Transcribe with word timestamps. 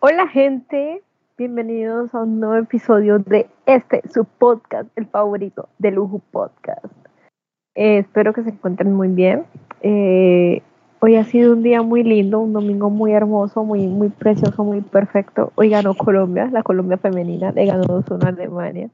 Hola 0.00 0.28
gente, 0.28 1.02
bienvenidos 1.38 2.14
a 2.14 2.22
un 2.22 2.40
nuevo 2.40 2.56
episodio 2.56 3.18
de 3.18 3.46
este, 3.64 4.02
su 4.12 4.26
podcast, 4.26 4.90
el 4.96 5.06
favorito 5.06 5.70
de 5.78 5.90
Lujo 5.92 6.20
Podcast. 6.30 6.84
Eh, 7.74 7.98
espero 7.98 8.34
que 8.34 8.42
se 8.42 8.50
encuentren 8.50 8.92
muy 8.92 9.08
bien. 9.08 9.44
Eh, 9.80 10.60
hoy 11.00 11.16
ha 11.16 11.24
sido 11.24 11.54
un 11.54 11.62
día 11.62 11.80
muy 11.80 12.02
lindo, 12.02 12.40
un 12.40 12.52
domingo 12.52 12.90
muy 12.90 13.12
hermoso, 13.12 13.64
muy, 13.64 13.86
muy 13.86 14.10
precioso, 14.10 14.64
muy 14.64 14.82
perfecto. 14.82 15.50
Hoy 15.54 15.70
ganó 15.70 15.94
Colombia, 15.94 16.50
la 16.52 16.62
Colombia 16.62 16.98
femenina, 16.98 17.52
le 17.52 17.64
ganó 17.64 17.84
2-1 17.84 18.22
a 18.22 18.28
Alemania. 18.28 18.90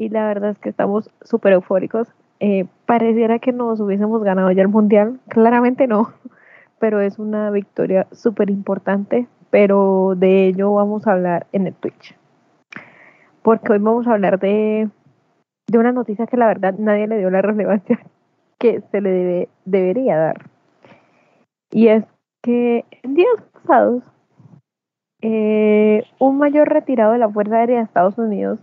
Y 0.00 0.08
la 0.08 0.26
verdad 0.26 0.52
es 0.52 0.58
que 0.58 0.70
estamos 0.70 1.10
súper 1.20 1.52
eufóricos. 1.52 2.08
Eh, 2.38 2.64
pareciera 2.86 3.38
que 3.38 3.52
nos 3.52 3.80
hubiésemos 3.80 4.24
ganado 4.24 4.50
ya 4.50 4.62
el 4.62 4.68
mundial, 4.68 5.20
claramente 5.28 5.86
no, 5.86 6.10
pero 6.78 7.00
es 7.00 7.18
una 7.18 7.50
victoria 7.50 8.06
súper 8.10 8.48
importante, 8.48 9.28
pero 9.50 10.14
de 10.16 10.46
ello 10.46 10.72
vamos 10.72 11.06
a 11.06 11.12
hablar 11.12 11.46
en 11.52 11.66
el 11.66 11.74
Twitch. 11.74 12.16
Porque 13.42 13.74
hoy 13.74 13.78
vamos 13.78 14.06
a 14.06 14.14
hablar 14.14 14.38
de 14.40 14.88
de 15.66 15.78
una 15.78 15.92
noticia 15.92 16.26
que 16.26 16.38
la 16.38 16.46
verdad 16.46 16.76
nadie 16.78 17.06
le 17.06 17.18
dio 17.18 17.28
la 17.28 17.42
relevancia 17.50 18.00
que 18.58 18.80
se 18.80 19.02
le 19.02 19.10
debe, 19.10 19.48
debería 19.66 20.16
dar. 20.16 20.46
Y 21.72 21.88
es 21.88 22.06
que 22.40 22.86
en 23.02 23.16
días 23.16 23.36
pasados, 23.52 24.02
eh, 25.20 26.04
un 26.18 26.38
mayor 26.38 26.70
retirado 26.70 27.12
de 27.12 27.18
la 27.18 27.28
Fuerza 27.28 27.56
Aérea 27.56 27.80
de 27.80 27.84
Estados 27.84 28.16
Unidos, 28.16 28.60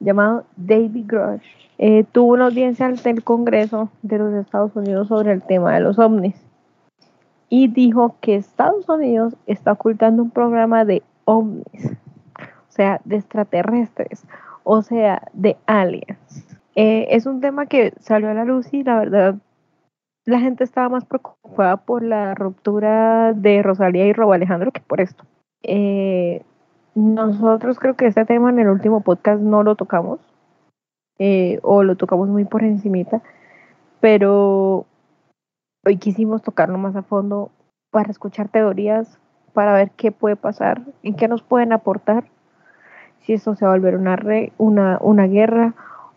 llamado 0.00 0.44
David 0.56 1.04
Grush, 1.06 1.42
eh, 1.78 2.04
tuvo 2.12 2.34
una 2.34 2.46
audiencia 2.46 2.86
ante 2.86 3.10
el 3.10 3.22
Congreso 3.22 3.90
de 4.02 4.18
los 4.18 4.34
Estados 4.34 4.74
Unidos 4.74 5.08
sobre 5.08 5.32
el 5.32 5.42
tema 5.42 5.74
de 5.74 5.80
los 5.80 5.98
ovnis. 5.98 6.34
Y 7.48 7.68
dijo 7.68 8.16
que 8.20 8.34
Estados 8.36 8.88
Unidos 8.88 9.34
está 9.46 9.72
ocultando 9.72 10.22
un 10.22 10.30
programa 10.30 10.84
de 10.84 11.02
ovnis, 11.24 11.92
o 12.36 12.70
sea, 12.70 13.00
de 13.04 13.16
extraterrestres, 13.16 14.26
o 14.64 14.82
sea, 14.82 15.22
de 15.32 15.56
aliens. 15.66 16.58
Eh, 16.74 17.08
es 17.10 17.26
un 17.26 17.40
tema 17.40 17.66
que 17.66 17.92
salió 18.00 18.30
a 18.30 18.34
la 18.34 18.44
luz 18.44 18.72
y 18.72 18.84
la 18.84 18.98
verdad 18.98 19.36
la 20.24 20.40
gente 20.40 20.62
estaba 20.62 20.90
más 20.90 21.06
preocupada 21.06 21.78
por 21.78 22.02
la 22.02 22.34
ruptura 22.34 23.32
de 23.32 23.62
Rosalía 23.62 24.06
y 24.06 24.12
Robo 24.12 24.34
Alejandro 24.34 24.72
que 24.72 24.82
por 24.82 25.00
esto. 25.00 25.24
Eh, 25.62 26.42
nosotros 26.98 27.78
creo 27.78 27.94
que 27.94 28.06
este 28.06 28.24
tema 28.24 28.50
en 28.50 28.58
el 28.58 28.68
último 28.68 29.02
podcast 29.02 29.40
no 29.40 29.62
lo 29.62 29.76
tocamos 29.76 30.18
eh, 31.18 31.60
o 31.62 31.84
lo 31.84 31.96
tocamos 31.96 32.28
muy 32.28 32.44
por 32.44 32.64
encimita, 32.64 33.22
pero 34.00 34.84
hoy 35.86 35.96
quisimos 35.98 36.42
tocarlo 36.42 36.76
más 36.76 36.96
a 36.96 37.02
fondo 37.02 37.50
para 37.90 38.10
escuchar 38.10 38.48
teorías, 38.48 39.18
para 39.52 39.74
ver 39.74 39.92
qué 39.92 40.10
puede 40.10 40.34
pasar, 40.34 40.82
en 41.04 41.14
qué 41.14 41.28
nos 41.28 41.42
pueden 41.42 41.72
aportar 41.72 42.24
si 43.20 43.32
esto 43.32 43.54
se 43.54 43.64
va 43.64 43.72
a 43.72 43.74
volver 43.76 43.96
una, 43.96 44.18
una, 44.58 44.98
una 45.00 45.26
guerra 45.26 45.74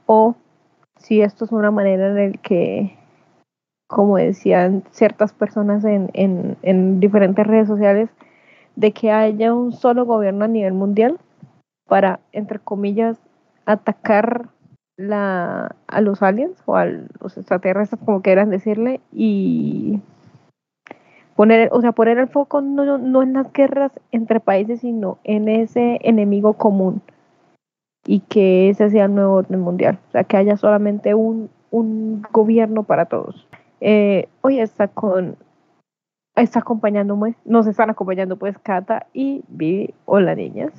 o 0.08 0.36
si 0.98 1.22
esto 1.22 1.46
es 1.46 1.52
una 1.52 1.70
manera 1.70 2.08
en 2.08 2.32
la 2.32 2.38
que, 2.40 2.98
como 3.88 4.18
decían 4.18 4.84
ciertas 4.90 5.32
personas 5.34 5.86
en, 5.86 6.10
en, 6.14 6.58
en 6.64 7.00
diferentes 7.00 7.46
redes 7.46 7.68
sociales, 7.68 8.10
de 8.76 8.92
que 8.92 9.12
haya 9.12 9.54
un 9.54 9.72
solo 9.72 10.06
gobierno 10.06 10.46
a 10.46 10.48
nivel 10.48 10.74
mundial 10.74 11.20
para, 11.88 12.20
entre 12.32 12.60
comillas, 12.60 13.18
atacar 13.66 14.50
la, 14.98 15.76
a 15.88 16.02
los 16.02 16.22
aliens 16.22 16.62
o 16.66 16.76
a 16.76 16.86
los 16.86 17.38
extraterrestres, 17.38 18.02
como 18.04 18.22
quieran 18.22 18.50
decirle, 18.50 19.02
y 19.12 20.00
poner, 21.36 21.70
o 21.72 21.82
sea, 21.82 21.92
poner 21.92 22.18
el 22.18 22.28
foco 22.28 22.62
no, 22.62 22.98
no 22.98 23.24
en 23.24 23.34
las 23.34 23.52
guerras 23.52 23.92
entre 24.12 24.40
países, 24.40 24.82
sino 24.82 25.18
en 25.24 25.50
ese 25.50 26.00
enemigo 26.04 26.54
común 26.54 27.02
y 28.06 28.22
que 28.22 28.70
ese 28.70 28.90
sea 28.90 29.06
el 29.06 29.16
nuevo 29.16 29.36
orden 29.36 29.60
mundial, 29.60 30.00
o 30.10 30.12
sea, 30.12 30.24
que 30.24 30.38
haya 30.38 30.58
solamente 30.58 31.14
un, 31.14 31.50
un 31.70 32.24
gobierno 32.32 32.84
para 32.84 33.06
todos. 33.06 33.48
Eh, 33.80 34.28
hoy 34.42 34.60
está 34.60 34.88
con, 34.88 35.36
está 36.36 36.60
acompañándome, 36.60 37.36
nos 37.46 37.68
están 37.68 37.90
acompañando 37.90 38.38
pues 38.38 38.58
Cata 38.58 39.08
y 39.14 39.44
Vivi. 39.48 39.94
Hola 40.06 40.36
niñas. 40.36 40.72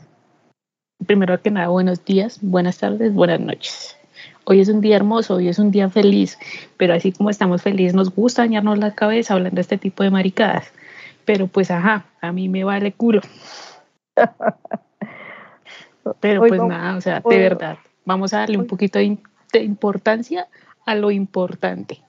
Primero 1.06 1.40
que 1.40 1.50
nada, 1.50 1.68
buenos 1.68 2.04
días, 2.04 2.38
buenas 2.42 2.78
tardes, 2.78 3.12
buenas 3.12 3.40
noches. 3.40 3.96
Hoy 4.44 4.60
es 4.60 4.68
un 4.68 4.80
día 4.80 4.96
hermoso, 4.96 5.34
hoy 5.34 5.48
es 5.48 5.58
un 5.58 5.70
día 5.70 5.88
feliz, 5.88 6.38
pero 6.76 6.94
así 6.94 7.12
como 7.12 7.30
estamos 7.30 7.62
felices, 7.62 7.94
nos 7.94 8.14
gusta 8.14 8.42
dañarnos 8.42 8.78
la 8.78 8.94
cabeza 8.94 9.34
hablando 9.34 9.56
de 9.56 9.62
este 9.62 9.78
tipo 9.78 10.02
de 10.02 10.10
maricadas. 10.10 10.72
Pero 11.24 11.46
pues, 11.46 11.70
ajá, 11.70 12.06
a 12.20 12.32
mí 12.32 12.48
me 12.48 12.64
vale 12.64 12.92
culo. 12.92 13.20
pero 16.20 16.41
pues 16.41 16.62
nada, 16.62 16.96
o 16.96 17.00
sea, 17.00 17.20
de 17.20 17.38
verdad, 17.38 17.78
vamos 18.04 18.34
a 18.34 18.38
darle 18.38 18.58
un 18.58 18.66
poquito 18.66 18.98
de, 18.98 19.18
importancia 19.60 20.48
a 20.86 20.94
lo 20.94 21.10
importante. 21.10 22.00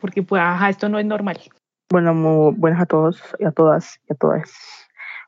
Porque 0.00 0.22
pues, 0.22 0.42
ajá, 0.42 0.70
esto 0.70 0.88
no 0.88 0.98
es 0.98 1.04
normal. 1.04 1.38
Bueno, 1.92 2.14
buenas 2.52 2.80
a 2.80 2.86
todos 2.86 3.22
y 3.38 3.44
a 3.44 3.50
todas 3.50 4.00
y 4.08 4.14
a 4.14 4.16
todas. 4.16 4.50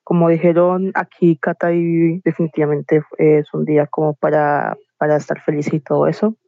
Como 0.03 0.31
dijeron 0.31 0.93
aquí, 0.95 1.37
Cata 1.37 1.75
y 1.75 2.23
definitivamente 2.25 3.03
es 3.19 3.53
un 3.53 3.67
día 3.67 3.87
como 3.87 4.15
para 4.15 4.75
para 4.97 5.17
estar 5.17 5.43
feliz 5.43 5.71
y 5.75 5.81
todo 5.81 6.07
eso. 6.07 6.39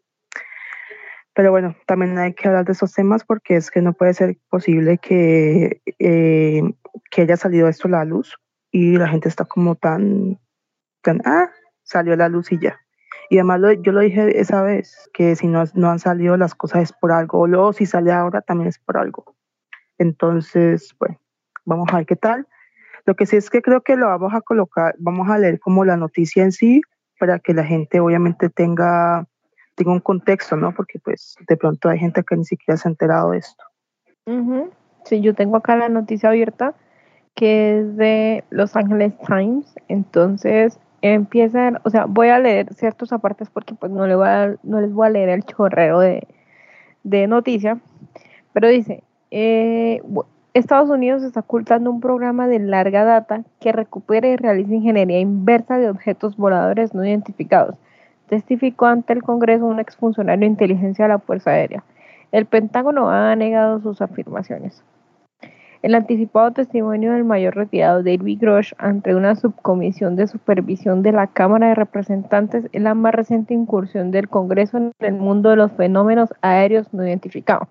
Pero 1.34 1.50
bueno, 1.50 1.76
también 1.86 2.16
hay 2.16 2.32
que 2.32 2.48
hablar 2.48 2.64
de 2.64 2.72
esos 2.72 2.94
temas 2.94 3.24
porque 3.24 3.56
es 3.56 3.70
que 3.70 3.82
no 3.82 3.92
puede 3.92 4.14
ser 4.14 4.38
posible 4.48 4.96
que, 4.96 5.82
eh, 5.98 6.62
que 7.10 7.20
haya 7.20 7.36
salido 7.36 7.68
esto 7.68 7.86
a 7.88 7.90
la 7.90 8.04
luz 8.06 8.38
y 8.70 8.96
la 8.96 9.08
gente 9.08 9.28
está 9.28 9.44
como 9.44 9.74
tan, 9.74 10.40
tan, 11.02 11.20
ah, 11.26 11.50
salió 11.82 12.14
a 12.14 12.16
la 12.16 12.30
luz 12.30 12.52
y 12.52 12.58
ya. 12.58 12.80
Y 13.28 13.36
además 13.36 13.60
yo 13.82 13.92
lo 13.92 14.00
dije 14.00 14.40
esa 14.40 14.62
vez, 14.62 15.10
que 15.12 15.36
si 15.36 15.46
no, 15.46 15.64
no 15.74 15.90
han 15.90 15.98
salido 15.98 16.38
las 16.38 16.54
cosas 16.54 16.84
es 16.84 16.92
por 16.94 17.12
algo, 17.12 17.40
o 17.40 17.46
luego 17.46 17.74
si 17.74 17.84
sale 17.84 18.12
ahora 18.12 18.40
también 18.40 18.68
es 18.68 18.78
por 18.78 18.96
algo. 18.96 19.35
Entonces, 19.98 20.94
bueno, 20.98 21.18
vamos 21.64 21.88
a 21.92 21.98
ver 21.98 22.06
qué 22.06 22.16
tal. 22.16 22.46
Lo 23.04 23.14
que 23.14 23.26
sí 23.26 23.36
es 23.36 23.50
que 23.50 23.62
creo 23.62 23.82
que 23.82 23.96
lo 23.96 24.06
vamos 24.06 24.34
a 24.34 24.40
colocar, 24.40 24.94
vamos 24.98 25.28
a 25.28 25.38
leer 25.38 25.60
como 25.60 25.84
la 25.84 25.96
noticia 25.96 26.42
en 26.42 26.52
sí, 26.52 26.82
para 27.18 27.38
que 27.38 27.54
la 27.54 27.64
gente 27.64 28.00
obviamente 28.00 28.50
tenga, 28.50 29.26
tenga 29.74 29.92
un 29.92 30.00
contexto, 30.00 30.56
¿no? 30.56 30.74
Porque 30.74 30.98
pues 30.98 31.36
de 31.48 31.56
pronto 31.56 31.88
hay 31.88 31.98
gente 31.98 32.22
que 32.24 32.36
ni 32.36 32.44
siquiera 32.44 32.76
se 32.76 32.88
ha 32.88 32.90
enterado 32.90 33.30
de 33.30 33.38
esto. 33.38 33.64
Sí, 35.04 35.20
yo 35.20 35.34
tengo 35.34 35.56
acá 35.56 35.76
la 35.76 35.88
noticia 35.88 36.30
abierta 36.30 36.74
que 37.36 37.78
es 37.78 37.96
de 37.96 38.44
Los 38.50 38.74
Angeles 38.74 39.12
Times, 39.26 39.72
entonces 39.88 40.80
empiezan, 41.02 41.78
o 41.84 41.90
sea, 41.90 42.06
voy 42.06 42.28
a 42.28 42.38
leer 42.38 42.72
ciertos 42.74 43.12
apartes 43.12 43.50
porque 43.50 43.74
pues 43.74 43.92
no, 43.92 44.06
le 44.06 44.16
voy 44.16 44.26
a, 44.26 44.56
no 44.62 44.80
les 44.80 44.90
voy 44.90 45.06
a 45.06 45.10
leer 45.10 45.28
el 45.28 45.44
chorrero 45.44 46.00
de, 46.00 46.26
de 47.04 47.26
noticia, 47.26 47.78
pero 48.54 48.68
dice, 48.68 49.04
eh, 49.38 50.00
Estados 50.54 50.88
Unidos 50.88 51.22
está 51.22 51.40
ocultando 51.40 51.90
un 51.90 52.00
programa 52.00 52.48
de 52.48 52.58
larga 52.58 53.04
data 53.04 53.42
que 53.60 53.70
recupera 53.70 54.28
y 54.28 54.36
realiza 54.36 54.72
ingeniería 54.72 55.20
inversa 55.20 55.76
de 55.76 55.90
objetos 55.90 56.38
voladores 56.38 56.94
no 56.94 57.04
identificados, 57.04 57.76
testificó 58.30 58.86
ante 58.86 59.12
el 59.12 59.22
Congreso 59.22 59.66
un 59.66 59.78
exfuncionario 59.78 60.40
de 60.40 60.52
inteligencia 60.52 61.04
de 61.04 61.10
la 61.10 61.18
Fuerza 61.18 61.50
Aérea. 61.50 61.84
El 62.32 62.46
Pentágono 62.46 63.10
ha 63.10 63.36
negado 63.36 63.78
sus 63.82 64.00
afirmaciones. 64.00 64.82
El 65.82 65.94
anticipado 65.94 66.52
testimonio 66.52 67.12
del 67.12 67.24
mayor 67.24 67.56
retirado 67.56 68.02
David 68.02 68.38
Grosh 68.40 68.72
ante 68.78 69.14
una 69.14 69.36
subcomisión 69.36 70.16
de 70.16 70.28
supervisión 70.28 71.02
de 71.02 71.12
la 71.12 71.26
Cámara 71.26 71.68
de 71.68 71.74
Representantes 71.74 72.70
es 72.72 72.80
la 72.80 72.94
más 72.94 73.14
reciente 73.14 73.52
incursión 73.52 74.12
del 74.12 74.30
Congreso 74.30 74.78
en 74.78 74.92
el 75.00 75.12
mundo 75.12 75.50
de 75.50 75.56
los 75.56 75.72
fenómenos 75.72 76.32
aéreos 76.40 76.90
no 76.94 77.06
identificados 77.06 77.68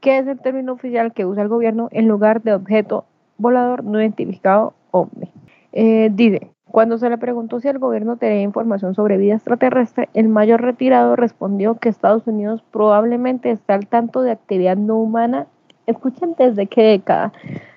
que 0.00 0.18
es 0.18 0.26
el 0.26 0.38
término 0.40 0.72
oficial 0.72 1.12
que 1.12 1.26
usa 1.26 1.42
el 1.42 1.48
gobierno 1.48 1.88
en 1.92 2.08
lugar 2.08 2.42
de 2.42 2.54
objeto 2.54 3.06
volador 3.38 3.84
no 3.84 4.00
identificado 4.00 4.74
OVNI. 4.90 5.32
Eh, 5.72 6.10
dice, 6.12 6.50
cuando 6.70 6.98
se 6.98 7.08
le 7.08 7.18
preguntó 7.18 7.60
si 7.60 7.68
el 7.68 7.78
gobierno 7.78 8.16
tenía 8.16 8.42
información 8.42 8.94
sobre 8.94 9.16
vida 9.16 9.34
extraterrestre, 9.34 10.08
el 10.14 10.28
mayor 10.28 10.62
retirado 10.62 11.16
respondió 11.16 11.76
que 11.76 11.88
Estados 11.88 12.26
Unidos 12.26 12.62
probablemente 12.70 13.50
está 13.50 13.74
al 13.74 13.86
tanto 13.86 14.22
de 14.22 14.32
actividad 14.32 14.76
no 14.76 14.96
humana. 14.96 15.46
Escuchen 15.86 16.34
desde 16.36 16.66
qué 16.66 16.82
década. 16.82 17.32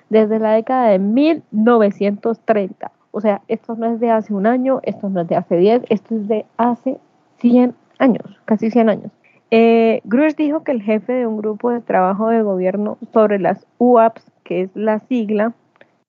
Desde 0.08 0.38
la 0.38 0.52
década 0.52 0.88
de 0.88 0.98
1930. 0.98 2.90
O 3.12 3.20
sea, 3.20 3.42
esto 3.48 3.74
no 3.76 3.86
es 3.86 4.00
de 4.00 4.10
hace 4.10 4.34
un 4.34 4.46
año, 4.46 4.80
esto 4.82 5.08
no 5.08 5.22
es 5.22 5.28
de 5.28 5.36
hace 5.36 5.56
10, 5.56 5.82
esto 5.88 6.16
es 6.16 6.28
de 6.28 6.46
hace 6.56 6.98
100 7.38 7.74
años, 7.98 8.40
casi 8.44 8.70
100 8.70 8.88
años. 8.88 9.12
Eh, 9.52 10.00
Grush 10.04 10.36
dijo 10.36 10.62
que 10.62 10.70
el 10.70 10.82
jefe 10.82 11.12
de 11.12 11.26
un 11.26 11.36
grupo 11.36 11.70
de 11.70 11.80
trabajo 11.80 12.28
de 12.28 12.42
gobierno 12.42 12.98
sobre 13.12 13.40
las 13.40 13.66
UAPs, 13.78 14.30
que 14.44 14.62
es 14.62 14.70
la 14.74 15.00
sigla 15.00 15.54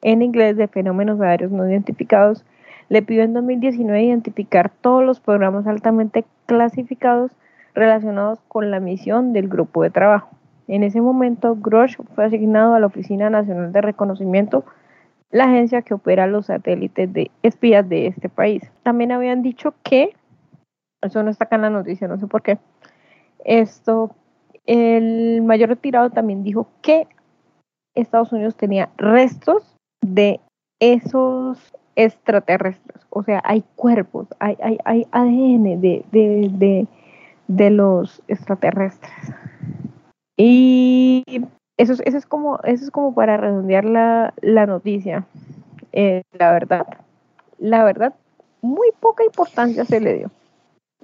en 0.03 0.21
inglés 0.21 0.57
de 0.57 0.67
fenómenos 0.67 1.19
aéreos 1.21 1.51
no 1.51 1.67
identificados, 1.67 2.45
le 2.89 3.01
pidió 3.01 3.23
en 3.23 3.33
2019 3.33 4.03
identificar 4.03 4.69
todos 4.69 5.03
los 5.03 5.19
programas 5.19 5.65
altamente 5.65 6.25
clasificados 6.45 7.31
relacionados 7.73 8.39
con 8.47 8.69
la 8.69 8.79
misión 8.79 9.33
del 9.33 9.47
grupo 9.47 9.81
de 9.81 9.89
trabajo. 9.89 10.29
En 10.67 10.83
ese 10.83 11.01
momento, 11.01 11.55
Grosh 11.55 11.97
fue 12.15 12.25
asignado 12.25 12.75
a 12.75 12.79
la 12.79 12.87
Oficina 12.87 13.29
Nacional 13.29 13.71
de 13.71 13.81
Reconocimiento, 13.81 14.65
la 15.31 15.45
agencia 15.45 15.81
que 15.81 15.93
opera 15.93 16.27
los 16.27 16.47
satélites 16.47 17.11
de 17.11 17.31
espías 17.41 17.87
de 17.87 18.07
este 18.07 18.29
país. 18.29 18.69
También 18.83 19.11
habían 19.11 19.41
dicho 19.41 19.73
que, 19.83 20.13
eso 21.01 21.23
no 21.23 21.29
está 21.29 21.45
acá 21.45 21.55
en 21.55 21.63
la 21.63 21.69
noticia, 21.69 22.07
no 22.07 22.17
sé 22.19 22.27
por 22.27 22.41
qué, 22.41 22.57
esto, 23.45 24.15
el 24.65 25.41
mayor 25.41 25.69
retirado 25.69 26.09
también 26.09 26.43
dijo 26.43 26.67
que 26.81 27.07
Estados 27.95 28.31
Unidos 28.31 28.55
tenía 28.55 28.89
restos 28.97 29.75
de 30.01 30.39
esos 30.79 31.73
extraterrestres. 31.95 33.05
O 33.09 33.23
sea, 33.23 33.41
hay 33.43 33.63
cuerpos, 33.75 34.27
hay, 34.39 34.57
hay, 34.61 34.77
hay 34.85 35.07
ADN 35.11 35.81
de, 35.81 36.05
de, 36.11 36.49
de, 36.51 36.87
de 37.47 37.69
los 37.69 38.21
extraterrestres. 38.27 39.11
Y 40.37 41.23
eso, 41.77 41.93
eso, 42.03 42.17
es 42.17 42.25
como, 42.25 42.59
eso 42.63 42.83
es 42.85 42.91
como 42.91 43.13
para 43.13 43.37
redondear 43.37 43.85
la, 43.85 44.33
la 44.41 44.65
noticia. 44.65 45.25
Eh, 45.91 46.23
la 46.31 46.51
verdad, 46.51 46.87
la 47.59 47.83
verdad, 47.83 48.15
muy 48.61 48.89
poca 48.99 49.23
importancia 49.23 49.85
se 49.85 49.99
le 49.99 50.15
dio. 50.15 50.31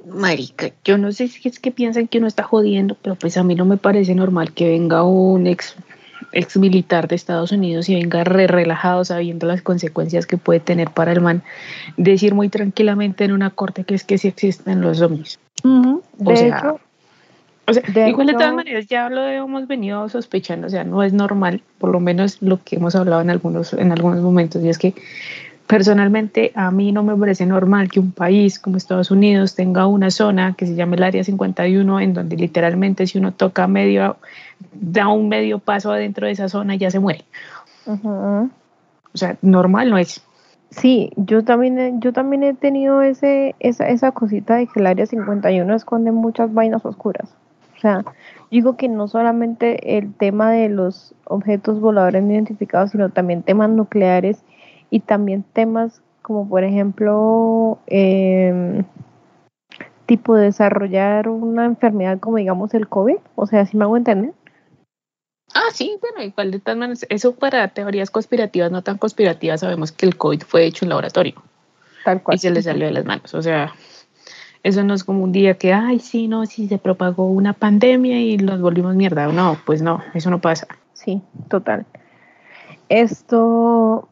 Marica, 0.05 0.71
yo 0.83 0.97
no 0.97 1.11
sé 1.11 1.27
si 1.27 1.47
es 1.49 1.59
que 1.59 1.71
piensan 1.71 2.07
que 2.07 2.19
uno 2.19 2.27
está 2.27 2.43
jodiendo, 2.43 2.95
pero 3.01 3.15
pues 3.15 3.37
a 3.37 3.43
mí 3.43 3.55
no 3.55 3.65
me 3.65 3.77
parece 3.77 4.15
normal 4.15 4.53
que 4.53 4.69
venga 4.69 5.03
un 5.03 5.47
ex, 5.47 5.75
ex 6.31 6.55
militar 6.57 7.07
de 7.07 7.15
Estados 7.15 7.51
Unidos 7.51 7.89
y 7.89 7.95
venga 7.95 8.23
re 8.23 8.47
relajado 8.47 9.03
sabiendo 9.03 9.47
las 9.47 9.61
consecuencias 9.61 10.25
que 10.25 10.37
puede 10.37 10.59
tener 10.59 10.91
para 10.91 11.11
el 11.11 11.21
man 11.21 11.43
decir 11.97 12.35
muy 12.35 12.49
tranquilamente 12.49 13.25
en 13.25 13.31
una 13.31 13.49
corte 13.49 13.83
que 13.83 13.95
es 13.95 14.03
que 14.03 14.17
sí 14.17 14.27
existen 14.27 14.81
los 14.81 14.99
zombies. 14.99 15.39
De 15.63 16.47
hecho, 16.47 16.79
O 17.69 17.73
sea, 17.73 17.83
De 17.93 18.07
igual 18.07 18.27
de 18.27 18.33
todas 18.33 18.53
maneras 18.53 18.87
ya 18.87 19.09
lo 19.09 19.27
hemos 19.27 19.67
venido 19.67 20.07
sospechando, 20.07 20.67
o 20.67 20.69
sea, 20.69 20.85
no 20.85 21.03
es 21.03 21.11
normal, 21.11 21.61
por 21.79 21.91
lo 21.91 21.99
menos 21.99 22.41
lo 22.41 22.63
que 22.63 22.77
hemos 22.77 22.95
hablado 22.95 23.21
en 23.21 23.29
algunos, 23.29 23.73
en 23.73 23.91
algunos 23.91 24.21
momentos, 24.21 24.63
y 24.63 24.69
es 24.69 24.77
que 24.77 24.93
personalmente 25.67 26.51
a 26.55 26.71
mí 26.71 26.91
no 26.91 27.03
me 27.03 27.15
parece 27.15 27.45
normal 27.45 27.89
que 27.91 27.99
un 27.99 28.11
país 28.11 28.57
como 28.59 28.77
Estados 28.77 29.11
Unidos 29.11 29.53
tenga 29.55 29.85
una 29.87 30.09
zona 30.11 30.53
que 30.57 30.65
se 30.65 30.75
llama 30.75 30.95
el 30.95 31.03
Área 31.03 31.23
51, 31.23 31.99
en 31.99 32.13
donde 32.13 32.37
literalmente 32.37 33.05
si 33.05 33.17
uno 33.17 33.33
toca 33.33 33.67
medio, 33.67 34.15
da 34.71 35.09
un 35.09 35.27
medio 35.29 35.59
paso 35.59 35.91
adentro 35.91 36.25
de 36.25 36.31
esa 36.33 36.47
zona 36.49 36.75
ya 36.75 36.89
se 36.89 36.99
muere. 36.99 37.25
O 39.13 39.17
sea, 39.17 39.37
normal 39.41 39.89
no 39.89 39.97
es. 39.97 40.21
Sí, 40.69 41.11
yo 41.15 41.43
también, 41.43 41.79
he- 41.79 41.93
yo 41.99 42.11
también 42.13 42.43
he 42.43 42.53
tenido 42.53 43.01
ese, 43.01 43.55
esa, 43.59 43.87
esa 43.87 44.11
cosita 44.11 44.55
de 44.55 44.67
que 44.67 44.79
el 44.79 44.87
área 44.87 45.05
51 45.05 45.73
esconde 45.75 46.11
muchas 46.11 46.53
vainas 46.53 46.85
oscuras. 46.85 47.29
O 47.77 47.79
sea, 47.79 48.03
digo 48.51 48.75
que 48.75 48.89
no 48.89 49.07
solamente 49.07 49.97
el 49.97 50.13
tema 50.13 50.51
de 50.51 50.67
los 50.69 51.13
objetos 51.25 51.79
voladores 51.79 52.23
no 52.23 52.33
identificados, 52.33 52.91
sino 52.91 53.09
también 53.09 53.43
temas 53.43 53.69
nucleares 53.69 54.39
y 54.89 55.01
también 55.01 55.43
temas 55.53 56.01
como 56.21 56.47
por 56.47 56.63
ejemplo 56.63 57.79
em, 57.87 58.83
tipo 60.05 60.35
desarrollar 60.35 61.29
una 61.29 61.65
enfermedad 61.65 62.19
como 62.19 62.37
digamos 62.37 62.73
el 62.73 62.87
COVID. 62.87 63.17
O 63.35 63.45
sea, 63.47 63.65
si 63.65 63.77
me 63.77 63.85
hago 63.85 63.97
entender. 63.97 64.33
Ah, 65.53 65.69
sí, 65.71 65.97
bueno, 66.01 66.21
igual 66.23 66.51
de 66.51 66.59
todas 66.59 66.77
maneras, 66.77 67.05
eso 67.09 67.35
para 67.35 67.69
teorías 67.69 68.09
conspirativas, 68.09 68.71
no 68.71 68.81
tan 68.83 68.97
conspirativas, 68.97 69.61
sabemos 69.61 69.91
que 69.91 70.05
el 70.05 70.17
COVID 70.17 70.41
fue 70.41 70.65
hecho 70.65 70.85
en 70.85 70.89
laboratorio. 70.89 71.41
Tal 72.03 72.21
cual. 72.21 72.35
y 72.35 72.39
se 72.39 72.49
le 72.49 72.61
salió 72.61 72.85
de 72.85 72.91
las 72.91 73.05
manos. 73.05 73.33
O 73.33 73.41
sea, 73.41 73.73
eso 74.63 74.83
no 74.83 74.93
es 74.93 75.03
como 75.03 75.23
un 75.23 75.31
día 75.31 75.57
que, 75.57 75.73
ay, 75.73 75.99
sí, 75.99 76.27
no, 76.27 76.45
sí 76.45 76.67
se 76.67 76.77
propagó 76.77 77.27
una 77.27 77.53
pandemia 77.53 78.19
y 78.19 78.37
nos 78.37 78.59
volvimos 78.59 78.95
mierda. 78.95 79.27
No, 79.27 79.57
pues 79.65 79.81
no, 79.81 80.03
eso 80.13 80.29
no 80.29 80.39
pasa. 80.39 80.67
Sí, 80.93 81.21
total. 81.49 81.85
Esto, 82.89 84.09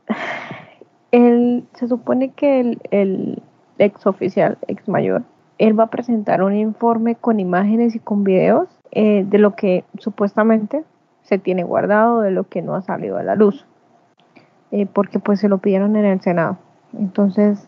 el, 1.11 1.65
se 1.73 1.87
supone 1.87 2.29
que 2.31 2.77
el, 2.91 3.41
ex 3.77 4.05
oficial, 4.07 4.57
ex 4.67 4.87
mayor, 4.87 5.23
él 5.57 5.77
va 5.77 5.85
a 5.85 5.89
presentar 5.89 6.43
un 6.43 6.55
informe 6.55 7.15
con 7.15 7.39
imágenes 7.39 7.95
y 7.95 7.99
con 7.99 8.23
videos 8.23 8.67
eh, 8.91 9.25
de 9.27 9.37
lo 9.37 9.55
que 9.55 9.83
supuestamente 9.99 10.83
se 11.23 11.37
tiene 11.37 11.63
guardado, 11.63 12.21
de 12.21 12.31
lo 12.31 12.45
que 12.45 12.61
no 12.61 12.75
ha 12.75 12.81
salido 12.81 13.17
a 13.17 13.23
la 13.23 13.35
luz, 13.35 13.65
eh, 14.71 14.85
porque 14.85 15.19
pues 15.19 15.39
se 15.39 15.49
lo 15.49 15.57
pidieron 15.57 15.95
en 15.95 16.05
el 16.05 16.21
Senado. 16.21 16.57
Entonces, 16.97 17.67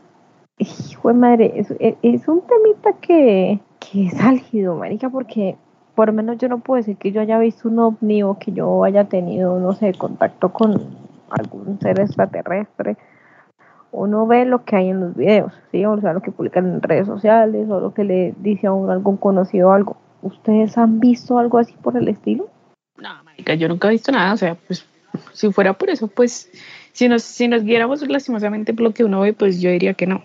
hijo 0.57 1.07
de 1.09 1.13
madre, 1.13 1.53
es- 1.55 1.73
es 2.01 2.27
un 2.27 2.41
temita 2.41 2.93
que, 3.01 3.59
que 3.79 4.07
es 4.07 4.19
álgido, 4.21 4.75
marica, 4.75 5.09
porque 5.09 5.55
por 5.95 6.07
lo 6.07 6.13
menos 6.13 6.37
yo 6.37 6.47
no 6.47 6.59
puedo 6.59 6.77
decir 6.77 6.97
que 6.97 7.11
yo 7.11 7.21
haya 7.21 7.39
visto 7.39 7.67
un 7.69 7.79
ovni 7.79 8.21
o 8.23 8.37
que 8.37 8.51
yo 8.51 8.83
haya 8.83 9.05
tenido, 9.05 9.59
no 9.59 9.73
sé, 9.73 9.93
contacto 9.93 10.53
con 10.53 10.75
algún 11.31 11.79
ser 11.81 11.99
extraterrestre. 11.99 12.97
Uno 13.91 14.27
ve 14.27 14.45
lo 14.45 14.63
que 14.63 14.75
hay 14.75 14.89
en 14.89 14.99
los 14.99 15.15
videos, 15.15 15.53
¿sí? 15.71 15.85
O 15.85 15.99
sea, 15.99 16.13
lo 16.13 16.21
que 16.21 16.31
publican 16.31 16.65
en 16.65 16.81
redes 16.81 17.07
sociales 17.07 17.69
o 17.69 17.79
lo 17.79 17.93
que 17.93 18.03
le 18.03 18.33
dice 18.37 18.67
a 18.67 18.73
uno 18.73 18.91
algún 18.91 19.17
conocido 19.17 19.71
algo. 19.71 19.97
¿Ustedes 20.21 20.77
han 20.77 20.99
visto 20.99 21.37
algo 21.39 21.57
así 21.57 21.73
por 21.81 21.95
el 21.95 22.07
estilo? 22.07 22.49
No, 22.97 23.23
marica, 23.23 23.53
yo 23.53 23.67
nunca 23.67 23.87
he 23.87 23.91
visto 23.91 24.11
nada. 24.11 24.33
O 24.33 24.37
sea, 24.37 24.55
pues 24.55 24.85
si 25.33 25.51
fuera 25.51 25.73
por 25.73 25.89
eso, 25.89 26.07
pues 26.07 26.49
si 26.91 27.07
nos, 27.07 27.23
si 27.23 27.47
nos 27.47 27.63
guiáramos 27.63 28.07
lastimosamente 28.07 28.73
por 28.73 28.83
lo 28.83 28.93
que 28.93 29.03
uno 29.03 29.21
ve, 29.21 29.33
pues 29.33 29.61
yo 29.61 29.69
diría 29.69 29.93
que 29.93 30.07
no. 30.07 30.23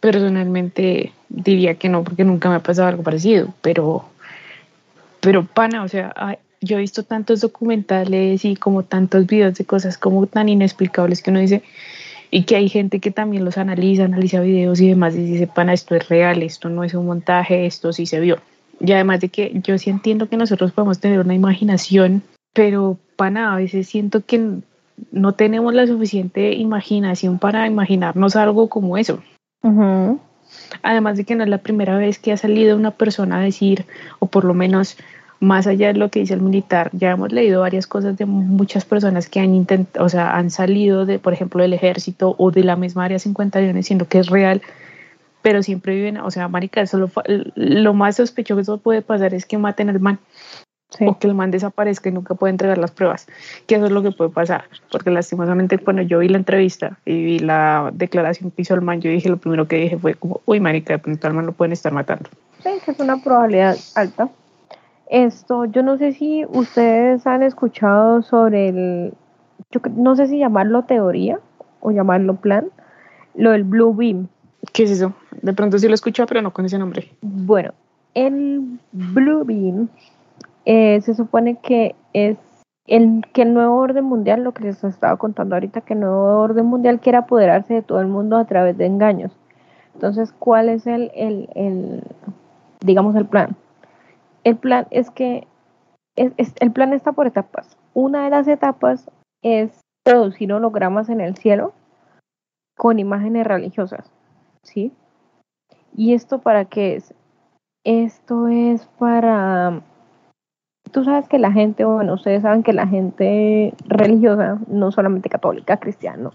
Personalmente 0.00 1.12
diría 1.28 1.74
que 1.74 1.88
no, 1.88 2.04
porque 2.04 2.24
nunca 2.24 2.48
me 2.48 2.56
ha 2.56 2.60
pasado 2.60 2.88
algo 2.88 3.02
parecido. 3.02 3.54
Pero, 3.62 4.04
pero 5.20 5.44
pana, 5.44 5.82
o 5.82 5.88
sea, 5.88 6.12
yo 6.60 6.76
he 6.76 6.80
visto 6.80 7.04
tantos 7.04 7.40
documentales 7.40 8.44
y 8.44 8.56
como 8.56 8.82
tantos 8.82 9.26
videos 9.26 9.54
de 9.54 9.64
cosas 9.64 9.98
como 9.98 10.26
tan 10.26 10.48
inexplicables 10.48 11.22
que 11.22 11.30
uno 11.30 11.40
dice, 11.40 11.62
y 12.30 12.44
que 12.44 12.56
hay 12.56 12.68
gente 12.68 13.00
que 13.00 13.10
también 13.10 13.44
los 13.44 13.58
analiza, 13.58 14.04
analiza 14.04 14.40
videos 14.40 14.80
y 14.80 14.88
demás 14.88 15.14
y 15.14 15.24
dice, 15.24 15.46
pana, 15.46 15.72
esto 15.72 15.94
es 15.94 16.08
real, 16.08 16.42
esto 16.42 16.68
no 16.68 16.84
es 16.84 16.94
un 16.94 17.06
montaje, 17.06 17.66
esto 17.66 17.92
sí 17.92 18.06
se 18.06 18.20
vio. 18.20 18.38
Y 18.80 18.92
además 18.92 19.20
de 19.20 19.28
que 19.28 19.52
yo 19.62 19.78
sí 19.78 19.90
entiendo 19.90 20.28
que 20.28 20.36
nosotros 20.36 20.72
podemos 20.72 21.00
tener 21.00 21.20
una 21.20 21.34
imaginación, 21.34 22.22
pero 22.52 22.98
pana, 23.16 23.54
a 23.54 23.56
veces 23.56 23.88
siento 23.88 24.24
que 24.24 24.60
no 25.10 25.32
tenemos 25.32 25.74
la 25.74 25.86
suficiente 25.86 26.52
imaginación 26.54 27.38
para 27.38 27.66
imaginarnos 27.66 28.36
algo 28.36 28.68
como 28.68 28.98
eso. 28.98 29.22
Además 30.82 31.16
de 31.16 31.24
que 31.24 31.34
no 31.34 31.44
es 31.44 31.50
la 31.50 31.58
primera 31.58 31.96
vez 31.98 32.18
que 32.18 32.32
ha 32.32 32.36
salido 32.36 32.76
una 32.76 32.92
persona 32.92 33.38
a 33.38 33.40
decir, 33.40 33.86
o 34.18 34.26
por 34.26 34.44
lo 34.44 34.54
menos 34.54 34.96
más 35.40 35.66
allá 35.66 35.88
de 35.88 35.98
lo 35.98 36.10
que 36.10 36.20
dice 36.20 36.34
el 36.34 36.40
militar, 36.40 36.90
ya 36.92 37.12
hemos 37.12 37.32
leído 37.32 37.60
varias 37.60 37.86
cosas 37.86 38.16
de 38.16 38.26
muchas 38.26 38.84
personas 38.84 39.28
que 39.28 39.40
han 39.40 39.54
intentado, 39.54 40.04
o 40.04 40.08
sea, 40.08 40.36
han 40.36 40.50
salido 40.50 41.06
de, 41.06 41.18
por 41.18 41.32
ejemplo, 41.32 41.62
del 41.62 41.72
ejército 41.74 42.34
o 42.38 42.50
de 42.50 42.64
la 42.64 42.76
misma 42.76 43.04
área 43.04 43.18
51 43.18 43.72
diciendo 43.72 44.06
que 44.08 44.18
es 44.18 44.28
real, 44.28 44.62
pero 45.42 45.62
siempre 45.62 45.94
viven, 45.94 46.18
o 46.18 46.30
sea, 46.30 46.48
marica, 46.48 46.80
eso 46.80 46.98
lo, 46.98 47.10
lo 47.54 47.94
más 47.94 48.16
sospechoso 48.16 48.56
que 48.56 48.62
eso 48.62 48.78
puede 48.78 49.02
pasar 49.02 49.32
es 49.34 49.46
que 49.46 49.58
maten 49.58 49.90
al 49.90 50.00
man 50.00 50.18
Sí. 50.90 51.04
o 51.06 51.18
que 51.18 51.26
el 51.26 51.34
man 51.34 51.50
desaparezca 51.50 52.08
y 52.08 52.12
nunca 52.12 52.34
pueda 52.34 52.50
entregar 52.50 52.78
las 52.78 52.92
pruebas, 52.92 53.26
que 53.66 53.74
eso 53.74 53.84
es 53.84 53.92
lo 53.92 54.02
que 54.02 54.10
puede 54.10 54.30
pasar, 54.30 54.64
porque 54.90 55.10
lastimosamente 55.10 55.76
cuando 55.76 56.00
yo 56.00 56.20
vi 56.20 56.28
la 56.28 56.38
entrevista 56.38 56.98
y 57.04 57.24
vi 57.24 57.38
la 57.40 57.90
declaración 57.92 58.50
que 58.50 58.62
hizo 58.62 58.72
el 58.74 58.80
man, 58.80 59.02
yo 59.02 59.10
dije, 59.10 59.28
lo 59.28 59.36
primero 59.36 59.68
que 59.68 59.76
dije 59.76 59.98
fue 59.98 60.14
como, 60.14 60.40
uy, 60.46 60.60
marica, 60.60 60.94
de 60.94 60.98
pronto 60.98 61.26
al 61.26 61.34
man 61.34 61.44
lo 61.44 61.52
pueden 61.52 61.72
estar 61.72 61.92
matando. 61.92 62.30
Sí, 62.62 62.70
que 62.82 62.92
es 62.92 63.00
una 63.00 63.22
probabilidad 63.22 63.76
alta. 63.96 64.30
Esto, 65.10 65.64
yo 65.64 65.82
no 65.82 65.96
sé 65.96 66.12
si 66.12 66.44
ustedes 66.46 67.26
han 67.26 67.42
escuchado 67.42 68.22
sobre 68.22 68.68
el, 68.68 69.14
yo 69.70 69.80
no 69.96 70.16
sé 70.16 70.26
si 70.26 70.38
llamarlo 70.38 70.82
teoría 70.82 71.40
o 71.80 71.90
llamarlo 71.90 72.36
plan, 72.36 72.66
lo 73.34 73.52
del 73.52 73.64
Blue 73.64 73.94
Beam. 73.94 74.28
¿Qué 74.72 74.82
es 74.82 74.90
eso? 74.90 75.14
De 75.40 75.52
pronto 75.52 75.78
sí 75.78 75.88
lo 75.88 75.94
escucho, 75.94 76.26
pero 76.26 76.42
no 76.42 76.52
con 76.52 76.66
ese 76.66 76.78
nombre. 76.78 77.10
Bueno, 77.22 77.72
el 78.14 78.78
Blue 78.92 79.44
Beam 79.44 79.88
eh, 80.64 81.00
se 81.00 81.14
supone 81.14 81.56
que 81.56 81.94
es 82.12 82.36
el 82.86 83.22
que 83.32 83.42
el 83.42 83.54
nuevo 83.54 83.76
orden 83.76 84.04
mundial, 84.04 84.42
lo 84.42 84.52
que 84.52 84.64
les 84.64 84.82
estaba 84.82 85.16
contando 85.16 85.54
ahorita, 85.54 85.82
que 85.82 85.94
el 85.94 86.00
nuevo 86.00 86.40
orden 86.40 86.66
mundial 86.66 87.00
quiere 87.00 87.18
apoderarse 87.18 87.74
de 87.74 87.82
todo 87.82 88.00
el 88.00 88.06
mundo 88.08 88.36
a 88.36 88.46
través 88.46 88.76
de 88.76 88.86
engaños. 88.86 89.30
Entonces, 89.94 90.32
¿cuál 90.38 90.68
es 90.68 90.86
el, 90.86 91.10
el, 91.14 91.48
el 91.54 92.02
digamos, 92.80 93.14
el 93.16 93.26
plan? 93.26 93.56
El 94.44 94.56
plan 94.56 94.86
es 94.90 95.10
que 95.10 95.46
es- 96.16 96.32
es- 96.36 96.54
el 96.60 96.72
plan 96.72 96.92
está 96.92 97.12
por 97.12 97.26
etapas. 97.26 97.76
Una 97.94 98.24
de 98.24 98.30
las 98.30 98.48
etapas 98.48 99.10
es 99.42 99.80
producir 100.04 100.52
hologramas 100.52 101.08
en 101.08 101.20
el 101.20 101.36
cielo 101.36 101.72
con 102.76 102.98
imágenes 102.98 103.46
religiosas, 103.46 104.10
¿sí? 104.62 104.92
¿Y 105.96 106.14
esto 106.14 106.38
para 106.40 106.64
qué 106.64 106.96
es? 106.96 107.14
Esto 107.84 108.48
es 108.48 108.86
para... 108.98 109.80
Tú 110.92 111.04
sabes 111.04 111.28
que 111.28 111.38
la 111.38 111.52
gente, 111.52 111.84
bueno, 111.84 112.14
ustedes 112.14 112.42
saben 112.42 112.62
que 112.62 112.72
la 112.72 112.86
gente 112.86 113.74
religiosa, 113.86 114.58
no 114.68 114.90
solamente 114.90 115.28
católica, 115.28 115.76
cristiana, 115.76 116.30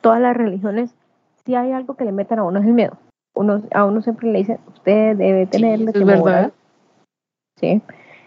todas 0.00 0.20
las 0.20 0.36
religiones, 0.36 0.94
si 1.44 1.54
hay 1.54 1.72
algo 1.72 1.94
que 1.94 2.04
le 2.04 2.12
metan 2.12 2.38
a 2.40 2.44
uno 2.44 2.58
es 2.58 2.66
el 2.66 2.72
miedo. 2.72 2.96
Uno, 3.36 3.62
a 3.72 3.84
uno 3.84 4.00
siempre 4.02 4.30
le 4.30 4.38
dicen, 4.38 4.58
usted 4.68 5.16
debe 5.16 5.46
tenerle 5.46 5.86
es 5.86 5.92
temor. 5.92 6.52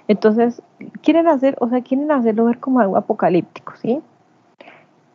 Entonces, 0.07 0.61
quieren 1.01 1.27
hacer, 1.27 1.55
o 1.59 1.67
sea, 1.69 1.81
quieren 1.81 2.11
hacerlo 2.11 2.45
ver 2.45 2.59
como 2.59 2.79
algo 2.79 2.97
apocalíptico, 2.97 3.73
¿sí? 3.75 4.01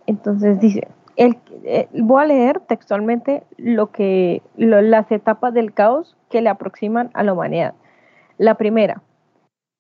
Entonces 0.06 0.60
dice, 0.60 0.88
el, 1.16 1.38
eh, 1.64 1.88
voy 1.92 2.22
a 2.22 2.26
leer 2.26 2.60
textualmente 2.60 3.44
lo 3.56 3.90
que, 3.90 4.42
las 4.56 5.10
etapas 5.10 5.54
del 5.54 5.72
caos 5.72 6.16
que 6.30 6.42
le 6.42 6.48
aproximan 6.48 7.10
a 7.14 7.22
la 7.22 7.32
humanidad. 7.32 7.74
La 8.38 8.54
primera, 8.54 9.02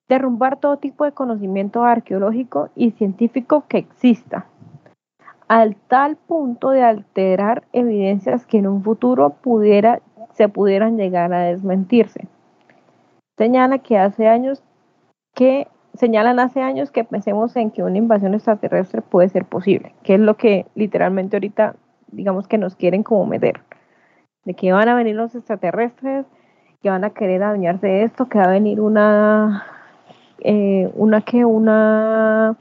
derrumbar 0.08 0.58
todo 0.58 0.76
tipo 0.76 1.04
de 1.04 1.12
conocimiento 1.12 1.84
arqueológico 1.84 2.68
y 2.76 2.92
científico 2.92 3.64
que 3.68 3.78
exista, 3.78 4.46
al 5.48 5.76
tal 5.76 6.16
punto 6.16 6.70
de 6.70 6.82
alterar 6.82 7.64
evidencias 7.72 8.46
que 8.46 8.58
en 8.58 8.66
un 8.66 8.82
futuro 8.82 9.30
pudiera, 9.30 10.00
se 10.34 10.48
pudieran 10.48 10.96
llegar 10.96 11.32
a 11.32 11.40
desmentirse. 11.40 12.26
Señala 13.36 13.78
que 13.78 13.98
hace 13.98 14.28
años 14.28 14.62
que 15.34 15.68
señalan 15.94 16.38
hace 16.40 16.60
años 16.60 16.90
que 16.90 17.04
pensemos 17.04 17.54
en 17.56 17.70
que 17.70 17.82
una 17.82 17.98
invasión 17.98 18.34
extraterrestre 18.34 19.02
puede 19.02 19.28
ser 19.28 19.44
posible, 19.44 19.94
que 20.02 20.14
es 20.14 20.20
lo 20.20 20.36
que 20.36 20.66
literalmente 20.74 21.36
ahorita 21.36 21.76
digamos 22.08 22.46
que 22.46 22.58
nos 22.58 22.76
quieren 22.76 23.02
como 23.02 23.26
meter, 23.26 23.60
de 24.44 24.54
que 24.54 24.72
van 24.72 24.88
a 24.88 24.94
venir 24.94 25.16
los 25.16 25.34
extraterrestres, 25.34 26.26
que 26.82 26.90
van 26.90 27.04
a 27.04 27.10
querer 27.10 27.42
adueñarse 27.42 27.86
de 27.86 28.02
esto, 28.04 28.28
que 28.28 28.38
va 28.38 28.44
a 28.44 28.50
venir 28.50 28.80
una 28.80 29.64
eh, 30.40 30.90
una 30.94 31.20
que 31.20 31.44
una 31.44 32.56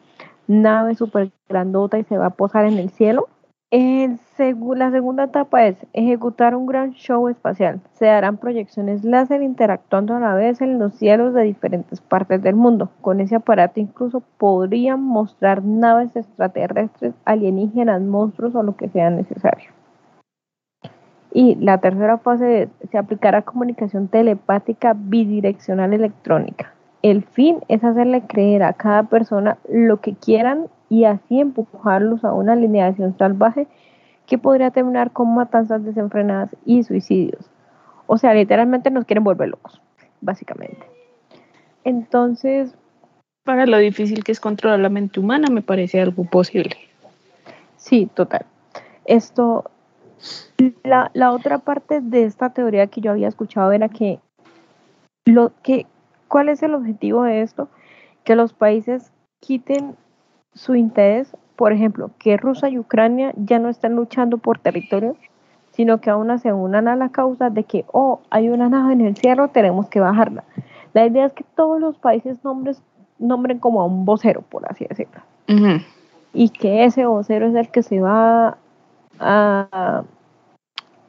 nave 0.47 0.95
súper 0.95 1.31
grandota 1.49 1.97
y 1.97 2.03
se 2.03 2.17
va 2.17 2.27
a 2.27 2.31
posar 2.31 2.65
en 2.65 2.77
el 2.77 2.89
cielo. 2.89 3.27
La 3.71 4.91
segunda 4.91 5.23
etapa 5.25 5.65
es 5.65 5.77
ejecutar 5.93 6.55
un 6.55 6.65
gran 6.65 6.91
show 6.91 7.29
espacial. 7.29 7.79
Se 7.93 8.09
harán 8.09 8.35
proyecciones 8.35 9.05
láser 9.05 9.41
interactuando 9.41 10.13
a 10.13 10.19
la 10.19 10.33
vez 10.33 10.59
en 10.59 10.77
los 10.77 10.95
cielos 10.95 11.33
de 11.33 11.43
diferentes 11.43 12.01
partes 12.01 12.41
del 12.41 12.55
mundo. 12.55 12.89
Con 12.99 13.21
ese 13.21 13.35
aparato 13.35 13.79
incluso 13.79 14.23
podrían 14.37 15.01
mostrar 15.01 15.63
naves 15.63 16.13
extraterrestres, 16.17 17.13
alienígenas, 17.23 18.01
monstruos 18.01 18.55
o 18.55 18.63
lo 18.63 18.75
que 18.75 18.89
sea 18.89 19.09
necesario. 19.09 19.69
Y 21.33 21.55
la 21.55 21.77
tercera 21.77 22.17
fase 22.17 22.63
es, 22.63 22.89
se 22.89 22.97
aplicará 22.97 23.43
comunicación 23.43 24.09
telepática 24.09 24.93
bidireccional 24.97 25.93
electrónica. 25.93 26.73
El 27.03 27.23
fin 27.23 27.59
es 27.69 27.85
hacerle 27.85 28.23
creer 28.27 28.63
a 28.63 28.73
cada 28.73 29.03
persona 29.03 29.57
lo 29.69 30.01
que 30.01 30.15
quieran 30.15 30.67
y 30.91 31.05
así 31.05 31.39
empujarlos 31.39 32.25
a 32.25 32.33
una 32.33 32.51
alineación 32.51 33.17
salvaje 33.17 33.65
que 34.27 34.37
podría 34.37 34.71
terminar 34.71 35.11
con 35.11 35.33
matanzas 35.33 35.85
desenfrenadas 35.85 36.53
y 36.65 36.83
suicidios. 36.83 37.49
O 38.07 38.17
sea, 38.17 38.33
literalmente 38.33 38.91
nos 38.91 39.05
quieren 39.05 39.23
volver 39.23 39.47
locos, 39.49 39.81
básicamente. 40.19 40.85
Entonces... 41.85 42.75
Para 43.45 43.65
lo 43.65 43.77
difícil 43.77 44.23
que 44.23 44.33
es 44.33 44.41
controlar 44.41 44.79
la 44.79 44.89
mente 44.89 45.21
humana, 45.21 45.47
me 45.49 45.61
parece 45.61 46.01
algo 46.01 46.25
posible. 46.25 46.75
Sí, 47.77 48.09
total. 48.13 48.45
Esto, 49.05 49.71
la, 50.83 51.09
la 51.13 51.31
otra 51.31 51.59
parte 51.59 52.01
de 52.01 52.25
esta 52.25 52.49
teoría 52.49 52.87
que 52.87 52.99
yo 52.99 53.11
había 53.11 53.29
escuchado 53.29 53.71
era 53.71 53.87
que 53.87 54.19
lo 55.25 55.53
que 55.63 55.87
¿Cuál 56.31 56.47
es 56.47 56.63
el 56.63 56.75
objetivo 56.75 57.23
de 57.23 57.41
esto? 57.41 57.67
Que 58.23 58.37
los 58.37 58.53
países 58.53 59.11
quiten 59.41 59.97
su 60.53 60.75
interés, 60.75 61.35
por 61.55 61.73
ejemplo, 61.73 62.11
que 62.19 62.37
Rusia 62.37 62.69
y 62.69 62.79
Ucrania 62.79 63.33
ya 63.35 63.59
no 63.59 63.69
estén 63.69 63.95
luchando 63.95 64.37
por 64.37 64.59
territorio, 64.59 65.15
sino 65.71 66.01
que 66.01 66.09
aún 66.09 66.37
se 66.39 66.51
unan 66.53 66.87
a 66.87 66.95
la 66.95 67.09
causa 67.09 67.49
de 67.49 67.63
que, 67.63 67.85
oh, 67.91 68.19
hay 68.29 68.49
una 68.49 68.69
nave 68.69 68.93
en 68.93 69.01
el 69.01 69.15
cielo, 69.15 69.47
tenemos 69.49 69.87
que 69.87 69.99
bajarla. 69.99 70.43
La 70.93 71.05
idea 71.05 71.25
es 71.25 71.33
que 71.33 71.45
todos 71.55 71.79
los 71.79 71.97
países 71.97 72.43
nombres, 72.43 72.81
nombren 73.19 73.59
como 73.59 73.81
a 73.81 73.85
un 73.85 74.03
vocero, 74.03 74.41
por 74.41 74.69
así 74.69 74.85
decirlo. 74.85 75.21
Y 76.33 76.49
que 76.49 76.85
ese 76.85 77.05
vocero 77.05 77.47
es 77.47 77.55
el 77.55 77.69
que 77.69 77.83
se 77.83 77.99
va 77.99 78.57
a, 79.19 80.03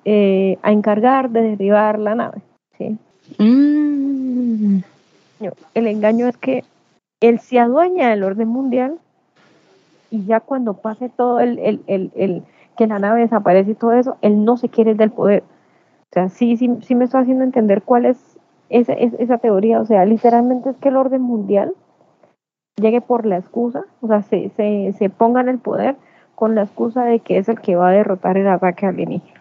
eh, 0.04 0.58
a 0.62 0.72
encargar 0.72 1.30
de 1.30 1.42
derribar 1.42 1.98
la 1.98 2.14
nave. 2.14 2.42
¿sí? 2.76 2.98
Mm. 3.38 4.80
El 5.74 5.86
engaño 5.86 6.28
es 6.28 6.36
que 6.36 6.64
él 7.20 7.40
se 7.40 7.58
adueña 7.58 8.10
del 8.10 8.24
orden 8.24 8.48
mundial 8.48 8.98
y 10.12 10.24
ya 10.26 10.40
cuando 10.40 10.74
pase 10.74 11.08
todo 11.08 11.40
el, 11.40 11.58
el, 11.86 12.42
que 12.76 12.86
la 12.86 12.98
nave 12.98 13.22
desaparece 13.22 13.70
y 13.70 13.74
todo 13.74 13.94
eso, 13.94 14.18
él 14.20 14.44
no 14.44 14.58
se 14.58 14.68
quiere 14.68 14.94
del 14.94 15.10
poder. 15.10 15.42
O 15.42 16.12
sea, 16.12 16.28
sí, 16.28 16.58
sí, 16.58 16.70
sí 16.82 16.94
me 16.94 17.06
estoy 17.06 17.22
haciendo 17.22 17.44
entender 17.44 17.82
cuál 17.82 18.04
es 18.04 18.38
esa, 18.68 18.92
esa 18.92 19.38
teoría. 19.38 19.80
O 19.80 19.86
sea, 19.86 20.04
literalmente 20.04 20.68
es 20.68 20.76
que 20.76 20.90
el 20.90 20.96
orden 20.96 21.22
mundial 21.22 21.72
llegue 22.76 23.00
por 23.00 23.24
la 23.24 23.38
excusa, 23.38 23.84
o 24.02 24.08
sea, 24.08 24.22
se, 24.22 24.50
se, 24.50 24.92
se 24.98 25.08
ponga 25.08 25.40
en 25.40 25.48
el 25.48 25.58
poder 25.58 25.96
con 26.34 26.54
la 26.54 26.62
excusa 26.62 27.04
de 27.04 27.20
que 27.20 27.38
es 27.38 27.48
el 27.48 27.60
que 27.60 27.74
va 27.74 27.88
a 27.88 27.92
derrotar 27.92 28.36
el 28.36 28.48
ataque 28.48 28.84
alienígena. 28.84 29.40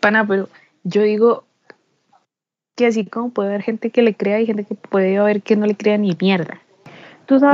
Pana, 0.00 0.26
pero 0.26 0.48
yo 0.82 1.02
digo, 1.02 1.44
que 2.76 2.86
así 2.86 3.06
como 3.06 3.30
puede 3.30 3.50
haber 3.50 3.62
gente 3.62 3.90
que 3.90 4.02
le 4.02 4.14
crea 4.14 4.40
y 4.40 4.46
gente 4.46 4.64
que 4.64 4.74
puede 4.74 5.16
haber 5.18 5.42
que 5.42 5.54
no 5.54 5.66
le 5.66 5.76
crea 5.76 5.98
ni 5.98 6.16
mierda. 6.20 6.60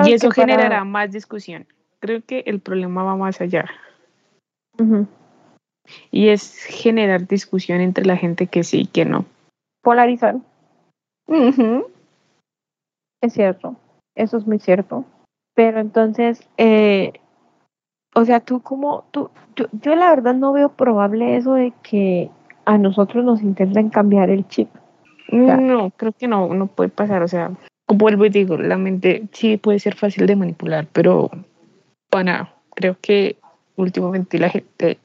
y 0.06 0.12
eso 0.12 0.30
generará 0.30 0.84
más 0.84 1.12
discusión. 1.12 1.66
Creo 2.02 2.20
que 2.20 2.42
el 2.46 2.58
problema 2.58 3.04
va 3.04 3.14
más 3.14 3.40
allá. 3.40 3.64
Y 6.10 6.28
es 6.30 6.64
generar 6.64 7.28
discusión 7.28 7.80
entre 7.80 8.04
la 8.04 8.16
gente 8.16 8.48
que 8.48 8.64
sí 8.64 8.80
y 8.80 8.86
que 8.86 9.04
no. 9.04 9.24
Polarizar. 9.82 10.34
Es 13.20 13.32
cierto, 13.32 13.76
eso 14.16 14.36
es 14.36 14.48
muy 14.48 14.58
cierto. 14.58 15.04
Pero 15.54 15.78
entonces, 15.78 16.44
eh, 16.56 17.12
o 18.16 18.24
sea, 18.24 18.40
tú 18.40 18.62
como, 18.62 19.04
tú, 19.12 19.30
yo, 19.54 19.66
yo 19.70 19.94
la 19.94 20.10
verdad 20.10 20.34
no 20.34 20.52
veo 20.52 20.70
probable 20.70 21.36
eso 21.36 21.54
de 21.54 21.72
que 21.84 22.30
a 22.64 22.78
nosotros 22.78 23.24
nos 23.24 23.42
intenten 23.42 23.90
cambiar 23.90 24.28
el 24.28 24.48
chip. 24.48 24.68
No, 25.28 25.90
creo 25.90 26.10
que 26.10 26.26
no, 26.26 26.52
no 26.52 26.66
puede 26.66 26.88
pasar. 26.90 27.22
O 27.22 27.28
sea, 27.28 27.52
vuelvo 27.86 28.26
y 28.26 28.30
digo, 28.30 28.56
la 28.56 28.76
mente 28.76 29.28
sí 29.30 29.56
puede 29.56 29.78
ser 29.78 29.94
fácil 29.94 30.26
de 30.26 30.34
manipular, 30.34 30.88
pero 30.92 31.30
bueno, 32.12 32.50
creo 32.74 32.96
que 33.00 33.36
últimamente 33.74 34.38
la 34.38 34.50
gente 34.50 34.98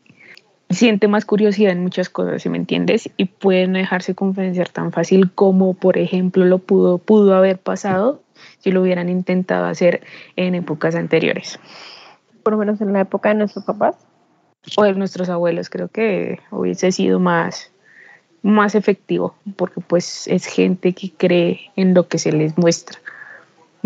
siente 0.69 1.07
más 1.07 1.25
curiosidad 1.25 1.71
en 1.71 1.81
muchas 1.81 2.09
cosas, 2.09 2.41
si 2.41 2.49
me 2.49 2.57
entiendes, 2.57 3.09
y 3.15 3.25
puede 3.25 3.67
no 3.67 3.77
dejarse 3.77 4.13
convencer 4.13 4.69
tan 4.69 4.91
fácil 4.91 5.31
como, 5.31 5.73
por 5.73 5.97
ejemplo, 5.97 6.43
lo 6.45 6.59
pudo, 6.59 6.97
pudo 6.97 7.35
haber 7.35 7.57
pasado 7.57 8.21
si 8.59 8.71
lo 8.71 8.81
hubieran 8.81 9.07
intentado 9.07 9.65
hacer 9.65 10.01
en 10.35 10.55
épocas 10.55 10.95
anteriores. 10.95 11.59
Por 12.43 12.53
lo 12.53 12.59
menos 12.59 12.81
en 12.81 12.91
la 12.91 13.01
época 13.01 13.29
de 13.29 13.35
nuestros 13.35 13.65
papás. 13.65 13.95
O 14.75 14.83
de 14.83 14.93
nuestros 14.93 15.29
abuelos, 15.29 15.69
creo 15.69 15.87
que 15.87 16.39
hubiese 16.51 16.91
sido 16.91 17.21
más, 17.21 17.71
más 18.41 18.75
efectivo, 18.75 19.33
porque 19.55 19.79
pues 19.79 20.27
es 20.27 20.45
gente 20.45 20.91
que 20.91 21.11
cree 21.11 21.71
en 21.77 21.93
lo 21.93 22.09
que 22.09 22.19
se 22.19 22.33
les 22.33 22.57
muestra. 22.57 22.99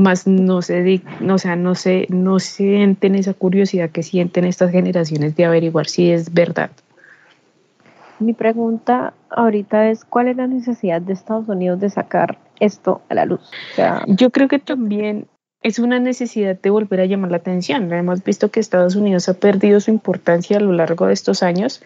Más 0.01 0.27
no 0.27 0.62
se, 0.62 1.01
no, 1.20 1.36
o 1.36 1.38
sea, 1.38 1.55
no 1.55 1.75
se, 1.75 2.08
no 2.10 2.39
sienten 2.39 3.15
esa 3.15 3.34
curiosidad 3.34 3.89
que 3.89 4.03
sienten 4.03 4.46
estas 4.46 4.72
generaciones 4.72 5.36
de 5.36 5.46
averiguar 5.46 5.88
si 5.88 6.12
es 6.12 6.34
verdad. 6.34 6.72
Mi 8.20 8.34
pregunta 8.34 9.13
ahorita 9.29 9.89
es, 9.89 10.05
¿cuál 10.05 10.27
es 10.27 10.38
la 10.38 10.48
necesidad 10.48 11.01
de 11.01 11.13
Estados 11.13 11.48
Unidos 11.48 11.79
de 11.79 11.89
sacar 11.89 12.38
esto 12.60 13.01
a 13.10 13.15
la 13.15 13.25
luz? 13.25 13.41
Yo 14.08 14.29
creo 14.29 14.48
que 14.48 14.60
también 14.60 15.27
es 15.63 15.79
una 15.79 16.00
necesidad 16.00 16.60
de 16.60 16.70
volver 16.70 17.01
a 17.01 17.05
llamar 17.05 17.31
la 17.31 17.38
atención. 17.38 17.91
Hemos 17.91 18.24
visto 18.24 18.50
que 18.50 18.60
Estados 18.60 18.96
Unidos 18.96 19.27
ha 19.29 19.36
perdido 19.36 19.79
su 19.79 19.91
importancia 19.91 20.58
a 20.58 20.60
lo 20.62 20.72
largo 20.72 21.08
de 21.08 21.13
estos 21.13 21.43
años 21.43 21.84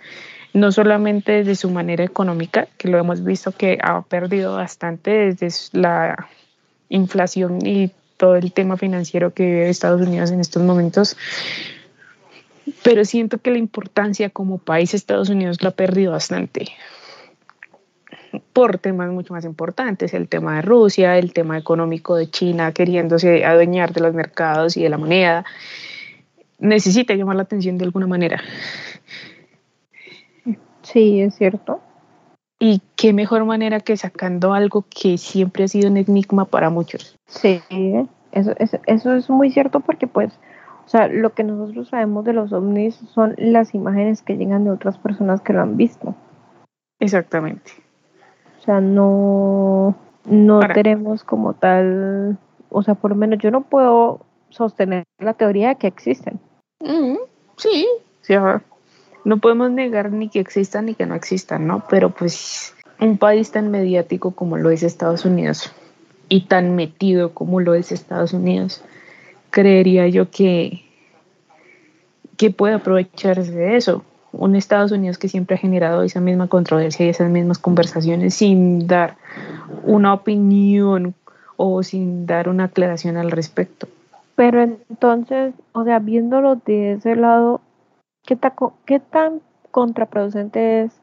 no 0.56 0.72
solamente 0.72 1.34
desde 1.34 1.56
su 1.56 1.70
manera 1.70 2.06
económica, 2.06 2.68
que 2.78 2.88
lo 2.88 2.98
hemos 2.98 3.24
visto 3.24 3.52
que 3.52 3.78
ha 3.84 4.02
perdido 4.04 4.56
bastante 4.56 5.12
desde 5.12 5.50
la 5.74 6.30
inflación 6.88 7.60
y 7.66 7.92
todo 8.18 8.36
el 8.36 8.52
tema 8.54 8.78
financiero 8.78 9.34
que 9.34 9.44
vive 9.44 9.70
Estados 9.70 10.02
Unidos 10.02 10.32
en 10.32 10.40
estos 10.40 10.64
momentos, 10.64 11.18
pero 12.84 13.06
siento 13.06 13.38
que 13.38 13.52
la 13.52 13.58
importancia 13.58 14.30
como 14.30 14.58
país 14.58 14.94
Estados 14.94 15.30
Unidos 15.30 15.62
lo 15.62 15.70
ha 15.70 15.74
perdido 15.74 16.12
bastante 16.12 16.68
por 18.54 18.78
temas 18.78 19.12
mucho 19.12 19.34
más 19.34 19.46
importantes, 19.46 20.14
el 20.14 20.28
tema 20.28 20.56
de 20.56 20.62
Rusia, 20.62 21.18
el 21.18 21.34
tema 21.34 21.58
económico 21.58 22.16
de 22.16 22.30
China 22.30 22.72
queriéndose 22.72 23.46
adueñar 23.46 23.94
de 23.94 24.02
los 24.02 24.14
mercados 24.14 24.78
y 24.78 24.84
de 24.84 24.90
la 24.90 24.98
moneda, 24.98 25.46
necesita 26.60 27.14
llamar 27.16 27.36
la 27.36 27.44
atención 27.44 27.78
de 27.78 27.86
alguna 27.86 28.08
manera. 28.08 28.42
Sí, 30.84 31.22
es 31.22 31.36
cierto. 31.36 31.82
Y 32.60 32.82
qué 32.96 33.12
mejor 33.14 33.46
manera 33.46 33.80
que 33.80 33.98
sacando 33.98 34.54
algo 34.54 34.86
que 34.90 35.18
siempre 35.18 35.66
ha 35.66 35.68
sido 35.68 35.90
un 35.90 35.98
enigma 35.98 36.46
para 36.46 36.70
muchos. 36.70 37.18
Sí, 37.28 37.62
eso, 38.32 38.54
eso, 38.86 39.14
es 39.14 39.30
muy 39.30 39.52
cierto 39.52 39.82
porque 39.82 40.08
pues, 40.08 40.40
o 40.86 40.88
sea, 40.88 41.08
lo 41.08 41.34
que 41.34 41.44
nosotros 41.44 41.90
sabemos 41.90 42.24
de 42.24 42.34
los 42.34 42.54
ovnis 42.54 42.96
son 43.14 43.36
las 43.38 43.76
imágenes 43.76 44.22
que 44.22 44.38
llegan 44.38 44.64
de 44.64 44.72
otras 44.72 44.98
personas 44.98 45.42
que 45.42 45.54
lo 45.54 45.62
han 45.62 45.76
visto. 45.76 46.16
Exactamente. 47.00 47.72
O 48.60 48.64
sea, 48.64 48.80
no, 48.80 49.96
no 50.26 50.60
tenemos 50.74 51.24
como 51.24 51.54
tal, 51.54 52.38
o 52.70 52.84
sea, 52.84 52.96
por 52.96 53.12
lo 53.12 53.16
menos 53.16 53.40
yo 53.40 53.52
no 53.52 53.62
puedo 53.62 54.22
sostener 54.50 55.04
la 55.20 55.34
teoría 55.34 55.70
de 55.70 55.76
que 55.76 55.88
existen. 55.88 56.40
Mm, 56.80 57.18
sí, 57.58 57.86
sí, 58.22 58.34
no 59.26 59.40
podemos 59.40 59.72
negar 59.72 60.12
ni 60.12 60.30
que 60.30 60.40
existan 60.40 60.86
ni 60.86 60.96
que 60.96 61.06
no 61.06 61.16
existan, 61.16 61.68
¿no? 61.68 61.84
Pero 61.90 62.12
pues 62.12 62.74
un 63.00 63.18
país 63.18 63.52
tan 63.52 63.72
mediático 63.72 64.32
como 64.32 64.58
lo 64.58 64.70
es 64.70 64.84
Estados 64.84 65.26
Unidos 65.26 65.74
y 66.30 66.42
tan 66.42 66.76
metido 66.76 67.34
como 67.34 67.60
lo 67.60 67.74
es 67.74 67.92
Estados 67.92 68.34
Unidos, 68.34 68.84
creería 69.50 70.08
yo 70.08 70.30
que, 70.30 70.84
que 72.38 72.52
puede 72.52 72.76
aprovecharse 72.76 73.52
de 73.52 73.76
eso. 73.76 74.04
Un 74.32 74.56
Estados 74.56 74.92
Unidos 74.92 75.18
que 75.18 75.30
siempre 75.30 75.56
ha 75.56 75.60
generado 75.60 76.04
esa 76.04 76.20
misma 76.20 76.48
controversia 76.48 77.06
y 77.06 77.10
esas 77.10 77.30
mismas 77.30 77.58
conversaciones 77.58 78.36
sin 78.36 78.86
dar 78.86 79.16
una 79.84 80.14
opinión 80.14 81.16
o 81.58 81.84
sin 81.84 82.26
dar 82.26 82.50
una 82.50 82.66
aclaración 82.66 83.18
al 83.18 83.32
respecto. 83.32 83.88
Pero 84.36 84.62
entonces, 84.62 85.54
o 85.72 85.86
sea, 85.86 86.00
viéndolo 86.00 86.58
de 86.58 86.94
ese 86.94 87.16
lado, 87.16 87.62
¿qué, 88.26 88.38
qué 88.86 89.00
tan 89.00 89.42
contraproducente 89.72 90.84
es 90.84 91.02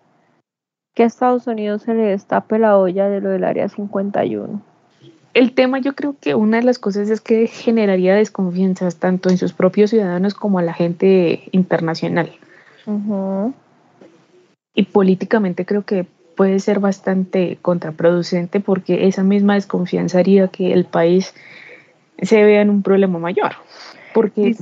que 0.95 1.05
a 1.05 1.07
Estados 1.07 1.47
Unidos 1.47 1.83
se 1.83 1.95
le 1.95 2.02
destape 2.02 2.59
la 2.59 2.76
olla 2.76 3.09
de 3.09 3.21
lo 3.21 3.31
del 3.31 3.45
Área 3.45 3.69
51? 3.69 4.62
el 5.35 5.52
tema 5.55 5.79
yo 5.79 5.95
creo 5.95 6.17
que 6.21 6.35
una 6.35 6.59
de 6.59 6.64
las 6.64 6.79
cosas 6.79 7.09
es 7.09 7.21
que 7.21 7.47
generaría 7.47 8.14
desconfianzas 8.14 8.97
tanto 8.97 9.31
en 9.31 9.38
sus 9.38 9.52
propios 9.52 9.91
ciudadanos 9.91 10.35
como 10.35 10.59
a 10.59 10.62
la 10.62 10.75
gente 10.75 11.49
internacional. 11.52 12.33
Y 14.75 14.83
políticamente 14.85 15.64
creo 15.64 15.85
que 15.85 16.07
puede 16.37 16.59
ser 16.61 16.81
bastante 16.81 17.59
contraproducente 17.62 18.61
porque 18.61 19.07
esa 19.07 19.23
misma 19.23 19.55
desconfianza 19.55 20.19
haría 20.19 20.49
que 20.49 20.73
el 20.73 20.85
país 20.85 21.35
se 22.21 22.43
vea 22.43 22.62
en 22.62 22.71
un 22.71 22.83
problema 22.83 23.19
mayor. 23.19 23.52
Porque 24.14 24.57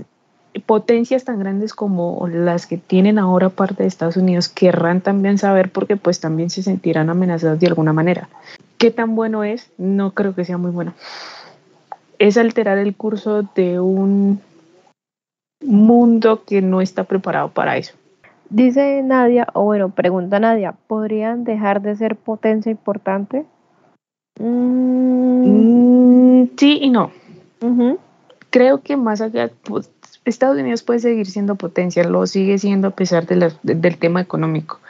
potencias 0.71 1.25
tan 1.25 1.41
grandes 1.41 1.75
como 1.75 2.29
las 2.29 2.69
que 2.69 2.79
tienen 2.79 3.19
ahora 3.19 3.49
parte 3.49 3.83
de 3.83 3.89
Estados 3.89 4.17
Unidos 4.17 4.49
querrán 4.49 5.01
también 5.01 5.37
saber 5.37 5.73
porque 5.73 5.97
pues 5.97 6.21
también 6.21 6.49
se 6.49 6.63
sentirán 6.63 7.11
amenazados 7.11 7.59
de 7.59 7.67
alguna 7.67 7.93
manera. 7.93 8.29
¿Qué 8.79 8.93
tan 8.93 9.17
bueno 9.17 9.43
es? 9.43 9.69
No 9.79 10.13
creo 10.13 10.33
que 10.33 10.45
sea 10.45 10.59
muy 10.59 10.71
bueno. 10.71 10.95
Es 12.21 12.37
alterar 12.37 12.79
el 12.79 12.95
curso 12.95 13.43
de 13.57 13.81
un 13.81 14.41
mundo 15.61 16.45
que 16.45 16.63
no 16.63 16.81
está 16.81 17.03
preparado 17.03 17.49
para 17.49 17.77
eso. 17.77 17.97
Dice 18.49 19.03
Nadia, 19.03 19.49
o 19.55 19.65
bueno, 19.65 19.89
pregunta 19.89 20.39
Nadia, 20.39 20.77
¿podrían 20.87 21.43
dejar 21.43 21.83
de 21.83 21.97
ser 21.97 22.15
potencia 22.15 22.71
importante? 22.71 23.45
Mm, 24.39 26.45
sí 26.57 26.79
y 26.81 26.91
no. 26.91 27.11
Creo 28.51 28.83
que 28.83 28.97
más 28.97 29.21
allá, 29.21 29.51
pues, 29.65 29.91
Estados 30.25 30.59
Unidos 30.59 30.83
puede 30.83 31.01
seguir 31.01 31.27
siendo 31.27 31.55
potencia, 31.57 32.05
lo 32.05 32.27
sigue 32.27 32.59
siendo 32.59 32.89
a 32.89 32.91
pesar 32.91 33.27
del 33.27 33.99
tema 33.99 34.21
económico 34.21 34.81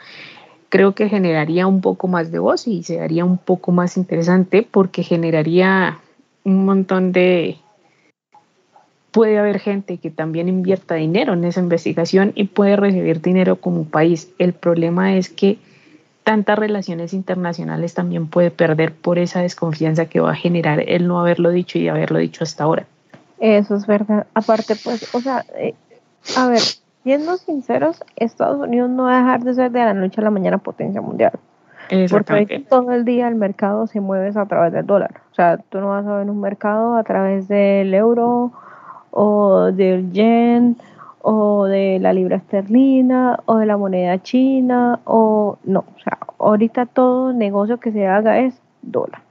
creo 0.71 0.95
que 0.95 1.09
generaría 1.09 1.67
un 1.67 1.81
poco 1.81 2.07
más 2.07 2.31
de 2.31 2.39
voz 2.39 2.65
y 2.65 2.81
se 2.83 3.01
haría 3.01 3.25
un 3.25 3.37
poco 3.37 3.73
más 3.73 3.97
interesante 3.97 4.65
porque 4.69 5.03
generaría 5.03 5.99
un 6.43 6.65
montón 6.65 7.11
de... 7.11 7.57
Puede 9.11 9.37
haber 9.37 9.59
gente 9.59 9.97
que 9.97 10.09
también 10.09 10.47
invierta 10.47 10.95
dinero 10.95 11.33
en 11.33 11.43
esa 11.43 11.59
investigación 11.59 12.31
y 12.35 12.45
puede 12.45 12.77
recibir 12.77 13.21
dinero 13.21 13.57
como 13.57 13.83
país. 13.83 14.29
El 14.39 14.53
problema 14.53 15.17
es 15.17 15.27
que 15.27 15.57
tantas 16.23 16.57
relaciones 16.57 17.11
internacionales 17.11 17.93
también 17.93 18.27
puede 18.27 18.51
perder 18.51 18.93
por 18.93 19.19
esa 19.19 19.41
desconfianza 19.41 20.05
que 20.05 20.21
va 20.21 20.31
a 20.31 20.35
generar 20.35 20.81
el 20.87 21.05
no 21.05 21.19
haberlo 21.19 21.49
dicho 21.49 21.77
y 21.77 21.89
haberlo 21.89 22.19
dicho 22.19 22.45
hasta 22.45 22.63
ahora. 22.63 22.87
Eso 23.41 23.75
es 23.75 23.87
verdad. 23.87 24.27
Aparte, 24.35 24.75
pues, 24.83 25.13
o 25.15 25.19
sea, 25.19 25.43
eh, 25.57 25.73
a 26.37 26.47
ver, 26.47 26.61
siendo 27.01 27.37
sinceros, 27.37 28.03
Estados 28.15 28.59
Unidos 28.59 28.91
no 28.91 29.05
va 29.05 29.15
a 29.15 29.19
dejar 29.23 29.43
de 29.43 29.55
ser 29.55 29.71
de 29.71 29.79
la 29.79 29.95
noche 29.95 30.21
a 30.21 30.23
la 30.23 30.29
mañana 30.29 30.59
potencia 30.59 31.01
mundial. 31.01 31.33
Porque 32.11 32.63
todo 32.69 32.91
el 32.91 33.03
día 33.03 33.27
el 33.27 33.35
mercado 33.35 33.87
se 33.87 33.99
mueve 33.99 34.31
a 34.39 34.45
través 34.45 34.71
del 34.71 34.85
dólar. 34.85 35.21
O 35.31 35.35
sea, 35.35 35.57
tú 35.57 35.79
no 35.79 35.89
vas 35.89 36.05
a 36.05 36.17
ver 36.17 36.29
un 36.29 36.39
mercado 36.39 36.95
a 36.95 37.03
través 37.03 37.47
del 37.47 37.93
euro 37.95 38.51
o 39.09 39.71
del 39.73 40.11
yen 40.13 40.77
o 41.23 41.65
de 41.65 41.97
la 41.99 42.13
libra 42.13 42.37
esterlina 42.37 43.39
o 43.45 43.57
de 43.57 43.65
la 43.65 43.75
moneda 43.75 44.21
china 44.21 44.99
o 45.03 45.57
no. 45.63 45.79
O 45.79 45.99
sea, 46.03 46.19
ahorita 46.37 46.85
todo 46.85 47.33
negocio 47.33 47.79
que 47.79 47.91
se 47.91 48.07
haga 48.07 48.37
es 48.39 48.61
dólar. 48.83 49.23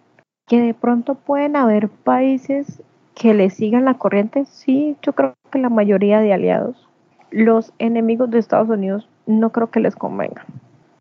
Que 0.48 0.60
de 0.60 0.74
pronto 0.74 1.14
pueden 1.14 1.54
haber 1.54 1.88
países 1.88 2.82
que 3.20 3.34
le 3.34 3.50
sigan 3.50 3.84
la 3.84 3.98
corriente, 3.98 4.46
sí, 4.46 4.96
yo 5.02 5.12
creo 5.12 5.34
que 5.52 5.58
la 5.58 5.68
mayoría 5.68 6.20
de 6.20 6.32
aliados 6.32 6.88
los 7.30 7.74
enemigos 7.78 8.30
de 8.30 8.38
Estados 8.38 8.70
Unidos 8.70 9.06
no 9.26 9.50
creo 9.52 9.70
que 9.70 9.78
les 9.78 9.94
convenga. 9.94 10.46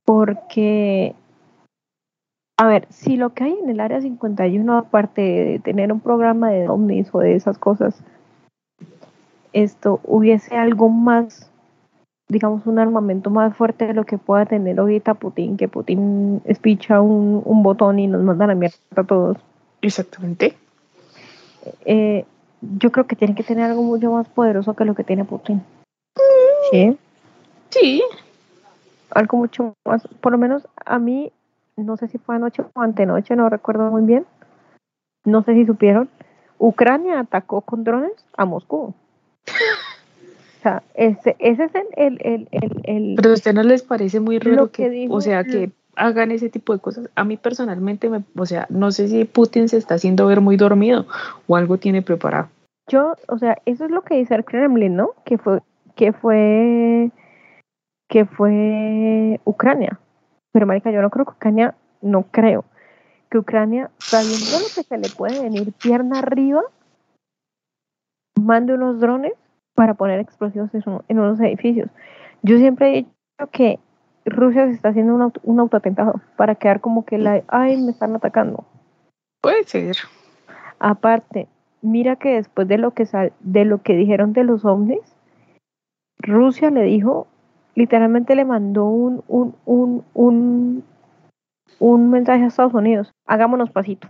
Porque, 0.04 1.16
a 2.58 2.68
ver, 2.68 2.88
si 2.90 3.16
lo 3.16 3.34
que 3.34 3.46
hay 3.46 3.58
en 3.64 3.70
el 3.70 3.80
área 3.80 4.02
51, 4.02 4.78
aparte 4.78 5.22
de 5.22 5.60
tener 5.60 5.94
un 5.94 6.02
programa 6.02 6.50
de 6.50 6.68
ovnis 6.68 7.08
o 7.14 7.20
de 7.20 7.36
esas 7.36 7.58
cosas, 7.58 8.04
esto 9.54 10.02
hubiese 10.04 10.58
algo 10.58 10.90
más, 10.90 11.50
digamos, 12.28 12.66
un 12.66 12.80
armamento 12.80 13.30
más 13.30 13.56
fuerte 13.56 13.88
de 13.88 13.94
lo 13.94 14.04
que 14.04 14.18
pueda 14.18 14.46
tener 14.46 14.78
ahorita 14.78 15.14
Putin, 15.14 15.56
que 15.56 15.70
Putin 15.70 16.42
espicha 16.44 17.00
un, 17.00 17.42
un 17.46 17.64
botón 17.64 17.98
y 17.98 18.08
nos 18.08 18.24
manda 18.24 18.46
la 18.46 18.56
mierda 18.56 18.76
a 18.98 19.06
todos. 19.06 19.38
Exactamente. 19.82 20.58
Eh, 21.86 22.26
yo 22.62 22.92
creo 22.92 23.08
que 23.08 23.16
tiene 23.16 23.36
que 23.36 23.44
tener 23.44 23.66
algo 23.66 23.84
mucho 23.84 24.12
más 24.12 24.28
poderoso 24.28 24.76
que 24.76 24.86
lo 24.86 24.96
que 24.96 25.04
tiene 25.04 25.26
Putin. 25.26 25.64
Sí. 26.72 26.98
Sí. 27.70 28.04
Algo 29.12 29.38
mucho 29.38 29.74
más, 29.86 30.08
por 30.22 30.32
lo 30.32 30.38
menos 30.38 30.68
a 30.86 31.00
mí, 31.00 31.32
no 31.78 31.98
sé 31.98 32.08
si 32.08 32.18
fue 32.18 32.36
anoche 32.36 32.62
o 32.62 32.82
antenoche, 32.82 33.36
no 33.36 33.50
recuerdo 33.50 33.90
muy 33.90 34.04
bien. 34.04 34.26
No 35.26 35.44
sé 35.44 35.54
si 35.54 35.66
supieron. 35.66 36.10
Ucrania 36.58 37.20
atacó 37.20 37.62
con 37.62 37.84
drones 37.84 38.12
a 38.36 38.46
Moscú. 38.46 38.94
O 40.60 40.62
sea, 40.62 40.84
ese, 40.94 41.38
ese 41.40 41.64
es 41.64 41.72
el, 41.96 42.20
el, 42.22 42.50
el, 42.52 42.82
el, 42.84 43.14
Pero 43.16 43.30
a 43.30 43.34
usted 43.34 43.54
no 43.54 43.64
les 43.64 43.82
parece 43.82 44.20
muy 44.20 44.40
raro 44.40 44.70
que, 44.70 45.08
o 45.10 45.22
sea, 45.22 45.46
que 45.46 45.72
hagan 46.00 46.32
ese 46.32 46.50
tipo 46.50 46.74
de 46.74 46.80
cosas. 46.80 47.10
A 47.16 47.24
mí 47.24 47.38
personalmente, 47.38 48.10
me, 48.10 48.24
o 48.36 48.46
sea, 48.46 48.66
no 48.70 48.92
sé 48.92 49.10
si 49.10 49.26
Putin 49.26 49.68
se 49.68 49.78
está 49.78 49.96
haciendo 49.96 50.26
ver 50.28 50.42
muy 50.42 50.58
dormido 50.58 51.06
o 51.48 51.56
algo 51.56 51.78
tiene 51.78 52.02
preparado. 52.02 52.50
Yo, 52.88 53.14
o 53.28 53.38
sea, 53.38 53.58
eso 53.66 53.86
es 53.86 53.92
lo 53.92 54.02
que 54.02 54.16
dice 54.16 54.34
el 54.34 54.46
Kremlin, 54.46 54.96
¿no? 54.96 55.12
Que 55.26 55.38
fue 55.38 55.62
que 55.96 56.14
fue 56.14 57.12
que 58.08 58.26
fue 58.26 59.40
Ucrania. 59.44 60.00
Pero 60.52 60.66
marica, 60.66 60.90
yo 60.90 61.02
no 61.02 61.10
creo 61.10 61.26
que 61.26 61.34
Ucrania, 61.34 61.76
no 62.02 62.24
creo 62.24 62.66
que 63.30 63.38
Ucrania, 63.38 63.92
sabiendo 64.00 64.66
que 64.74 64.84
se 64.84 64.98
le 64.98 65.10
puede 65.10 65.44
venir 65.44 65.72
pierna 65.74 66.20
arriba, 66.20 66.64
mande 68.40 68.74
unos 68.74 69.00
drones 69.00 69.34
para 69.76 69.94
poner 69.94 70.20
explosivos 70.20 70.72
en 70.74 71.20
unos 71.20 71.40
edificios. 71.42 71.90
Yo 72.42 72.58
siempre 72.58 72.90
he 72.90 72.96
dicho 72.96 73.52
que 73.52 73.80
Rusia 74.30 74.68
se 74.68 74.74
está 74.74 74.90
haciendo 74.90 75.16
un, 75.16 75.34
un 75.44 75.60
autoatentado 75.60 76.22
para 76.38 76.56
quedar 76.56 76.82
como 76.82 77.06
que 77.06 77.18
la, 77.18 77.44
ay, 77.48 77.82
me 77.82 77.92
están 77.92 78.16
atacando. 78.16 78.66
Puede 79.42 79.64
ser. 79.64 79.98
Aparte, 80.80 81.48
mira 81.82 82.16
que 82.16 82.36
después 82.36 82.68
de 82.68 82.78
lo 82.78 82.92
que 82.92 83.06
sal, 83.06 83.34
de 83.40 83.66
lo 83.66 83.82
que 83.82 83.96
dijeron 83.96 84.34
de 84.34 84.44
los 84.44 84.66
ovnis, 84.66 85.02
Rusia 86.20 86.70
le 86.70 86.84
dijo, 86.84 87.28
literalmente 87.76 88.36
le 88.36 88.46
mandó 88.46 88.86
un, 88.86 89.24
un, 89.28 89.56
un, 89.66 90.04
un, 90.14 90.84
un 91.80 92.10
mensaje 92.10 92.44
a 92.44 92.48
Estados 92.48 92.74
Unidos, 92.74 93.12
hagámonos 93.26 93.72
pasito. 93.72 94.10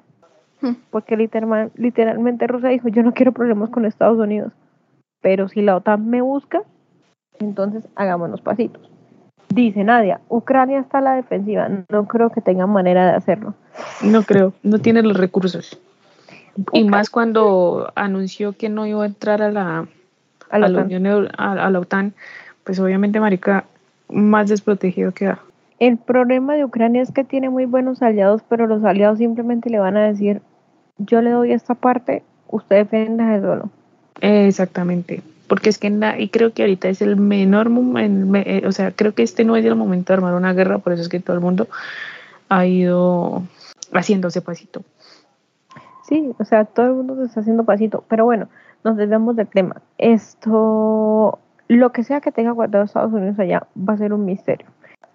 Hmm. 0.62 0.74
Porque 0.90 1.16
literal, 1.16 1.72
literalmente 1.76 2.48
Rusia 2.48 2.70
dijo, 2.70 2.90
yo 2.90 3.04
no 3.04 3.14
quiero 3.14 3.32
problemas 3.32 3.70
con 3.70 3.86
Estados 3.86 4.18
Unidos, 4.18 4.54
pero 5.22 5.48
si 5.48 5.62
la 5.62 5.76
OTAN 5.76 6.10
me 6.10 6.22
busca, 6.22 6.64
entonces 7.40 7.88
hagámonos 7.96 8.42
pasitos. 8.42 8.92
Dice 9.50 9.84
Nadia, 9.84 10.22
Ucrania 10.30 10.80
está 10.80 11.00
a 11.00 11.02
la 11.02 11.14
defensiva, 11.14 11.68
no 11.90 12.08
creo 12.08 12.30
que 12.30 12.42
tengan 12.42 12.70
manera 12.70 13.06
de 13.06 13.18
hacerlo. 13.18 13.56
No 14.04 14.24
creo, 14.24 14.54
no 14.64 14.80
tiene 14.80 15.02
los 15.02 15.18
recursos. 15.18 15.80
Y 16.74 16.84
más 16.84 17.10
cuando 17.10 17.92
anunció 17.96 18.54
que 18.54 18.70
no 18.70 18.86
iba 18.86 19.04
a 19.04 19.08
entrar 19.08 19.42
a 19.42 19.52
la 19.52 19.88
a 20.50 20.60
la, 20.60 20.82
Unión, 20.82 21.30
a, 21.38 21.70
la 21.70 21.80
OTAN, 21.80 22.14
pues 22.64 22.80
obviamente, 22.80 23.20
Marica, 23.20 23.66
más 24.10 24.50
desprotegido 24.50 25.12
queda. 25.12 25.40
El 25.80 25.98
problema 25.98 26.56
de 26.56 26.66
Ucrania 26.66 27.02
es 27.02 27.12
que 27.12 27.24
tiene 27.24 27.50
muy 27.50 27.66
buenos 27.66 28.02
aliados, 28.02 28.42
pero 28.50 28.68
los 28.68 28.84
aliados 28.84 29.20
simplemente 29.20 29.70
le 29.70 29.80
van 29.80 29.96
a 29.96 30.08
decir, 30.08 30.42
yo 30.98 31.22
le 31.22 31.32
doy 31.32 31.54
esta 31.54 31.76
parte, 31.76 32.24
usted 32.48 32.78
defienda 32.78 33.28
de 33.30 33.42
solo. 33.42 33.70
Exactamente, 34.22 35.22
porque 35.50 35.70
es 35.70 35.78
que, 35.78 35.92
y 36.18 36.30
creo 36.30 36.54
que 36.54 36.62
ahorita 36.62 36.88
es 36.88 37.02
el 37.02 37.18
menor 37.18 37.70
momento, 37.70 38.38
eh, 38.38 38.64
o 38.66 38.72
sea, 38.72 38.92
creo 38.92 39.14
que 39.14 39.24
este 39.24 39.44
no 39.44 39.58
es 39.58 39.66
el 39.66 39.76
momento 39.76 40.14
de 40.14 40.18
armar 40.18 40.36
una 40.36 40.54
guerra, 40.54 40.78
por 40.78 40.94
eso 40.94 41.02
es 41.02 41.10
que 41.10 41.20
todo 41.20 41.36
el 41.36 41.42
mundo 41.42 41.68
ha 42.48 42.66
ido 42.66 43.44
haciéndose 43.92 44.42
pasito. 44.42 44.84
Sí, 46.04 46.34
o 46.40 46.46
sea, 46.46 46.66
todo 46.66 46.86
el 46.88 46.94
mundo 46.94 47.16
se 47.18 47.26
está 47.26 47.42
haciendo 47.42 47.64
pasito. 47.64 48.04
Pero 48.08 48.26
bueno, 48.26 48.48
nos 48.84 48.98
desviamos 48.98 49.36
del 49.36 49.48
tema. 49.48 49.82
Esto, 49.98 51.40
lo 51.68 51.92
que 51.92 52.04
sea 52.04 52.22
que 52.22 52.32
tenga 52.32 52.52
guardado 52.52 52.86
Estados 52.86 53.14
Unidos 53.14 53.38
allá, 53.40 53.68
va 53.78 53.94
a 53.94 53.98
ser 53.98 54.14
un 54.14 54.26
misterio. 54.26 54.68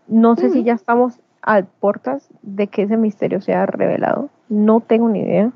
No 0.06 0.36
sé 0.36 0.50
si 0.50 0.62
ya 0.62 0.74
estamos 0.74 1.20
a 1.42 1.62
puertas 1.62 2.28
de 2.42 2.68
que 2.68 2.82
ese 2.82 2.96
misterio 2.96 3.40
sea 3.40 3.66
revelado. 3.66 4.30
No 4.48 4.80
tengo 4.80 5.08
ni 5.08 5.20
idea. 5.20 5.50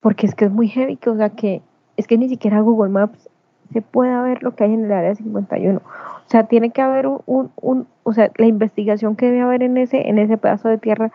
Porque 0.00 0.26
es 0.26 0.34
que 0.34 0.44
es 0.44 0.50
muy 0.50 0.68
heavy, 0.68 0.96
que, 0.96 1.08
o 1.08 1.16
sea, 1.16 1.30
que 1.30 1.62
es 1.96 2.06
que 2.06 2.18
ni 2.18 2.28
siquiera 2.28 2.60
Google 2.60 2.90
Maps 2.90 3.30
se 3.74 3.82
puede 3.82 4.16
ver 4.22 4.44
lo 4.44 4.54
que 4.54 4.62
hay 4.62 4.72
en 4.72 4.84
el 4.84 4.92
área 4.92 5.16
51. 5.16 5.78
O 5.78 6.30
sea, 6.30 6.44
tiene 6.44 6.70
que 6.70 6.80
haber 6.80 7.08
un, 7.08 7.20
un, 7.26 7.50
un, 7.56 7.88
o 8.04 8.12
sea, 8.12 8.30
la 8.36 8.46
investigación 8.46 9.16
que 9.16 9.26
debe 9.26 9.40
haber 9.40 9.64
en 9.64 9.76
ese, 9.76 10.08
en 10.08 10.18
ese 10.18 10.38
pedazo 10.38 10.68
de 10.68 10.78
tierra 10.78 11.10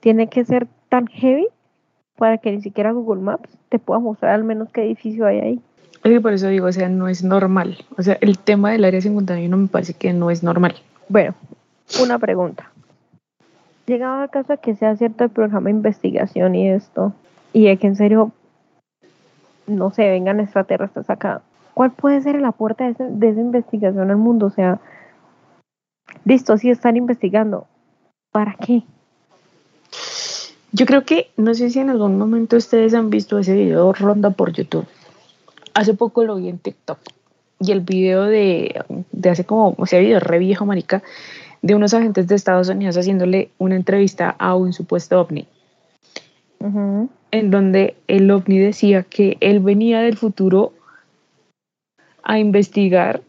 tiene 0.00 0.28
que 0.28 0.44
ser 0.44 0.66
tan 0.90 1.06
heavy 1.06 1.48
para 2.16 2.36
que 2.36 2.52
ni 2.52 2.60
siquiera 2.60 2.92
Google 2.92 3.22
Maps 3.22 3.48
te 3.70 3.78
pueda 3.78 3.98
mostrar 3.98 4.34
al 4.34 4.44
menos 4.44 4.68
qué 4.72 4.82
edificio 4.82 5.26
hay 5.26 5.40
ahí. 5.40 5.60
Es 6.04 6.12
que 6.12 6.20
por 6.20 6.34
eso 6.34 6.48
digo, 6.48 6.66
o 6.66 6.72
sea, 6.72 6.90
no 6.90 7.08
es 7.08 7.24
normal. 7.24 7.78
O 7.96 8.02
sea, 8.02 8.18
el 8.20 8.38
tema 8.38 8.72
del 8.72 8.84
área 8.84 9.00
51 9.00 9.56
me 9.56 9.68
parece 9.68 9.94
que 9.94 10.12
no 10.12 10.30
es 10.30 10.42
normal. 10.42 10.74
Bueno, 11.08 11.34
una 12.02 12.18
pregunta. 12.18 12.70
Llegaba 13.86 14.22
al 14.22 14.30
caso 14.30 14.52
de 14.52 14.58
que 14.58 14.74
sea 14.74 14.96
cierto 14.96 15.24
el 15.24 15.30
programa 15.30 15.64
de 15.64 15.76
investigación 15.76 16.54
y 16.54 16.68
esto, 16.68 17.14
y 17.54 17.64
de 17.64 17.78
que 17.78 17.86
en 17.86 17.96
serio, 17.96 18.32
no 19.66 19.90
se 19.90 20.10
vengan 20.10 20.40
extraterrestres 20.40 21.08
acá. 21.08 21.40
¿Cuál 21.76 21.90
puede 21.90 22.22
ser 22.22 22.36
el 22.36 22.44
aporte 22.46 22.84
de, 22.84 22.94
de 22.98 23.28
esa 23.28 23.40
investigación 23.42 24.10
al 24.10 24.16
mundo? 24.16 24.46
O 24.46 24.50
sea, 24.50 24.80
listo, 26.24 26.56
sí 26.56 26.70
están 26.70 26.96
investigando. 26.96 27.66
¿Para 28.32 28.54
qué? 28.54 28.82
Yo 30.72 30.86
creo 30.86 31.04
que, 31.04 31.30
no 31.36 31.52
sé 31.52 31.68
si 31.68 31.78
en 31.78 31.90
algún 31.90 32.16
momento 32.16 32.56
ustedes 32.56 32.94
han 32.94 33.10
visto 33.10 33.38
ese 33.38 33.54
video 33.54 33.92
ronda 33.92 34.30
por 34.30 34.52
YouTube. 34.52 34.86
Hace 35.74 35.92
poco 35.92 36.24
lo 36.24 36.36
vi 36.36 36.48
en 36.48 36.58
TikTok. 36.58 36.98
Y 37.60 37.72
el 37.72 37.82
video 37.82 38.24
de, 38.24 38.82
de 39.12 39.28
hace 39.28 39.44
como, 39.44 39.74
o 39.76 39.84
sea, 39.84 40.00
video 40.00 40.18
re 40.18 40.38
viejo, 40.38 40.64
marica, 40.64 41.02
de 41.60 41.74
unos 41.74 41.92
agentes 41.92 42.26
de 42.26 42.36
Estados 42.36 42.70
Unidos 42.70 42.96
haciéndole 42.96 43.50
una 43.58 43.76
entrevista 43.76 44.34
a 44.38 44.56
un 44.56 44.72
supuesto 44.72 45.20
ovni. 45.20 45.46
En 47.32 47.50
donde 47.50 47.96
el 48.08 48.30
ovni 48.30 48.58
decía 48.58 49.02
que 49.02 49.36
él 49.40 49.60
venía 49.60 50.00
del 50.00 50.16
futuro 50.16 50.72
a 52.26 52.38
investigar 52.40 53.22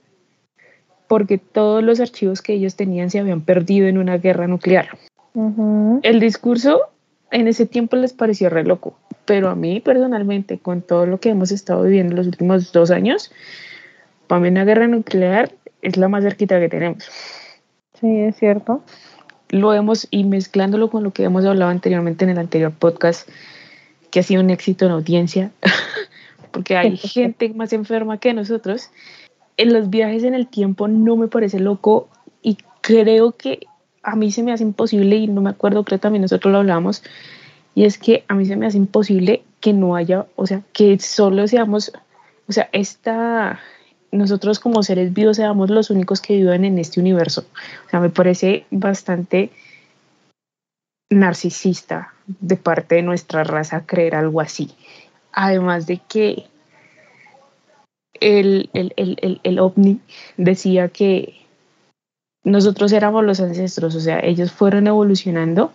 porque 1.08 1.38
todos 1.38 1.84
los 1.84 2.00
archivos 2.00 2.42
que 2.42 2.54
ellos 2.54 2.76
tenían 2.76 3.10
se 3.10 3.20
habían 3.20 3.42
perdido 3.42 3.88
en 3.88 3.98
una 3.98 4.18
guerra 4.18 4.48
nuclear. 4.48 4.90
El 6.02 6.20
discurso 6.20 6.82
en 7.30 7.48
ese 7.48 7.68
tiempo 7.68 7.96
les 7.96 8.12
pareció 8.12 8.50
re 8.50 8.64
loco, 8.64 8.98
pero 9.26 9.50
a 9.50 9.56
mí 9.56 9.80
personalmente, 9.80 10.58
con 10.58 10.82
todo 10.82 11.06
lo 11.06 11.20
que 11.20 11.30
hemos 11.30 11.52
estado 11.52 11.84
viviendo 11.84 12.16
los 12.16 12.26
últimos 12.26 12.72
dos 12.72 12.90
años, 12.90 13.32
para 14.26 14.42
mí 14.42 14.50
una 14.50 14.66
guerra 14.66 14.88
nuclear 14.88 15.54
es 15.84 15.96
la 15.96 16.10
más 16.10 16.24
cerquita 16.24 16.60
que 16.60 16.68
tenemos. 16.68 17.08
Sí, 18.02 18.22
es 18.22 18.36
cierto. 18.36 18.82
Lo 19.50 19.74
hemos, 19.76 20.08
y 20.10 20.24
mezclándolo 20.24 20.90
con 20.90 21.04
lo 21.04 21.12
que 21.12 21.24
hemos 21.24 21.46
hablado 21.46 21.70
anteriormente 21.70 22.26
en 22.26 22.32
el 22.32 22.40
anterior 22.40 22.74
podcast, 22.74 23.30
que 24.10 24.22
ha 24.22 24.24
sido 24.24 24.42
un 24.42 24.50
éxito 24.50 24.88
en 24.88 24.92
audiencia, 24.92 25.52
porque 26.58 26.76
hay 26.76 26.98
gente 26.98 27.50
más 27.50 27.72
enferma 27.72 28.20
que 28.20 28.34
nosotros, 28.34 28.89
en 29.58 29.74
los 29.74 29.91
viajes 29.91 30.24
en 30.24 30.34
el 30.34 30.48
tiempo 30.48 30.88
no 30.88 31.15
me 31.15 31.28
parece 31.28 31.60
loco 31.60 32.10
y 32.41 32.58
creo 32.82 33.34
que 33.34 33.60
a 34.02 34.15
mí 34.15 34.32
se 34.32 34.41
me 34.41 34.52
hace 34.52 34.63
imposible, 34.63 35.17
y 35.17 35.28
no 35.28 35.41
me 35.41 35.52
acuerdo, 35.52 35.84
creo 35.84 36.00
también 36.00 36.24
nosotros 36.24 36.52
lo 36.52 36.58
hablamos, 36.58 37.04
y 37.76 37.84
es 37.84 38.00
que 38.00 38.24
a 38.28 38.34
mí 38.34 38.48
se 38.48 38.56
me 38.56 38.65
hace 38.65 38.78
imposible 38.78 39.43
que 39.60 39.72
no 39.72 39.96
haya, 39.96 40.26
o 40.36 40.48
sea, 40.48 40.63
que 40.74 40.98
solo 40.98 41.48
seamos, 41.48 41.91
o 42.48 42.52
sea, 42.52 42.70
esta, 42.72 43.60
nosotros 44.12 44.60
como 44.60 44.82
seres 44.82 45.13
vivos 45.13 45.38
seamos 45.38 45.70
los 45.70 45.91
únicos 45.91 46.22
que 46.22 46.38
viven 46.38 46.65
en 46.65 46.80
este 46.80 47.00
universo. 47.00 47.46
O 47.86 47.89
sea, 47.91 48.00
me 48.00 48.10
parece 48.10 48.65
bastante 48.72 49.52
narcisista 51.12 52.13
de 52.26 52.56
parte 52.56 52.96
de 52.96 53.04
nuestra 53.04 53.43
raza 53.43 53.86
creer 53.86 54.15
algo 54.15 54.41
así. 54.41 54.72
Además 55.39 55.86
de 55.86 56.00
que 56.00 56.47
el, 58.19 58.71
el, 58.73 58.91
el, 58.95 59.39
el 59.43 59.60
ovni 59.60 60.00
decía 60.36 60.89
que 60.89 61.36
nosotros 62.43 62.91
éramos 62.91 63.23
los 63.23 63.39
ancestros, 63.39 63.93
o 63.93 64.00
sea, 64.00 64.19
ellos 64.19 64.52
fueron 64.52 64.88
evolucionando 64.88 65.71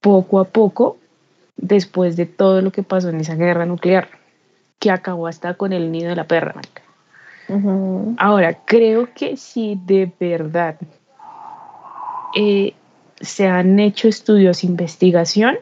poco 0.00 0.40
a 0.40 0.44
poco 0.44 0.98
después 1.56 2.16
de 2.16 2.26
todo 2.26 2.60
lo 2.60 2.72
que 2.72 2.82
pasó 2.82 3.10
en 3.10 3.20
esa 3.20 3.36
guerra 3.36 3.64
nuclear, 3.64 4.08
que 4.80 4.90
acabó 4.90 5.28
hasta 5.28 5.54
con 5.54 5.72
el 5.72 5.92
nido 5.92 6.08
de 6.08 6.16
la 6.16 6.26
perra, 6.26 6.60
Ahora, 8.18 8.58
creo 8.64 9.08
que 9.14 9.36
si 9.36 9.80
de 9.86 10.12
verdad 10.18 10.76
eh, 12.34 12.74
se 13.20 13.46
han 13.46 13.78
hecho 13.78 14.08
estudios, 14.08 14.64
investigación, 14.64 15.56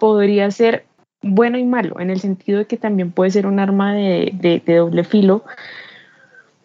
podría 0.00 0.50
ser 0.50 0.87
bueno 1.22 1.58
y 1.58 1.64
malo, 1.64 2.00
en 2.00 2.10
el 2.10 2.20
sentido 2.20 2.58
de 2.58 2.66
que 2.66 2.76
también 2.76 3.12
puede 3.12 3.30
ser 3.30 3.46
un 3.46 3.58
arma 3.58 3.94
de 3.94 4.62
doble 4.66 5.04
filo, 5.04 5.44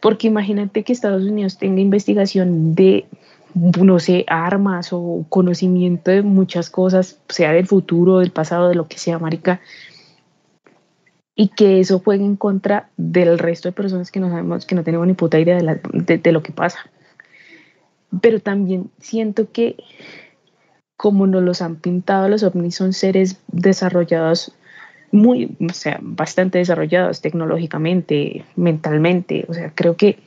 porque 0.04 0.28
imagínate 0.28 0.84
que 0.84 0.92
Estados 0.92 1.24
Unidos 1.24 1.58
tenga 1.58 1.80
investigación 1.80 2.76
de, 2.76 3.06
no 3.54 4.00
sé, 4.00 4.26
armas 4.28 4.89
o 4.92 5.26
conocimiento 5.30 6.12
de 6.12 6.24
muchas 6.24 6.70
cosas, 6.70 7.22
sea 7.30 7.54
del 7.54 7.68
futuro, 7.68 8.20
del 8.20 8.32
pasado, 8.32 8.68
de 8.68 8.76
lo 8.76 8.89
que 8.89 8.98
sea, 8.98 9.18
marica, 9.18 9.62
y 11.36 11.48
que 11.48 11.80
eso 11.80 12.00
juegue 12.00 12.26
en 12.26 12.36
contra 12.36 12.89
del 12.98 13.39
resto 13.39 13.70
de 13.70 13.72
personas 13.72 14.12
que 14.12 14.20
no 14.20 14.30
sabemos, 14.30 14.66
que 14.66 14.76
no 14.76 14.84
tenemos 14.84 15.08
ni 15.08 15.13
puta 15.13 15.39
idea 15.39 15.58
de, 15.58 16.32
lo 16.34 16.44
que 16.44 16.52
pasa. 16.52 16.80
Pero 18.22 18.42
también 18.42 18.92
siento 19.00 19.54
que 19.54 19.78
como 20.97 21.27
nos 21.27 21.43
los 21.43 21.62
han 21.62 21.77
pintado 21.77 22.29
los 22.29 22.43
ovnis 22.43 22.75
son 22.75 22.93
seres 22.93 23.41
desarrollados 23.47 24.53
muy, 25.12 25.56
o 25.69 25.73
sea, 25.73 25.99
bastante 26.01 26.58
desarrollados 26.58 27.21
tecnológicamente, 27.21 28.45
mentalmente. 28.56 29.45
O 29.47 29.53
sea, 29.53 29.71
creo 29.75 29.95
que 29.95 30.17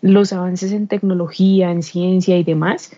los 0.00 0.32
avances 0.32 0.72
en 0.72 0.88
tecnología, 0.88 1.70
en 1.70 1.84
ciencia 1.84 2.36
y 2.36 2.42
demás, 2.42 2.90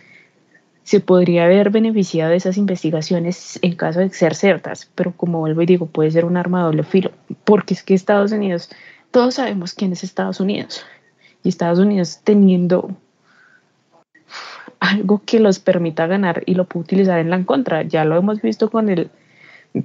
se 0.83 1.01
podría 1.01 1.45
haber 1.45 1.71
beneficiado 1.71 2.31
de 2.31 2.37
esas 2.37 2.57
investigaciones 2.57 3.59
en 3.61 3.75
caso 3.75 4.01
de 4.01 4.09
ser 4.11 4.35
ciertas, 4.35 4.91
pero 4.95 5.13
como 5.13 5.41
vuelvo 5.41 5.61
y 5.61 5.67
digo, 5.67 5.87
puede 5.87 6.11
ser 6.13 6.25
un 6.25 6.37
arma 6.37 6.61
de 6.61 6.65
doble 6.65 6.85
filo, 6.85 7.11
porque 7.45 7.75
es 7.75 7.83
que 7.83 7.93
Estados 7.93 8.33
Unidos, 8.33 8.71
todos 9.11 9.35
sabemos 9.35 9.75
quién 9.75 9.93
es 9.93 10.05
Estados 10.05 10.41
Unidos, 10.41 10.87
y 11.43 11.49
Estados 11.49 11.81
Unidos 11.81 12.21
teniendo 12.23 12.97
algo 14.87 15.23
que 15.25 15.41
los 15.41 15.59
permita 15.59 16.07
ganar 16.07 16.43
y 16.47 16.55
lo 16.55 16.65
puede 16.65 16.85
utilizar 16.85 17.19
en 17.19 17.31
la 17.31 17.45
contra, 17.45 17.83
ya 17.83 18.05
lo 18.05 18.17
hemos 18.17 18.41
visto 18.43 18.71
con 18.71 18.89
el 18.89 19.11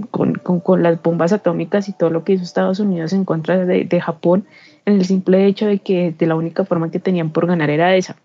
con, 0.10 0.36
con, 0.36 0.62
con, 0.62 0.84
las 0.84 1.02
bombas 1.02 1.34
atómicas 1.34 1.90
y 1.90 1.94
todo 1.94 2.10
lo 2.10 2.24
que 2.24 2.34
hizo 2.34 2.44
Estados 2.44 2.80
Unidos 2.80 3.12
en 3.12 3.26
contra 3.26 3.66
de, 3.66 3.84
de, 3.84 4.02
Japón, 4.02 4.46
en 4.86 4.94
el 4.94 5.06
simple 5.06 5.46
hecho 5.46 5.66
de 5.66 5.80
que 5.80 6.16
de 6.18 6.28
la 6.28 6.36
única 6.36 6.64
forma 6.64 6.90
que 6.92 7.00
tenían 7.00 7.32
por 7.32 7.46
ganar 7.46 7.70
era 7.70 7.94
esa. 7.96 8.16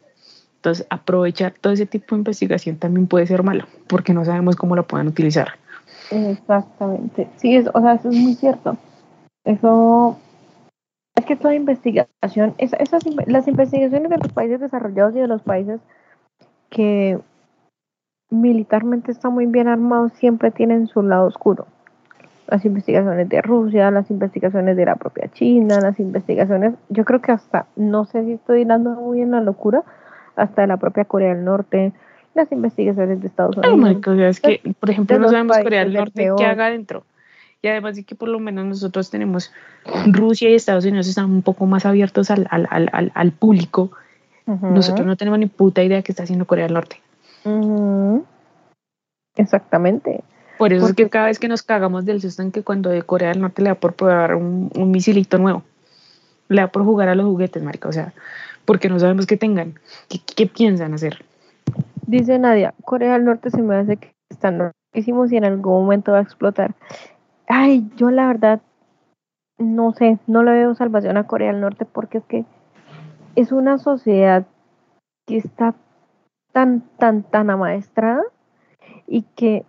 Entonces, 0.57 0.87
aprovechar 0.91 1.55
todo 1.61 1.73
ese 1.73 1.87
tipo 1.87 2.15
de 2.15 2.21
investigación 2.21 2.77
también 2.77 3.07
puede 3.07 3.27
ser 3.27 3.43
malo, 3.43 3.67
porque 3.89 4.13
no 4.13 4.25
sabemos 4.25 4.57
cómo 4.57 4.77
lo 4.77 4.87
puedan 4.87 5.09
utilizar. 5.09 5.55
Exactamente. 6.11 7.29
Sí, 7.37 7.57
es, 7.57 7.69
o 7.73 7.81
sea, 7.81 7.95
eso 7.95 8.11
es 8.11 8.17
muy 8.17 8.35
cierto. 8.35 8.77
Eso 9.45 10.19
es 11.15 11.25
que 11.25 11.37
toda 11.37 11.55
investigación, 11.55 12.55
esas, 12.59 13.05
las 13.27 13.49
investigaciones 13.49 14.11
de 14.11 14.19
los 14.19 14.33
países 14.33 14.61
desarrollados 14.61 15.15
y 15.17 15.21
de 15.21 15.29
los 15.29 15.43
países 15.43 15.81
que 16.71 17.19
militarmente 18.31 19.13
está 19.13 19.31
muy 19.31 19.47
bien 19.47 19.69
armado, 19.69 20.09
siempre 20.11 20.51
tienen 20.51 20.87
su 20.87 21.03
lado 21.03 21.27
oscuro. 21.27 21.67
Las 22.49 22.65
investigaciones 22.65 23.29
de 23.29 23.43
Rusia, 23.43 23.91
las 23.91 24.11
investigaciones 24.11 24.77
de 24.77 24.85
la 24.85 24.97
propia 24.97 25.29
China, 25.33 25.81
las 25.81 25.99
investigaciones, 25.99 26.75
yo 26.89 27.05
creo 27.05 27.21
que 27.21 27.33
hasta, 27.33 27.67
no 27.75 28.05
sé 28.05 28.25
si 28.25 28.33
estoy 28.33 28.65
dando 28.65 28.91
muy 28.91 29.21
en 29.21 29.33
la 29.33 29.41
locura, 29.41 29.83
hasta 30.37 30.63
de 30.63 30.69
la 30.69 30.77
propia 30.77 31.05
Corea 31.05 31.35
del 31.35 31.45
Norte, 31.45 31.93
las 32.35 32.53
investigaciones 32.53 33.21
de 33.21 33.27
Estados 33.27 33.57
Unidos. 33.57 34.01
es 34.19 34.41
que, 34.41 34.61
por 34.79 34.91
ejemplo, 34.91 35.19
no 35.19 35.29
sabemos 35.29 35.59
Corea 35.59 35.85
del 35.85 35.95
Norte 35.95 36.31
qué 36.37 36.45
haga 36.45 36.67
adentro. 36.67 37.05
Y 37.63 37.69
además 37.69 37.97
de 37.97 38.05
que 38.05 38.15
por 38.15 38.29
lo 38.29 38.39
menos 38.39 38.67
nosotros 38.67 39.11
tenemos 39.11 39.53
Rusia 40.07 40.51
y 40.51 40.55
Estados 40.55 40.85
Unidos 40.85 41.09
están 41.09 41.25
un 41.25 41.43
poco 41.43 41.67
más 41.67 41.87
abiertos 41.87 42.31
al, 42.31 42.47
al, 42.51 42.69
al, 42.71 43.11
al 43.15 43.33
público. 43.33 43.91
Nosotros 44.47 45.07
no 45.07 45.17
tenemos 45.17 45.39
ni 45.41 45.47
puta 45.47 45.83
idea 45.83 45.99
de 45.99 46.03
qué 46.03 46.13
está 46.13 46.23
haciendo 46.23 46.47
Corea 46.47 46.67
del 46.67 46.75
Norte. 46.75 47.01
Exactamente. 49.37 50.23
Por 50.59 50.73
eso 50.73 50.87
es 50.87 50.95
que 50.95 51.09
cada 51.09 51.27
vez 51.27 51.39
que 51.39 51.49
nos 51.49 51.63
cagamos 51.63 52.05
del 52.05 52.21
susto 52.21 52.43
en 52.43 52.53
que 52.53 52.63
cuando 52.63 52.91
de 52.91 53.03
Corea 53.03 53.29
del 53.29 53.41
Norte 53.41 53.63
le 53.63 53.71
da 53.71 53.75
por 53.75 53.95
probar 53.95 54.35
un, 54.37 54.71
misilito 54.91 55.39
nuevo, 55.39 55.63
le 56.49 56.63
da 56.63 56.69
por 56.69 56.85
jugar 56.85 57.09
a 57.09 57.15
los 57.15 57.27
juguetes, 57.27 57.63
marica, 57.63 57.89
o 57.89 57.93
sea, 57.93 58.15
porque 58.65 58.89
no 58.89 58.99
sabemos 58.99 59.27
qué 59.27 59.37
tengan, 59.37 59.75
qué, 60.09 60.47
piensan 60.47 60.95
hacer. 60.95 61.25
Dice 62.07 62.39
Nadia, 62.39 62.73
Corea 62.85 63.15
del 63.15 63.25
Norte 63.25 63.51
se 63.51 63.61
me 63.63 63.77
hace 63.77 63.97
que 63.97 64.15
están 64.31 64.73
hicimos 64.95 65.31
y 65.33 65.37
en 65.37 65.45
algún 65.45 65.83
momento 65.83 66.13
va 66.13 66.19
a 66.19 66.23
explotar. 66.23 66.75
ay, 67.49 67.91
yo 67.97 68.11
la 68.11 68.29
verdad 68.29 68.61
no 69.59 69.93
sé, 69.93 70.19
no 70.27 70.43
le 70.43 70.53
veo 70.53 70.75
salvación 70.75 71.17
a 71.17 71.27
Corea 71.27 71.53
del 71.53 71.61
Norte 71.61 71.85
porque 71.85 72.19
es 72.19 72.25
que 72.25 72.45
es 73.37 73.53
una 73.53 73.79
sociedad 73.79 74.47
que 75.27 75.37
está 75.37 75.75
tan, 76.53 76.83
tan, 76.99 77.23
tan 77.23 77.51
amaestrada 77.51 78.23
y 79.07 79.23
que 79.37 79.65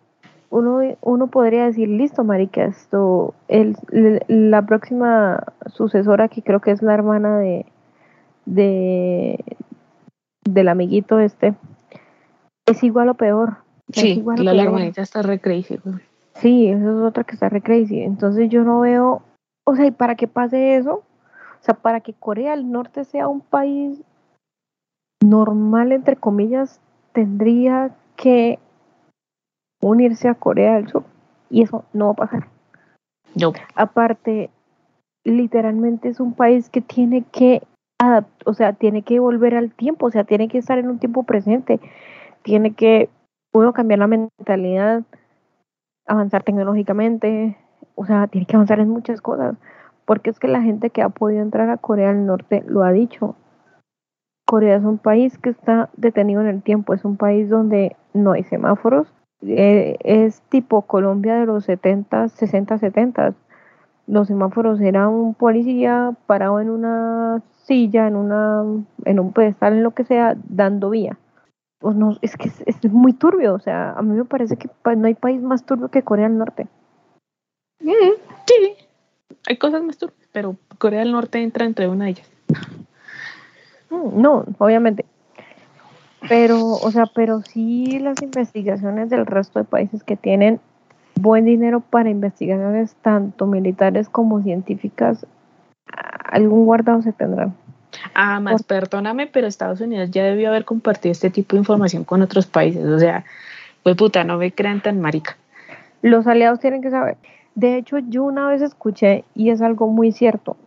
uno, 0.49 0.79
uno 1.01 1.27
podría 1.27 1.65
decir, 1.65 1.89
listo, 1.89 2.23
marica, 2.23 2.65
esto, 2.65 3.33
el, 3.49 3.75
la 4.27 4.65
próxima 4.65 5.43
sucesora, 5.67 6.29
que 6.29 6.41
creo 6.41 6.61
que 6.61 6.71
es 6.71 6.81
la 6.81 6.93
hermana 6.93 7.37
de, 7.37 7.65
de 8.45 9.43
del 10.45 10.69
amiguito 10.69 11.19
este, 11.19 11.55
es 12.65 12.83
igual 12.83 13.09
o 13.09 13.15
peor. 13.15 13.57
Sí, 13.91 14.23
la, 14.37 14.63
hermanita 14.63 15.01
está 15.01 15.21
re 15.21 15.39
crazy. 15.39 15.79
Sí, 16.35 16.67
eso 16.67 16.99
es 16.99 17.05
otra 17.05 17.23
que 17.23 17.33
está 17.33 17.49
re 17.49 17.61
crazy. 17.61 18.01
Entonces 18.01 18.49
yo 18.49 18.63
no 18.63 18.81
veo, 18.81 19.21
o 19.65 19.75
sea, 19.75 19.85
y 19.85 19.91
para 19.91 20.15
que 20.15 20.27
pase 20.27 20.75
eso, 20.75 21.03
o 21.59 21.63
sea, 21.63 21.75
para 21.75 22.01
que 22.01 22.13
Corea 22.13 22.51
del 22.51 22.71
Norte 22.71 23.03
sea 23.03 23.27
un 23.27 23.41
país 23.41 24.01
normal, 25.21 25.91
entre 25.91 26.15
comillas, 26.15 26.79
tendría 27.13 27.95
que 28.15 28.59
unirse 29.81 30.27
a 30.27 30.35
Corea 30.35 30.75
del 30.75 30.87
Sur. 30.87 31.03
Y 31.49 31.63
eso 31.63 31.85
no 31.93 32.07
va 32.07 32.11
a 32.11 32.15
pasar. 32.15 32.47
No. 33.35 33.53
Aparte, 33.75 34.49
literalmente 35.23 36.09
es 36.09 36.19
un 36.19 36.33
país 36.33 36.69
que 36.69 36.81
tiene 36.81 37.23
que 37.23 37.61
o 38.45 38.53
sea, 38.53 38.73
tiene 38.73 39.01
que 39.01 39.19
volver 39.19 39.55
al 39.55 39.71
tiempo, 39.71 40.05
o 40.05 40.11
sea, 40.11 40.23
tiene 40.23 40.47
que 40.47 40.57
estar 40.57 40.77
en 40.77 40.89
un 40.89 40.99
tiempo 40.99 41.23
presente, 41.23 41.79
tiene 42.43 42.73
que 42.73 43.09
uno 43.53 43.73
cambiar 43.73 43.99
la 43.99 44.07
mentalidad, 44.07 45.03
avanzar 46.05 46.43
tecnológicamente, 46.43 47.57
o 47.95 48.05
sea, 48.05 48.27
tiene 48.27 48.45
que 48.45 48.55
avanzar 48.55 48.79
en 48.79 48.89
muchas 48.89 49.21
cosas, 49.21 49.55
porque 50.07 50.29
es 50.29 50.39
que 50.39 50.47
la 50.47 50.61
gente 50.61 50.89
que 50.89 51.01
ha 51.01 51.09
podido 51.09 51.41
entrar 51.41 51.69
a 51.69 51.77
Corea 51.77 52.13
del 52.13 52.25
Norte 52.25 52.63
lo 52.65 52.83
ha 52.83 52.93
dicho. 52.93 53.35
Corea 54.45 54.77
es 54.77 54.83
un 54.85 54.97
país 54.97 55.37
que 55.37 55.49
está 55.49 55.89
detenido 55.97 56.39
en 56.39 56.47
el 56.47 56.63
tiempo, 56.63 56.93
es 56.93 57.03
un 57.03 57.17
país 57.17 57.49
donde 57.49 57.97
no 58.13 58.31
hay 58.31 58.43
semáforos, 58.45 59.13
eh, 59.41 59.97
es 59.99 60.41
tipo 60.43 60.83
Colombia 60.83 61.35
de 61.35 61.45
los 61.45 61.65
70, 61.65 62.29
60, 62.29 62.77
70. 62.77 63.35
Los 64.07 64.29
semáforos 64.29 64.79
era 64.79 65.09
un 65.09 65.33
policía 65.33 66.15
parado 66.25 66.61
en 66.61 66.69
una 66.69 67.43
silla, 67.63 68.07
en 68.07 68.15
una 68.15 68.63
en 69.03 69.19
un 69.19 69.33
pedestal, 69.33 69.73
en 69.73 69.83
lo 69.83 69.91
que 69.91 70.05
sea, 70.05 70.37
dando 70.47 70.89
vía. 70.89 71.17
Es 72.21 72.37
que 72.37 72.49
es, 72.65 72.91
muy 72.91 73.11
turbio, 73.11 73.53
o 73.53 73.59
sea, 73.59 73.91
a 73.91 74.01
mí 74.01 74.15
me 74.15 74.23
parece 74.23 74.55
que 74.55 74.69
no 74.95 75.07
hay 75.07 75.15
país 75.15 75.41
más 75.41 75.65
turbio 75.65 75.89
que 75.89 76.01
Corea 76.01 76.29
del 76.29 76.37
Norte. 76.37 76.67
Mm, 77.81 78.15
sí, 78.47 78.86
hay 79.47 79.55
cosas 79.55 79.81
más 79.81 79.97
turbias, 79.97 80.27
pero 80.33 80.57
Corea 80.77 80.99
del 80.99 81.13
Norte 81.13 81.41
entra 81.41 81.65
entre 81.65 81.87
una 81.87 82.05
de 82.05 82.11
ellas. 82.11 82.29
Mm, 83.89 84.21
no, 84.21 84.43
obviamente. 84.57 85.05
Pero, 86.27 86.71
o 86.71 86.91
sea, 86.91 87.05
pero 87.05 87.41
sí 87.41 87.99
las 87.99 88.21
investigaciones 88.21 89.09
del 89.09 89.25
resto 89.25 89.59
de 89.59 89.65
países 89.65 90.03
que 90.03 90.17
tienen 90.17 90.59
buen 91.15 91.45
dinero 91.45 91.79
para 91.79 92.09
investigaciones 92.09 92.95
tanto 93.01 93.45
militares 93.47 94.09
como 94.09 94.43
científicas, 94.43 95.25
algún 96.25 96.65
guardado 96.65 97.01
se 97.01 97.13
tendrá. 97.13 97.53
Ah, 98.13 98.41
más, 98.41 98.63
perdóname, 98.63 99.27
pero 99.27 99.47
Estados 99.47 99.79
Unidos 99.79 100.11
ya 100.11 100.25
debió 100.25 100.49
haber 100.49 100.65
compartido 100.65 101.13
este 101.13 101.29
tipo 101.29 101.55
de 101.55 101.61
información 101.61 102.03
con 102.03 102.21
otros 102.21 102.45
países. 102.45 102.85
O 102.85 102.99
sea, 102.99 103.23
pues 103.83 103.95
puta, 103.95 104.25
no 104.25 104.37
me 104.37 104.51
crean 104.51 104.81
tan 104.81 104.99
marica. 104.99 105.37
Los 106.01 106.27
aliados 106.27 106.59
tienen 106.59 106.81
que 106.81 106.91
saber. 106.91 107.15
De 107.57 107.75
hecho, 107.75 107.97
yo 107.97 108.23
una 108.23 108.47
vez 108.47 108.61
escuché, 108.61 109.25
y 109.33 109.49
es 109.49 109.63
algo 109.63 109.87
muy 109.87 110.11
cierto, 110.11 110.57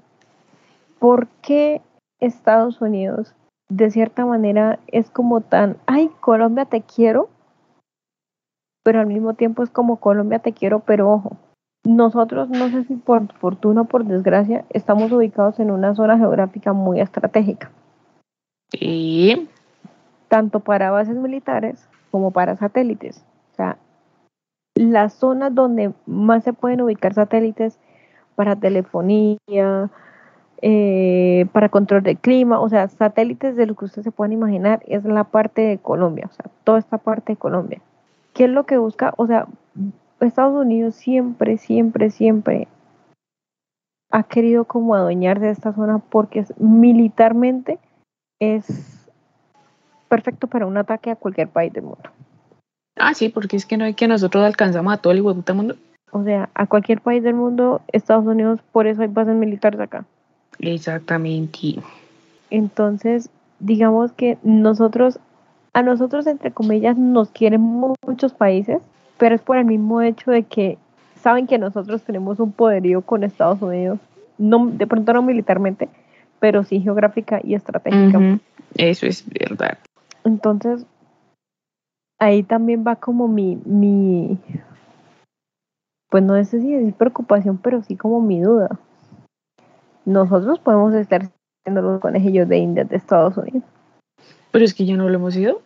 ¿por 0.99 1.29
qué 1.41 1.81
Estados 2.19 2.81
Unidos 2.81 3.33
de 3.69 3.93
cierta 3.93 4.27
manera 4.27 4.81
es 4.89 5.09
como 5.09 5.41
tan, 5.41 5.77
ay, 5.87 6.11
Colombia 6.19 6.65
te 6.65 6.83
quiero, 6.83 7.29
pero 8.83 8.99
al 8.99 9.07
mismo 9.07 9.35
tiempo 9.35 9.63
es 9.63 9.71
como 9.71 10.01
Colombia 10.01 10.41
te 10.41 10.53
quiero, 10.53 10.81
pero 10.81 11.13
ojo, 11.13 11.37
nosotros, 11.85 12.49
no 12.49 12.69
sé 12.71 12.83
si 12.83 12.97
por 12.97 13.33
fortuna 13.35 13.83
o 13.83 13.85
por 13.85 14.05
desgracia, 14.05 14.65
estamos 14.71 15.13
ubicados 15.13 15.61
en 15.61 15.71
una 15.71 15.95
zona 15.95 16.19
geográfica 16.19 16.73
muy 16.73 17.01
estratégica. 17.01 17.71
Y 18.73 19.49
tanto 20.27 20.59
para 20.59 20.91
bases 20.91 21.15
militares 21.15 21.89
como 22.11 22.33
para 22.33 22.57
satélites. 22.57 23.25
Las 24.81 25.13
zonas 25.13 25.55
donde 25.55 25.93
más 26.07 26.43
se 26.43 26.55
pueden 26.55 26.81
ubicar 26.81 27.13
satélites 27.13 27.79
para 28.35 28.57
telefonía, 28.57 29.91
eh, 30.63 31.45
para 31.53 31.69
control 31.69 32.03
del 32.03 32.17
clima, 32.17 32.59
o 32.59 32.69
sea, 32.71 32.89
satélites 32.89 33.57
de 33.57 33.67
lo 33.67 33.75
que 33.75 33.85
ustedes 33.85 34.05
se 34.05 34.11
puedan 34.11 34.33
imaginar, 34.33 34.83
es 34.87 35.05
la 35.05 35.25
parte 35.25 35.61
de 35.61 35.77
Colombia, 35.77 36.29
o 36.31 36.33
sea, 36.33 36.47
toda 36.65 36.79
esta 36.79 36.97
parte 36.97 37.35
de 37.35 37.37
Colombia. 37.37 37.83
¿Qué 38.33 38.45
es 38.45 38.51
lo 38.51 38.65
que 38.65 38.79
busca? 38.79 39.13
O 39.19 39.27
sea, 39.27 39.49
Estados 40.21 40.59
Unidos 40.59 40.95
siempre, 40.95 41.59
siempre, 41.59 42.09
siempre 42.09 42.67
ha 44.11 44.23
querido 44.23 44.65
como 44.65 44.95
adueñarse 44.95 45.45
de 45.45 45.53
esta 45.53 45.75
zona 45.75 45.99
porque 45.99 46.47
militarmente 46.59 47.79
es 48.41 49.11
perfecto 50.09 50.47
para 50.47 50.65
un 50.65 50.79
ataque 50.79 51.11
a 51.11 51.17
cualquier 51.17 51.49
país 51.49 51.71
del 51.71 51.85
mundo. 51.85 52.09
Ah, 53.01 53.15
sí, 53.15 53.29
porque 53.29 53.57
es 53.57 53.67
que 53.67 53.77
no 53.77 53.85
hay 53.85 53.95
que 53.95 54.07
nosotros 54.07 54.45
alcanzamos 54.45 54.93
a 54.93 54.99
todo 54.99 55.13
el 55.13 55.23
del 55.23 55.55
mundo. 55.57 55.77
O 56.13 56.25
sea, 56.25 56.51
a 56.55 56.67
cualquier 56.67 57.01
país 57.01 57.23
del 57.23 57.35
mundo, 57.35 57.81
Estados 57.93 58.27
Unidos, 58.27 58.61
por 58.73 58.87
eso 58.87 59.03
hay 59.03 59.09
bases 59.09 59.35
militares 59.35 59.81
acá. 59.81 60.05
Exactamente. 60.59 61.77
Entonces, 62.51 63.31
digamos 63.61 64.13
que 64.13 64.37
nosotros, 64.43 65.19
a 65.73 65.83
nosotros, 65.83 66.27
entre 66.27 66.51
comillas, 66.51 66.97
nos 66.97 67.31
quieren 67.31 67.61
muchos 67.61 68.33
países, 68.33 68.79
pero 69.19 69.35
es 69.35 69.41
por 69.41 69.57
el 69.57 69.65
mismo 69.65 70.03
hecho 70.03 70.31
de 70.31 70.43
que 70.43 70.79
saben 71.23 71.47
que 71.47 71.59
nosotros 71.59 72.03
tenemos 72.03 72.41
un 72.41 72.53
poderío 72.53 73.03
con 73.03 73.23
Estados 73.23 73.63
Unidos, 73.63 73.99
no, 74.39 74.67
de 74.67 74.87
pronto 74.87 75.13
no 75.13 75.23
militarmente, 75.23 75.89
pero 76.41 76.65
sí 76.65 76.81
geográfica 76.81 77.41
y 77.45 77.55
estratégica. 77.55 78.41
Eso 78.77 79.07
es 79.07 79.25
verdad. 79.29 79.79
Entonces, 80.25 80.87
ahí 82.21 82.45
también 82.45 82.85
va 82.87 82.97
como 82.97 83.27
mi, 83.27 83.57
mi, 83.65 84.39
pues 86.09 86.23
no 86.23 86.37
sé 86.45 86.61
si 86.61 86.73
decir 86.73 86.95
preocupación, 86.95 87.59
pero 87.59 87.83
sí 87.83 87.97
como 87.97 88.21
mi 88.21 88.41
duda 88.41 88.79
nosotros 90.05 90.59
podemos 90.59 90.95
estar 90.95 91.31
siendo 91.65 91.83
los 91.83 92.01
conejillos 92.01 92.49
de 92.49 92.59
India 92.59 92.85
de 92.85 92.97
Estados 92.97 93.37
Unidos. 93.37 93.65
Pero 94.51 94.65
es 94.65 94.75
que 94.75 94.85
ya 94.85 94.97
no 94.97 95.09
lo 95.09 95.15
hemos 95.15 95.37
ido. 95.37 95.63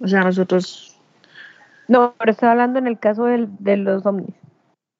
O 0.00 0.08
sea, 0.08 0.22
nosotros. 0.22 0.98
No, 1.88 2.14
pero 2.18 2.32
estoy 2.32 2.48
hablando 2.48 2.78
en 2.78 2.86
el 2.86 2.98
caso 2.98 3.24
del, 3.24 3.48
de 3.58 3.76
los 3.76 4.04
ovnis. 4.06 4.34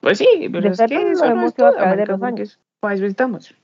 Pues 0.01 0.19
sí, 0.19 0.49
pero 0.51 0.71
es 0.71 0.79
que 0.79 1.11
eso 1.11 1.25
hemos 1.25 1.57
ido 1.59 1.67
a 1.67 1.73
través 1.73 1.99
de 1.99 2.07
los 2.07 2.23
años. 2.23 2.59
Pues 2.81 3.01
estamos. 3.01 3.55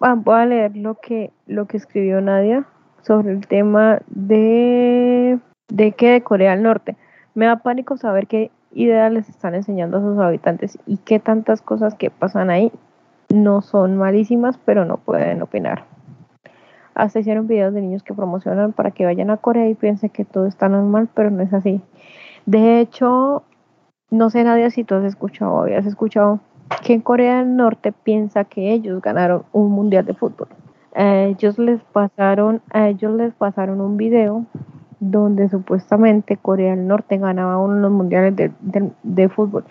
Voy 0.00 0.34
a 0.34 0.46
leer 0.46 0.76
lo 0.76 0.98
que, 0.98 1.30
lo 1.46 1.66
que 1.66 1.76
escribió 1.76 2.20
Nadia 2.20 2.66
sobre 3.04 3.32
el 3.32 3.46
tema 3.46 4.00
de, 4.08 5.38
de 5.68 5.92
que 5.92 6.10
de 6.10 6.22
Corea 6.22 6.52
del 6.52 6.62
Norte. 6.62 6.96
Me 7.34 7.46
da 7.46 7.56
pánico 7.56 7.96
saber 7.96 8.26
que 8.26 8.50
ideas 8.72 9.12
les 9.12 9.28
están 9.28 9.54
enseñando 9.54 9.98
a 9.98 10.00
sus 10.00 10.18
habitantes 10.18 10.78
y 10.86 10.96
qué 10.98 11.20
tantas 11.20 11.62
cosas 11.62 11.94
que 11.94 12.10
pasan 12.10 12.50
ahí 12.50 12.72
no 13.28 13.62
son 13.62 13.96
malísimas, 13.96 14.58
pero 14.64 14.84
no 14.84 14.98
pueden 14.98 15.42
opinar. 15.42 15.84
Hasta 16.94 17.20
hicieron 17.20 17.48
videos 17.48 17.74
de 17.74 17.80
niños 17.80 18.02
que 18.02 18.14
promocionan 18.14 18.72
para 18.72 18.92
que 18.92 19.04
vayan 19.04 19.30
a 19.30 19.36
Corea 19.36 19.68
y 19.68 19.74
piensen 19.74 20.10
que 20.10 20.24
todo 20.24 20.46
está 20.46 20.68
normal, 20.68 21.08
pero 21.12 21.30
no 21.30 21.42
es 21.42 21.52
así. 21.52 21.80
De 22.46 22.78
hecho, 22.78 23.42
no 24.10 24.30
sé 24.30 24.44
nadie 24.44 24.70
si 24.70 24.84
tú 24.84 24.94
has 24.94 25.04
escuchado 25.04 25.52
o 25.52 25.62
habías 25.62 25.86
escuchado 25.86 26.40
que 26.84 26.94
en 26.94 27.00
Corea 27.00 27.38
del 27.38 27.56
Norte 27.56 27.92
piensa 27.92 28.44
que 28.44 28.72
ellos 28.72 29.02
ganaron 29.02 29.44
un 29.52 29.70
mundial 29.72 30.04
de 30.06 30.14
fútbol. 30.14 30.48
A 30.94 31.24
ellos 31.24 31.58
les 31.58 31.82
pasaron, 31.82 32.62
a 32.70 32.88
ellos 32.88 33.14
les 33.14 33.34
pasaron 33.34 33.80
un 33.80 33.96
video 33.96 34.46
donde 35.00 35.48
supuestamente 35.48 36.36
Corea 36.36 36.74
del 36.74 36.86
Norte 36.86 37.18
ganaba 37.18 37.58
uno 37.58 37.74
de 37.74 37.80
los 37.80 37.90
mundiales 37.90 38.34
de, 38.36 39.28
fútbol. 39.28 39.64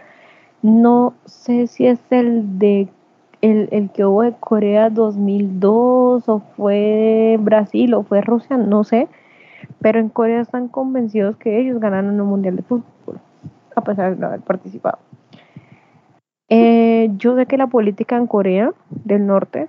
No 0.62 1.14
sé 1.26 1.68
si 1.68 1.88
es 1.88 2.00
el 2.12 2.60
de 2.60 2.90
el, 3.42 3.90
que 3.94 4.06
hubo 4.06 4.22
de 4.24 4.34
Corea 4.34 4.90
2002 4.90 6.30
o 6.30 6.40
fue 6.56 7.38
Brasil 7.40 7.94
o 7.94 8.04
fue 8.04 8.22
Rusia, 8.22 8.58
no 8.58 8.84
sé, 8.84 9.08
pero 9.82 10.00
en 10.00 10.10
Corea 10.10 10.42
están 10.42 10.68
convencidos 10.68 11.36
que 11.38 11.60
ellos 11.60 11.80
ganaron 11.80 12.20
un 12.20 12.28
mundial 12.28 12.56
de 12.56 12.64
fútbol, 12.64 13.20
a 13.76 13.82
pesar 13.82 14.16
de 14.16 14.22
no 14.22 14.28
haber 14.28 14.42
participado. 14.42 15.00
Eh, 16.50 17.10
yo 17.18 17.36
sé 17.36 17.46
que 17.46 17.58
la 17.58 17.68
política 17.68 18.16
en 18.16 18.28
Corea 18.28 18.72
del 18.90 19.26
Norte 19.26 19.68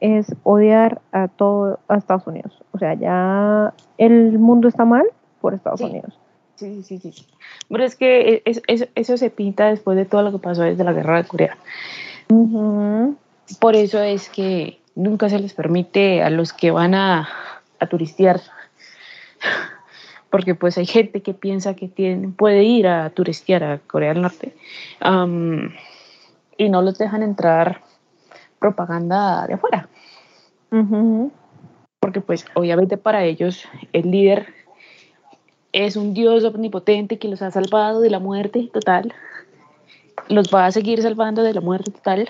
es 0.00 0.34
odiar 0.42 1.00
a 1.12 1.28
todo 1.28 1.78
a 1.88 1.96
Estados 1.96 2.26
Unidos. 2.26 2.62
O 2.72 2.78
sea, 2.78 2.94
ya 2.94 3.72
el 3.98 4.38
mundo 4.38 4.68
está 4.68 4.84
mal 4.84 5.06
por 5.40 5.54
Estados 5.54 5.80
Unidos. 5.80 6.18
Sí, 6.56 6.82
sí, 6.82 6.98
sí. 6.98 7.12
Pero 7.68 7.84
es 7.84 7.96
que 7.96 8.42
eso 8.94 9.16
se 9.16 9.30
pinta 9.30 9.66
después 9.66 9.96
de 9.96 10.06
todo 10.06 10.22
lo 10.22 10.32
que 10.32 10.38
pasó 10.38 10.62
desde 10.62 10.84
la 10.84 10.92
guerra 10.92 11.22
de 11.22 11.28
Corea. 11.28 11.56
Por 13.60 13.76
eso 13.76 14.02
es 14.02 14.28
que 14.28 14.78
nunca 14.94 15.28
se 15.28 15.38
les 15.38 15.52
permite 15.52 16.22
a 16.22 16.30
los 16.30 16.52
que 16.52 16.70
van 16.70 16.94
a, 16.94 17.28
a 17.78 17.86
turistear, 17.86 18.40
porque 20.30 20.54
pues 20.54 20.78
hay 20.78 20.86
gente 20.86 21.20
que 21.22 21.34
piensa 21.34 21.74
que 21.74 21.88
tiene, 21.88 22.28
puede 22.28 22.64
ir 22.64 22.88
a 22.88 23.10
turistear 23.10 23.62
a 23.62 23.78
Corea 23.78 24.14
del 24.14 24.22
Norte 24.22 24.54
y 26.58 26.68
no 26.68 26.82
los 26.82 26.98
dejan 26.98 27.22
entrar 27.22 27.82
propaganda 28.58 29.46
de 29.46 29.54
afuera. 29.54 29.88
Porque 32.00 32.20
pues 32.20 32.44
obviamente 32.54 32.96
para 32.96 33.24
ellos 33.24 33.64
el 33.92 34.10
líder 34.10 34.46
es 35.72 35.96
un 35.96 36.14
dios 36.14 36.44
omnipotente 36.44 37.18
que 37.18 37.28
los 37.28 37.42
ha 37.42 37.50
salvado 37.50 38.00
de 38.00 38.10
la 38.10 38.18
muerte 38.18 38.70
total 38.72 39.14
los 40.28 40.52
va 40.52 40.66
a 40.66 40.72
seguir 40.72 41.02
salvando 41.02 41.42
de 41.42 41.54
la 41.54 41.60
muerte 41.60 41.90
total 41.90 42.28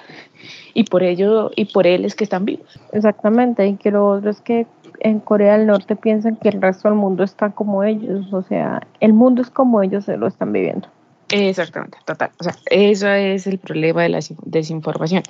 y 0.74 0.84
por 0.84 1.02
ello 1.02 1.50
y 1.54 1.66
por 1.66 1.86
él 1.86 2.04
es 2.04 2.14
que 2.14 2.24
están 2.24 2.44
vivos. 2.44 2.78
Exactamente, 2.92 3.66
y 3.66 3.76
que 3.76 3.90
lo 3.90 4.06
otro 4.06 4.30
es 4.30 4.40
que 4.40 4.66
en 5.00 5.20
Corea 5.20 5.56
del 5.56 5.66
Norte 5.66 5.96
piensan 5.96 6.36
que 6.36 6.48
el 6.48 6.60
resto 6.60 6.88
del 6.88 6.96
mundo 6.96 7.24
está 7.24 7.50
como 7.50 7.84
ellos, 7.84 8.32
o 8.32 8.42
sea, 8.42 8.86
el 9.00 9.12
mundo 9.12 9.42
es 9.42 9.50
como 9.50 9.82
ellos 9.82 10.04
se 10.04 10.16
lo 10.16 10.26
están 10.26 10.52
viviendo. 10.52 10.88
Exactamente, 11.30 11.98
total. 12.04 12.30
O 12.38 12.44
sea, 12.44 12.54
eso 12.70 13.08
es 13.08 13.46
el 13.46 13.58
problema 13.58 14.02
de 14.02 14.10
la 14.10 14.20
desinformación. 14.44 15.22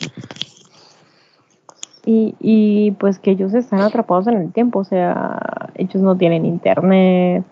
Y, 2.06 2.36
y 2.38 2.92
pues 2.92 3.18
que 3.18 3.32
ellos 3.32 3.52
están 3.52 3.80
atrapados 3.80 4.28
en 4.28 4.38
el 4.38 4.52
tiempo, 4.52 4.78
o 4.78 4.84
sea, 4.84 5.70
ellos 5.74 6.02
no 6.02 6.16
tienen 6.16 6.46
internet, 6.46 7.44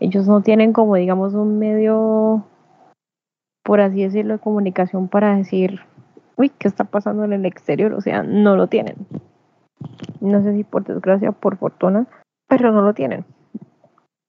ellos 0.00 0.26
no 0.26 0.40
tienen 0.40 0.72
como 0.72 0.96
digamos 0.96 1.34
un 1.34 1.58
medio 1.58 2.44
por 3.70 3.80
así 3.80 4.02
decirlo, 4.02 4.34
de 4.34 4.40
comunicación 4.40 5.06
para 5.06 5.36
decir, 5.36 5.80
uy, 6.36 6.48
¿qué 6.48 6.66
está 6.66 6.84
pasando 6.84 7.24
en 7.24 7.32
el 7.32 7.44
exterior? 7.44 7.92
O 7.92 8.00
sea, 8.00 8.22
no 8.22 8.56
lo 8.56 8.66
tienen. 8.66 8.96
No 10.20 10.42
sé 10.42 10.54
si 10.54 10.64
por 10.64 10.84
desgracia 10.84 11.32
por 11.32 11.56
fortuna, 11.56 12.06
pero 12.48 12.72
no 12.72 12.82
lo 12.82 12.94
tienen. 12.94 13.24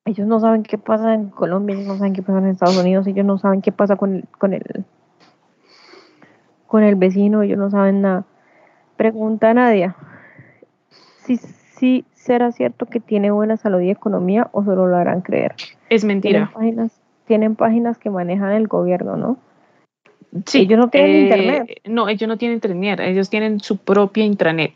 Ellos 0.06 0.28
no 0.28 0.40
saben 0.40 0.64
qué 0.64 0.78
pasa 0.78 1.14
en 1.14 1.30
Colombia, 1.30 1.76
ellos 1.76 1.88
no 1.88 1.98
saben 1.98 2.14
qué 2.14 2.22
pasa 2.22 2.40
en 2.40 2.48
Estados 2.48 2.78
Unidos, 2.78 3.08
ellos 3.08 3.26
no 3.26 3.38
saben 3.38 3.62
qué 3.62 3.72
pasa 3.72 3.96
con 3.96 4.16
el, 4.16 4.28
con 4.38 4.54
el, 4.54 4.86
con 6.68 6.84
el 6.84 6.96
vecino, 6.96 7.44
ellos 7.44 7.58
no 7.58 7.70
saben 7.70 8.02
nada. 8.02 8.26
Pregunta 9.02 9.50
a 9.50 9.54
Nadia, 9.56 9.96
si, 11.18 11.38
si 11.38 12.06
será 12.14 12.52
cierto 12.52 12.86
que 12.86 13.00
tiene 13.00 13.32
buena 13.32 13.58
salud 13.58 13.82
y 13.82 13.90
economía 13.90 14.48
o 14.52 14.64
solo 14.64 14.86
lo 14.86 14.96
harán 14.96 15.22
creer. 15.22 15.56
Es 15.90 16.04
mentira 16.04 16.52
tienen 17.26 17.56
páginas 17.56 17.98
que 17.98 18.12
manejan 18.12 18.52
el 18.52 18.68
gobierno, 18.68 19.18
¿no? 19.18 19.38
Sí. 20.46 20.60
Ellos 20.60 20.78
no 20.78 20.90
tienen 20.90 21.12
eh, 21.12 21.22
internet. 21.22 21.82
No, 21.86 22.10
ellos 22.10 22.28
no 22.28 22.38
tienen 22.38 22.58
internet, 22.58 23.00
ellos 23.00 23.30
tienen 23.32 23.60
su 23.60 23.78
propia 23.78 24.24
intranet. 24.24 24.74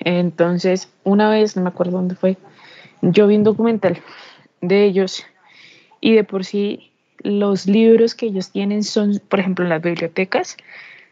Entonces, 0.00 0.92
una 1.04 1.30
vez, 1.30 1.56
no 1.56 1.62
me 1.62 1.68
acuerdo 1.68 1.98
dónde 1.98 2.16
fue, 2.16 2.36
yo 3.00 3.28
vi 3.28 3.36
un 3.36 3.44
documental 3.44 3.98
de 4.60 4.86
ellos 4.86 5.24
y 6.00 6.14
de 6.16 6.24
por 6.24 6.44
sí 6.44 6.90
los 7.18 7.66
libros 7.66 8.16
que 8.16 8.26
ellos 8.26 8.50
tienen 8.50 8.82
son, 8.82 9.20
por 9.28 9.38
ejemplo, 9.38 9.64
en 9.64 9.68
las 9.68 9.82
bibliotecas, 9.82 10.56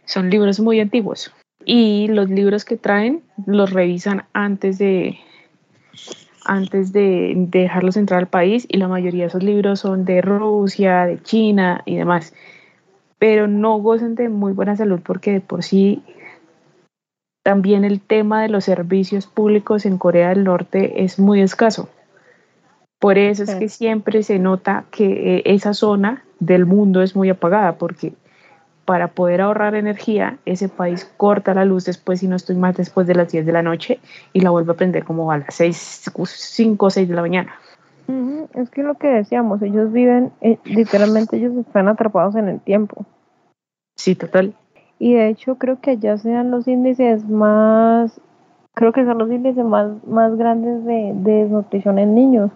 son 0.09 0.31
libros 0.31 0.59
muy 0.59 0.81
antiguos. 0.81 1.33
Y 1.65 2.09
los 2.09 2.31
libros 2.31 2.65
que 2.65 2.77
traen 2.77 3.23
los 3.47 3.73
revisan 3.73 4.25
antes 4.33 4.79
de, 4.79 5.19
antes 6.47 6.93
de, 6.93 7.35
dejarlos 7.37 7.97
entrar 7.99 8.21
al 8.21 8.27
país 8.27 8.67
y 8.69 8.79
la 8.79 8.89
mayoría 8.89 9.25
de 9.25 9.29
esos 9.29 9.43
libros 9.43 9.81
son 9.81 10.07
de 10.07 10.23
Rusia, 10.23 11.05
de 11.05 11.23
China 11.23 11.83
y 11.85 11.97
demás. 11.97 12.35
Pero 13.19 13.49
no 13.49 13.77
gozan 13.79 14.15
de 14.15 14.31
muy 14.31 14.53
buena 14.53 14.77
salud 14.77 15.01
porque 15.05 15.33
de 15.33 15.41
por 15.41 15.63
sí 15.63 16.03
también 17.43 17.85
el 17.85 18.01
tema 18.01 18.43
de 18.43 18.49
los 18.49 18.65
servicios 18.65 19.27
públicos 19.27 19.85
en 19.85 19.99
Corea 19.99 20.31
del 20.31 20.45
Norte 20.45 21.05
es 21.05 21.19
muy 21.19 21.43
escaso. 21.43 21.91
Por 22.99 23.19
eso 23.19 23.43
es 23.43 23.55
que 23.55 23.69
siempre 23.69 24.23
se 24.23 24.39
nota 24.39 24.87
que 24.91 25.37
eh, 25.37 25.43
esa 25.45 25.75
zona 25.75 26.25
del 26.41 26.67
mundo 26.67 27.03
es 27.03 27.15
muy 27.15 27.29
apagada 27.29 27.77
porque 27.77 28.15
para 28.89 29.09
poder 29.09 29.43
ahorrar 29.43 29.75
energía, 29.75 30.39
ese 30.47 30.71
país 30.71 31.05
corta 31.19 31.53
la 31.53 31.67
luz 31.67 31.85
después, 31.85 32.21
si 32.21 32.27
no 32.27 32.37
estoy 32.37 32.57
mal, 32.57 32.73
después 32.73 33.07
de 33.07 33.15
las 33.15 33.31
10 33.31 33.45
de 33.45 33.53
la 33.53 33.63
noche 33.63 34.01
y 34.33 34.41
la 34.41 34.49
vuelve 34.49 34.73
a 34.73 34.77
prender 34.77 35.05
como 35.05 35.31
a 35.31 35.37
las 35.37 35.55
6, 35.57 36.11
5 36.25 36.87
o 36.87 36.89
6 36.89 37.07
de 37.07 37.15
la 37.15 37.21
mañana. 37.21 37.53
Es 38.55 38.71
que 38.71 38.83
lo 38.83 38.95
que 38.95 39.09
decíamos, 39.09 39.61
ellos 39.61 39.93
viven, 39.93 40.33
eh, 40.41 40.57
literalmente 40.65 41.37
ellos 41.37 41.53
están 41.59 41.87
atrapados 41.89 42.35
en 42.37 42.49
el 42.49 42.61
tiempo. 42.61 43.05
Sí, 43.95 44.15
total. 44.15 44.55
Y 44.99 45.13
de 45.13 45.29
hecho 45.29 45.57
creo 45.57 45.79
que 45.83 45.99
ya 45.99 46.17
sean 46.17 46.51
los 46.51 46.67
índices 46.67 47.29
más, 47.29 48.19
creo 48.73 48.95
que 48.95 49.05
son 49.05 49.19
los 49.19 49.31
índices 49.31 49.67
más, 49.67 50.03
más 50.07 50.35
grandes 50.39 50.83
de, 50.87 51.13
de 51.15 51.43
desnutrición 51.43 51.99
en 51.99 52.15
niños, 52.15 52.51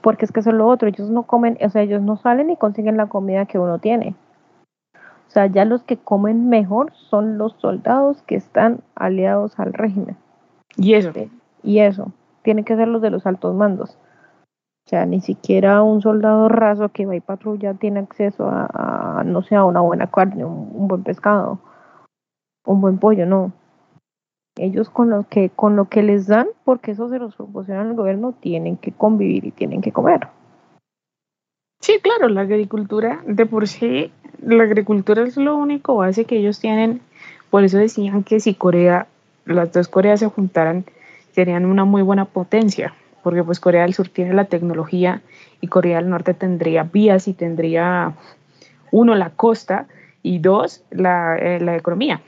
porque 0.00 0.24
es 0.24 0.32
que 0.32 0.40
eso 0.40 0.48
es 0.48 0.56
lo 0.56 0.68
otro, 0.68 0.88
ellos 0.88 1.10
no 1.10 1.24
comen, 1.24 1.58
o 1.60 1.68
sea, 1.68 1.82
ellos 1.82 2.00
no 2.00 2.16
salen 2.16 2.48
y 2.48 2.56
consiguen 2.56 2.96
la 2.96 3.08
comida 3.08 3.44
que 3.44 3.58
uno 3.58 3.78
tiene. 3.78 4.14
O 5.36 5.38
sea, 5.38 5.48
ya 5.48 5.66
los 5.66 5.82
que 5.82 5.98
comen 5.98 6.48
mejor 6.48 6.94
son 6.94 7.36
los 7.36 7.52
soldados 7.58 8.22
que 8.22 8.36
están 8.36 8.80
aliados 8.94 9.60
al 9.60 9.74
régimen. 9.74 10.16
Y 10.78 10.94
eso. 10.94 11.12
Y 11.62 11.80
eso. 11.80 12.10
Tienen 12.40 12.64
que 12.64 12.74
ser 12.74 12.88
los 12.88 13.02
de 13.02 13.10
los 13.10 13.26
altos 13.26 13.54
mandos. 13.54 13.98
O 14.86 14.88
sea, 14.88 15.04
ni 15.04 15.20
siquiera 15.20 15.82
un 15.82 16.00
soldado 16.00 16.48
raso 16.48 16.88
que 16.88 17.04
va 17.04 17.16
y 17.16 17.20
patrulla 17.20 17.74
tiene 17.74 18.00
acceso 18.00 18.48
a, 18.48 19.24
no 19.26 19.42
sé, 19.42 19.56
a 19.56 19.66
una 19.66 19.82
buena 19.82 20.06
carne, 20.06 20.42
un, 20.42 20.88
buen 20.88 21.02
pescado, 21.02 21.58
un 22.64 22.80
buen 22.80 22.96
pollo, 22.96 23.26
no. 23.26 23.52
Ellos 24.56 24.88
con 24.88 25.10
lo 25.10 25.24
que 25.24 25.50
con 25.50 25.76
lo 25.76 25.90
que 25.90 26.02
les 26.02 26.28
dan, 26.28 26.46
porque 26.64 26.92
eso 26.92 27.10
se 27.10 27.18
los 27.18 27.36
proporciona 27.36 27.82
el 27.82 27.92
gobierno, 27.92 28.32
tienen 28.32 28.78
que 28.78 28.92
convivir 28.92 29.44
y 29.44 29.50
tienen 29.50 29.82
que 29.82 29.92
comer. 29.92 30.28
Sí, 31.86 32.00
claro, 32.02 32.28
la 32.28 32.40
agricultura 32.40 33.20
de 33.28 33.46
por 33.46 33.68
sí 33.68 34.10
la 34.42 34.64
agricultura 34.64 35.22
es 35.22 35.36
lo 35.36 35.56
único 35.56 35.94
base 35.94 36.24
que 36.24 36.36
ellos 36.36 36.58
tienen. 36.58 37.00
Por 37.48 37.62
eso 37.62 37.78
decían 37.78 38.24
que 38.24 38.40
si 38.40 38.54
Corea, 38.54 39.06
las 39.44 39.72
dos 39.72 39.86
Coreas 39.86 40.18
se 40.18 40.26
juntaran, 40.26 40.84
serían 41.30 41.64
una 41.64 41.84
muy 41.84 42.02
buena 42.02 42.24
potencia, 42.24 42.92
porque 43.22 43.44
pues 43.44 43.60
Corea 43.60 43.82
del 43.82 43.94
Sur 43.94 44.08
tiene 44.08 44.34
la 44.34 44.46
tecnología 44.46 45.22
y 45.60 45.68
Corea 45.68 45.98
del 45.98 46.10
Norte 46.10 46.34
tendría 46.34 46.82
vías 46.82 47.28
y 47.28 47.34
tendría, 47.34 48.14
uno, 48.90 49.14
la 49.14 49.30
costa 49.30 49.86
y 50.24 50.40
dos, 50.40 50.82
la, 50.90 51.38
eh, 51.38 51.60
la 51.60 51.76
economía 51.76 52.20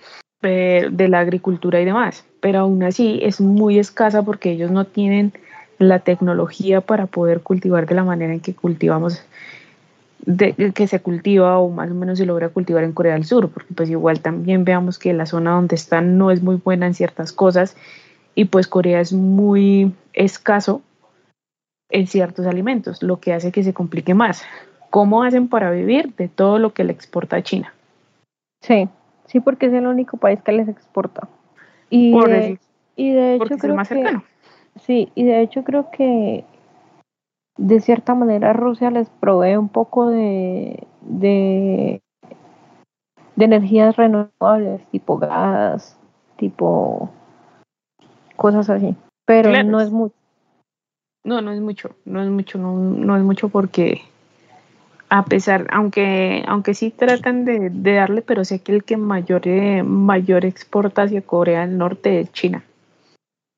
eh, 0.43 0.87
de 0.89 1.09
la 1.09 1.19
agricultura 1.19 1.81
y 1.81 1.85
demás. 1.85 2.25
Pero 2.39 2.61
aún 2.61 2.85
así 2.85 3.19
es 3.25 3.41
muy 3.41 3.81
escasa 3.81 4.23
porque 4.23 4.53
ellos 4.53 4.71
no 4.71 4.85
tienen 4.85 5.33
la 5.79 6.01
tecnología 6.01 6.81
para 6.81 7.07
poder 7.07 7.41
cultivar 7.41 7.87
de 7.87 7.95
la 7.95 8.05
manera 8.05 8.33
en 8.33 8.41
que 8.41 8.55
cultivamos 8.55 9.23
de, 10.27 10.73
que 10.75 10.87
se 10.87 11.01
cultiva 11.01 11.59
o 11.59 11.71
más 11.71 11.91
o 11.91 11.95
menos 11.95 12.19
se 12.19 12.27
logra 12.27 12.49
cultivar 12.49 12.85
en 12.85 12.93
Corea 12.93 13.15
del 13.15 13.25
Sur, 13.25 13.51
porque 13.51 13.73
pues 13.75 13.89
igual 13.89 14.21
también 14.21 14.65
veamos 14.65 14.99
que 14.99 15.13
la 15.13 15.27
zona 15.27 15.53
donde 15.53 15.77
están 15.77 16.19
no 16.19 16.31
es 16.31 16.43
muy 16.43 16.57
buena 16.57 16.87
en 16.87 16.95
ciertas 16.95 17.33
cosas 17.33 17.77
y 18.35 18.47
pues 18.47 18.67
Corea 18.67 19.01
es 19.01 19.13
muy 19.13 19.93
escaso 20.13 20.83
en 21.91 22.07
ciertos 22.07 22.47
alimentos, 22.47 23.03
lo 23.03 23.21
que 23.21 23.33
hace 23.33 23.53
que 23.53 23.65
se 23.65 23.73
complique 23.73 24.15
más. 24.15 24.45
¿Cómo 24.91 25.23
hacen 25.23 25.49
para 25.49 25.71
vivir 25.71 26.15
de 26.17 26.29
todo 26.29 26.59
lo 26.59 26.73
que 26.73 26.85
le 26.85 26.93
exporta 26.93 27.37
a 27.37 27.43
China? 27.43 27.73
Sí, 28.63 28.89
sí, 29.27 29.41
porque 29.41 29.67
es 29.67 29.73
el 29.73 29.87
único 29.87 30.17
país 30.17 30.41
que 30.43 30.53
les 30.53 30.69
exporta. 30.69 31.29
Y, 31.91 32.13
de, 32.13 32.59
y 32.97 33.13
de 33.13 33.37
hecho 33.37 33.57
creo 33.57 33.75
más 33.75 33.89
cercano. 33.89 34.23
Sí, 34.79 35.11
y 35.15 35.25
de 35.25 35.43
hecho 35.43 35.65
creo 35.65 35.91
que 35.91 36.45
de 37.57 37.81
cierta 37.81 38.15
manera 38.15 38.53
Rusia 38.53 38.91
les 38.91 39.09
provee 39.09 39.57
un 39.57 39.69
poco 39.69 40.09
de, 40.09 40.87
de, 41.03 42.01
energías 43.37 43.97
renovables, 43.97 44.87
tipo 44.91 45.19
gas, 45.19 45.99
tipo 46.37 47.11
cosas 48.37 48.71
así. 48.71 48.97
Pero 49.27 49.51
no 49.65 49.81
es 49.81 49.91
mucho. 49.91 50.15
No, 51.25 51.43
no 51.43 51.53
es 51.53 51.61
mucho, 51.61 51.91
no 52.05 52.23
es 52.23 52.31
mucho, 52.31 52.59
no, 52.59 52.75
no 52.75 53.17
es 53.17 53.23
mucho 53.23 53.49
porque 53.49 54.01
a 55.11 55.25
pesar, 55.25 55.67
aunque, 55.71 56.45
aunque 56.47 56.75
sí 56.75 56.91
tratan 56.91 57.45
de, 57.45 57.71
darle, 57.71 58.23
pero 58.23 58.45
sé 58.45 58.61
que 58.61 58.73
el 58.73 58.85
que 58.85 58.97
mayor, 58.97 59.47
eh, 59.49 59.83
mayor 59.83 60.45
exporta 60.45 61.03
hacia 61.03 61.23
Corea 61.23 61.67
del 61.67 61.79
Norte 61.79 62.21
es 62.21 62.33
China. 62.33 62.63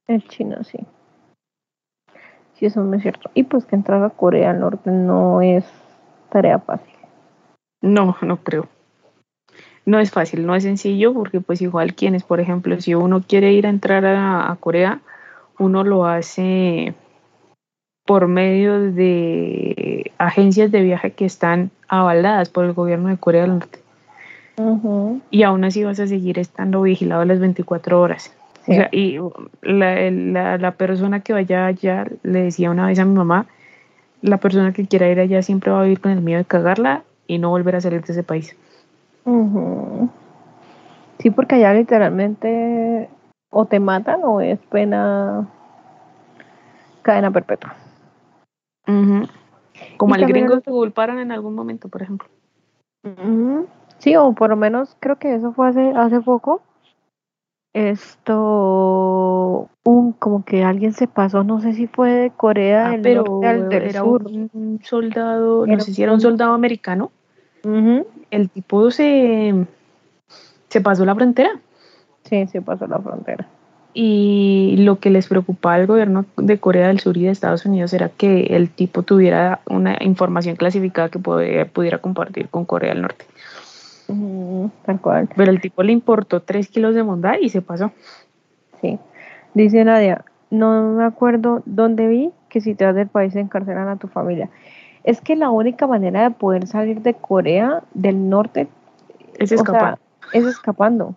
Es 0.06 0.26
China, 0.28 0.62
sí. 0.64 0.78
Sí, 2.60 2.66
eso 2.66 2.84
no 2.84 2.94
es 2.94 3.00
cierto. 3.00 3.30
Y 3.32 3.44
pues 3.44 3.64
que 3.64 3.74
entrar 3.74 4.04
a 4.04 4.10
Corea 4.10 4.52
del 4.52 4.60
Norte 4.60 4.90
no 4.90 5.40
es 5.40 5.64
tarea 6.30 6.58
fácil. 6.58 6.94
No, 7.80 8.18
no 8.20 8.36
creo. 8.36 8.68
No 9.86 9.98
es 9.98 10.10
fácil, 10.10 10.44
no 10.44 10.54
es 10.54 10.64
sencillo 10.64 11.14
porque 11.14 11.40
pues 11.40 11.62
igual 11.62 11.94
quienes, 11.94 12.22
por 12.22 12.38
ejemplo, 12.38 12.78
si 12.78 12.94
uno 12.94 13.22
quiere 13.26 13.54
ir 13.54 13.66
a 13.66 13.70
entrar 13.70 14.04
a, 14.04 14.54
Corea, 14.60 15.00
uno 15.58 15.84
lo 15.84 16.04
hace 16.04 16.92
por 18.04 18.28
medio 18.28 18.92
de 18.92 20.12
agencias 20.18 20.70
de 20.70 20.82
viaje 20.82 21.12
que 21.12 21.24
están 21.24 21.70
avaladas 21.88 22.50
por 22.50 22.66
el 22.66 22.74
gobierno 22.74 23.08
de 23.08 23.16
Corea 23.16 23.42
del 23.42 23.52
Norte. 23.52 23.78
Y 25.30 25.44
aún 25.44 25.64
así 25.64 25.82
vas 25.82 25.98
a 25.98 26.06
seguir 26.06 26.38
estando 26.38 26.82
vigilado 26.82 27.24
las 27.24 27.40
24 27.40 27.98
horas. 27.98 28.36
Y 28.92 29.18
la, 29.62 30.58
la, 30.58 30.70
persona 30.72 31.20
que 31.20 31.32
vaya 31.32 31.66
allá, 31.66 32.06
le 32.22 32.42
decía 32.42 32.70
una 32.70 32.86
vez 32.86 32.98
a 32.98 33.04
mi 33.04 33.14
mamá, 33.14 33.46
la 34.22 34.36
persona 34.38 34.72
que 34.72 34.86
quiera 34.86 35.08
ir 35.08 35.18
allá 35.18 35.42
siempre 35.42 35.70
va 35.70 35.80
a 35.80 35.84
vivir 35.84 36.00
con 36.00 36.12
el 36.12 36.20
miedo 36.20 36.38
de 36.38 36.44
cagarla 36.44 37.02
y 37.26 37.38
no 37.38 37.50
volver 37.50 37.76
a 37.76 37.80
salir 37.80 38.02
de 38.02 38.12
ese 38.12 38.22
país. 38.22 38.56
Sí, 41.18 41.30
porque 41.30 41.56
allá 41.56 41.74
literalmente 41.74 43.08
o 43.50 43.66
te 43.66 43.80
matan 43.80 44.20
o 44.24 44.40
es 44.40 44.58
pena 44.70 45.48
cadena 47.02 47.30
perpetua. 47.30 47.74
Como 49.96 50.14
al 50.14 50.26
gringo 50.26 50.60
que 50.60 50.70
culparon 50.70 51.18
en 51.18 51.32
algún 51.32 51.54
momento, 51.54 51.88
por 51.88 52.02
ejemplo. 52.02 52.28
Sí, 53.98 54.16
o 54.16 54.32
por 54.32 54.50
lo 54.50 54.56
menos 54.56 54.96
creo 55.00 55.16
que 55.16 55.34
eso 55.34 55.52
fue 55.52 55.68
hace, 55.68 55.92
hace 55.94 56.20
poco. 56.20 56.62
Esto, 57.72 59.68
un 59.84 60.12
como 60.12 60.44
que 60.44 60.64
alguien 60.64 60.92
se 60.92 61.06
pasó, 61.06 61.44
no 61.44 61.60
sé 61.60 61.74
si 61.74 61.86
fue 61.86 62.10
de 62.10 62.30
Corea 62.30 62.88
ah, 62.88 62.98
del 62.98 63.18
Norte 63.18 63.46
al 63.46 63.68
del 63.68 63.82
era 63.84 64.00
sur. 64.00 64.26
Un 64.26 64.80
soldado, 64.82 65.66
no 65.66 65.78
sé 65.78 65.94
si 65.94 66.02
era 66.02 66.12
un 66.12 66.20
soldado 66.20 66.52
americano. 66.52 67.12
El 67.62 68.50
tipo 68.50 68.90
se, 68.90 69.66
se 70.68 70.80
pasó 70.80 71.04
la 71.04 71.14
frontera. 71.14 71.60
Sí, 72.24 72.46
se 72.48 72.60
pasó 72.60 72.88
la 72.88 72.98
frontera. 72.98 73.46
Y 73.92 74.76
lo 74.78 74.98
que 74.98 75.10
les 75.10 75.28
preocupaba 75.28 75.76
al 75.76 75.86
gobierno 75.86 76.24
de 76.36 76.58
Corea 76.58 76.88
del 76.88 77.00
Sur 77.00 77.16
y 77.16 77.24
de 77.24 77.30
Estados 77.30 77.66
Unidos 77.66 77.92
era 77.92 78.08
que 78.08 78.42
el 78.50 78.70
tipo 78.70 79.02
tuviera 79.02 79.60
una 79.68 79.96
información 80.00 80.56
clasificada 80.56 81.08
que 81.08 81.18
pudiera 81.18 81.98
compartir 81.98 82.48
con 82.48 82.64
Corea 82.64 82.94
del 82.94 83.02
Norte. 83.02 83.26
Tal 84.84 85.00
cual. 85.00 85.28
Pero 85.34 85.50
el 85.50 85.60
tipo 85.60 85.82
le 85.82 85.92
importó 85.92 86.42
tres 86.42 86.68
kilos 86.68 86.94
de 86.94 87.02
mondad 87.02 87.34
y 87.40 87.48
se 87.48 87.62
pasó. 87.62 87.92
Sí. 88.80 88.98
Dice 89.54 89.84
Nadia, 89.84 90.24
no 90.50 90.92
me 90.92 91.04
acuerdo 91.04 91.62
dónde 91.66 92.06
vi 92.08 92.30
que 92.48 92.60
si 92.60 92.74
te 92.74 92.84
vas 92.84 92.94
del 92.94 93.08
país 93.08 93.32
se 93.32 93.40
encarcelan 93.40 93.88
a 93.88 93.96
tu 93.96 94.08
familia. 94.08 94.50
Es 95.04 95.20
que 95.20 95.36
la 95.36 95.50
única 95.50 95.86
manera 95.86 96.22
de 96.22 96.30
poder 96.30 96.66
salir 96.66 97.00
de 97.02 97.14
Corea 97.14 97.82
del 97.94 98.28
Norte 98.28 98.68
es 99.38 99.52
escapar. 99.52 99.98
es 100.32 100.44
escapando. 100.44 101.14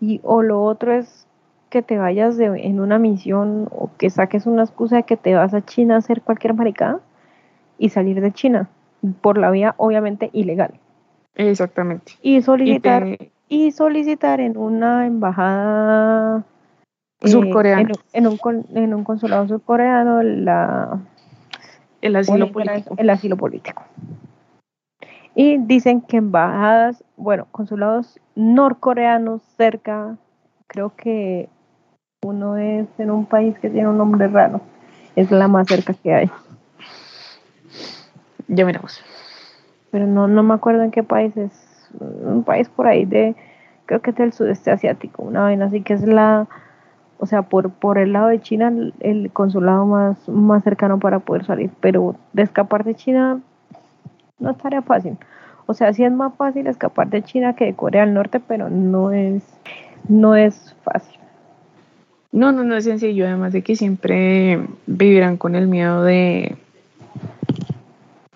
Y 0.00 0.20
o 0.22 0.42
lo 0.42 0.62
otro 0.62 0.92
es 0.92 1.26
que 1.70 1.82
te 1.82 1.96
vayas 1.96 2.36
de, 2.36 2.46
en 2.46 2.80
una 2.80 2.98
misión 2.98 3.68
o 3.70 3.90
que 3.96 4.10
saques 4.10 4.46
una 4.46 4.62
excusa 4.62 4.96
de 4.96 5.02
que 5.04 5.16
te 5.16 5.34
vas 5.34 5.54
a 5.54 5.64
China 5.64 5.94
a 5.94 5.98
hacer 5.98 6.22
cualquier 6.22 6.54
maricada 6.54 7.00
y 7.78 7.88
salir 7.88 8.20
de 8.20 8.32
China 8.32 8.68
por 9.20 9.38
la 9.38 9.50
vía 9.50 9.74
obviamente 9.78 10.30
ilegal. 10.32 10.74
Exactamente. 11.36 12.12
Y 12.22 12.42
solicitar 12.42 13.06
y, 13.48 13.70
solicitar 13.70 14.40
en 14.40 14.56
una 14.56 15.06
embajada 15.06 16.44
eh, 17.20 17.28
surcoreana 17.28 17.92
en, 18.12 18.26
un, 18.26 18.38
en 18.74 18.94
un 18.94 19.04
consulado 19.04 19.46
surcoreano 19.46 20.22
la 20.22 21.00
el 22.00 22.16
asilo 22.16 22.52
político. 22.52 22.94
El 22.98 23.10
asilo 23.10 23.36
político. 23.36 23.82
Y 25.34 25.58
dicen 25.58 26.00
que 26.00 26.16
embajadas, 26.16 27.04
bueno, 27.16 27.46
consulados 27.50 28.18
norcoreanos 28.34 29.42
cerca, 29.56 30.16
creo 30.66 30.94
que 30.96 31.48
uno 32.22 32.56
es 32.56 32.86
en 32.98 33.10
un 33.10 33.26
país 33.26 33.58
que 33.58 33.68
tiene 33.68 33.88
un 33.88 33.98
nombre 33.98 34.28
raro, 34.28 34.60
es 35.14 35.30
la 35.30 35.46
más 35.48 35.68
cerca 35.68 35.94
que 35.94 36.14
hay. 36.14 36.30
Ya 38.48 38.64
miramos. 38.64 39.02
Pero 39.96 40.06
no, 40.06 40.28
no 40.28 40.42
me 40.42 40.52
acuerdo 40.52 40.82
en 40.82 40.90
qué 40.90 41.02
país 41.02 41.34
es, 41.38 41.88
un 41.98 42.44
país 42.44 42.68
por 42.68 42.86
ahí 42.86 43.06
de, 43.06 43.34
creo 43.86 44.02
que 44.02 44.10
es 44.10 44.16
del 44.16 44.34
sudeste 44.34 44.70
asiático, 44.70 45.22
una 45.22 45.40
vaina 45.40 45.64
así 45.64 45.80
que 45.80 45.94
es 45.94 46.06
la, 46.06 46.46
o 47.16 47.24
sea, 47.24 47.40
por, 47.40 47.70
por 47.70 47.96
el 47.96 48.12
lado 48.12 48.28
de 48.28 48.38
China, 48.38 48.70
el 49.00 49.30
consulado 49.32 49.86
más, 49.86 50.28
más 50.28 50.62
cercano 50.64 50.98
para 50.98 51.20
poder 51.20 51.46
salir, 51.46 51.70
pero 51.80 52.14
de 52.34 52.42
escapar 52.42 52.84
de 52.84 52.94
China 52.94 53.40
no 54.38 54.50
estaría 54.50 54.82
fácil. 54.82 55.16
O 55.64 55.72
sea, 55.72 55.94
sí 55.94 56.04
es 56.04 56.12
más 56.12 56.34
fácil 56.34 56.66
escapar 56.66 57.08
de 57.08 57.22
China 57.22 57.56
que 57.56 57.64
de 57.64 57.74
Corea 57.74 58.04
del 58.04 58.12
Norte, 58.12 58.38
pero 58.38 58.68
no 58.68 59.12
es, 59.12 59.44
no 60.10 60.36
es 60.36 60.76
fácil. 60.84 61.18
No, 62.32 62.52
no, 62.52 62.64
no 62.64 62.76
es 62.76 62.84
sencillo, 62.84 63.24
además 63.24 63.54
de 63.54 63.62
que 63.62 63.76
siempre 63.76 64.60
vivirán 64.86 65.38
con 65.38 65.54
el 65.54 65.68
miedo 65.68 66.02
de, 66.02 66.54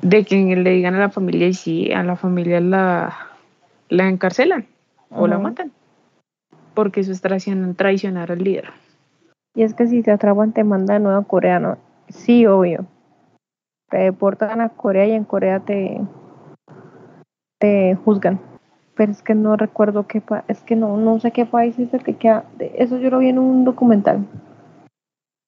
de 0.03 0.25
que 0.25 0.57
le 0.57 0.71
digan 0.71 0.95
a 0.95 1.01
la 1.01 1.11
familia 1.11 1.49
y 1.49 1.55
si 1.55 1.93
a 1.93 2.03
la 2.03 2.17
familia 2.17 2.61
la, 2.61 3.15
la 3.89 4.09
encarcelan 4.09 4.67
o 5.11 5.27
la 5.27 5.39
matan 5.39 5.73
porque 6.75 7.01
eso 7.01 7.13
es 7.13 7.21
traicionar, 7.21 8.33
al 8.33 8.39
líder. 8.39 8.71
Y 9.55 9.63
es 9.63 9.75
que 9.75 9.87
si 9.87 10.03
te 10.03 10.13
atrapan 10.13 10.53
te 10.53 10.65
mandan 10.65 11.07
a 11.07 11.23
Corea, 11.25 11.79
Sí, 12.09 12.47
obvio. 12.47 12.87
Te 13.91 13.99
deportan 13.99 14.61
a 14.61 14.71
Corea 14.71 15.07
y 15.07 15.13
en 15.13 15.25
Corea 15.25 15.61
te, 15.61 16.01
te 17.59 17.97
juzgan. 17.97 18.41
Pero 18.95 19.13
es 19.13 19.23
que 19.23 19.35
no 19.35 19.57
recuerdo 19.57 20.07
qué 20.07 20.23
es 20.49 20.63
que 20.63 20.77
no, 20.77 20.97
no 20.97 21.21
sé 21.21 21.33
qué 21.33 21.47
país 21.47 21.79
es 21.79 21.93
el 21.95 22.03
que 22.03 22.17
queda. 22.17 22.45
eso 22.59 22.99
yo 22.99 23.11
lo 23.11 23.19
vi 23.19 23.29
en 23.29 23.39
un 23.39 23.65
documental 23.65 24.27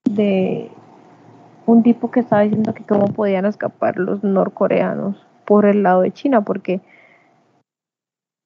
de 0.04 0.70
un 1.72 1.82
tipo 1.82 2.10
que 2.10 2.20
estaba 2.20 2.42
diciendo 2.42 2.74
que 2.74 2.84
cómo 2.84 3.06
podían 3.06 3.46
escapar 3.46 3.98
los 3.98 4.22
norcoreanos 4.22 5.16
por 5.44 5.66
el 5.66 5.82
lado 5.82 6.02
de 6.02 6.12
China, 6.12 6.42
porque 6.42 6.80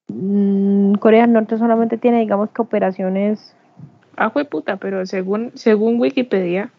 Mm, 0.08 0.94
Corea 0.94 1.22
del 1.22 1.32
Norte 1.32 1.58
solamente 1.58 1.98
tiene, 1.98 2.20
digamos 2.20 2.50
que 2.50 2.62
operaciones. 2.62 3.54
Ah, 4.16 4.30
fue 4.30 4.44
puta, 4.44 4.76
pero 4.76 5.04
según, 5.06 5.52
según 5.54 6.00
Wikipedia, 6.00 6.70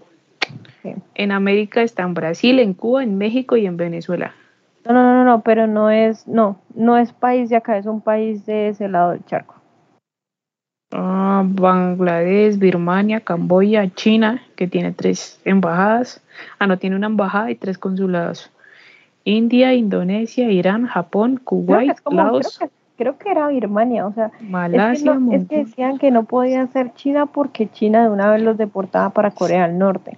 en 1.13 1.31
América 1.31 1.81
está 1.81 2.03
en 2.03 2.13
Brasil, 2.13 2.59
en 2.59 2.73
Cuba, 2.73 3.03
en 3.03 3.17
México 3.17 3.57
y 3.57 3.65
en 3.65 3.77
Venezuela. 3.77 4.33
No, 4.85 4.93
no, 4.93 5.03
no, 5.03 5.25
no, 5.25 5.41
pero 5.41 5.67
no 5.67 5.91
es, 5.91 6.27
no, 6.27 6.61
no 6.73 6.97
es 6.97 7.11
país 7.11 7.49
de 7.49 7.57
acá, 7.57 7.77
es 7.77 7.85
un 7.85 8.01
país 8.01 8.45
de 8.45 8.69
ese 8.69 8.87
lado 8.87 9.11
del 9.11 9.25
charco. 9.25 9.55
Ah, 10.91 11.43
Bangladesh, 11.45 12.57
Birmania, 12.57 13.19
Camboya, 13.19 13.89
China, 13.93 14.41
que 14.55 14.67
tiene 14.67 14.91
tres 14.93 15.39
embajadas. 15.45 16.21
Ah, 16.59 16.67
no, 16.67 16.77
tiene 16.77 16.95
una 16.95 17.07
embajada 17.07 17.51
y 17.51 17.55
tres 17.55 17.77
consulados. 17.77 18.51
India, 19.23 19.73
Indonesia, 19.73 20.49
Irán, 20.49 20.85
Japón, 20.88 21.41
Kuwait, 21.43 21.97
Laos 22.09 22.59
creo 22.97 23.17
que 23.17 23.29
era 23.29 23.47
Birmania, 23.47 24.07
o 24.07 24.13
sea, 24.13 24.31
es, 24.71 25.47
que 25.47 25.57
decían 25.57 25.97
que 25.97 26.11
no 26.11 26.23
podía 26.23 26.65
ser 26.67 26.93
China 26.95 27.27
porque 27.27 27.69
China 27.69 28.03
de 28.03 28.09
una 28.09 28.29
vez 28.31 28.41
los 28.41 28.57
deportaba 28.57 29.11
para 29.11 29.31
Corea 29.31 29.67
del 29.67 29.77
Norte. 29.77 30.17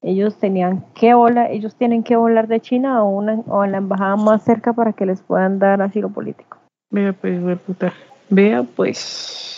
Ellos 0.00 0.36
tenían 0.36 0.84
que 0.94 1.12
volar, 1.14 1.50
ellos 1.50 1.76
tienen 1.76 2.02
que 2.02 2.16
volar 2.16 2.48
de 2.48 2.60
China 2.60 3.02
o, 3.02 3.10
una, 3.10 3.34
o 3.46 3.60
a 3.60 3.66
la 3.66 3.78
embajada 3.78 4.16
más 4.16 4.42
cerca 4.42 4.72
para 4.72 4.92
que 4.92 5.06
les 5.06 5.20
puedan 5.20 5.58
dar 5.58 5.82
asilo 5.82 6.08
político. 6.08 6.56
Vea 6.90 7.12
pues, 7.12 7.42
vea 7.42 7.56
puta. 7.56 7.92
Vea 8.30 8.62
pues, 8.62 9.57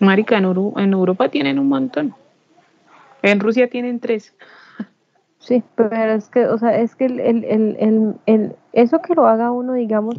marica, 0.00 0.38
en, 0.38 0.44
en 0.44 0.92
Europa 0.92 1.28
tienen 1.28 1.58
un 1.58 1.68
montón. 1.68 2.14
En 3.22 3.40
Rusia 3.40 3.68
tienen 3.68 4.00
tres. 4.00 4.34
Sí, 5.38 5.62
pero 5.74 6.12
es 6.12 6.28
que, 6.28 6.46
o 6.46 6.58
sea, 6.58 6.76
es 6.76 6.94
que 6.94 7.06
el, 7.06 7.20
el, 7.20 7.44
el, 7.44 8.14
el, 8.26 8.56
eso 8.72 9.00
que 9.00 9.14
lo 9.14 9.26
haga 9.26 9.50
uno, 9.50 9.74
digamos, 9.74 10.16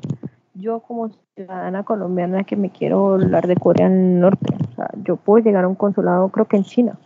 yo 0.54 0.80
como 0.80 1.12
ciudadana 1.36 1.84
colombiana 1.84 2.44
que 2.44 2.56
me 2.56 2.70
quiero 2.70 3.00
volar 3.00 3.48
de 3.48 3.56
Corea 3.56 3.90
del 3.90 4.20
Norte, 4.20 4.54
o 4.72 4.76
sea, 4.76 4.90
yo 5.04 5.16
puedo 5.18 5.44
llegar 5.44 5.64
a 5.64 5.68
un 5.68 5.76
consulado 5.76 6.30
creo 6.30 6.46
que 6.46 6.58
en 6.58 6.64
China 6.64 6.98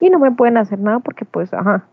y 0.00 0.10
no 0.10 0.18
me 0.18 0.30
pueden 0.30 0.56
hacer 0.56 0.78
nada 0.78 1.00
porque 1.00 1.24
pues, 1.24 1.52
ajá, 1.52 1.84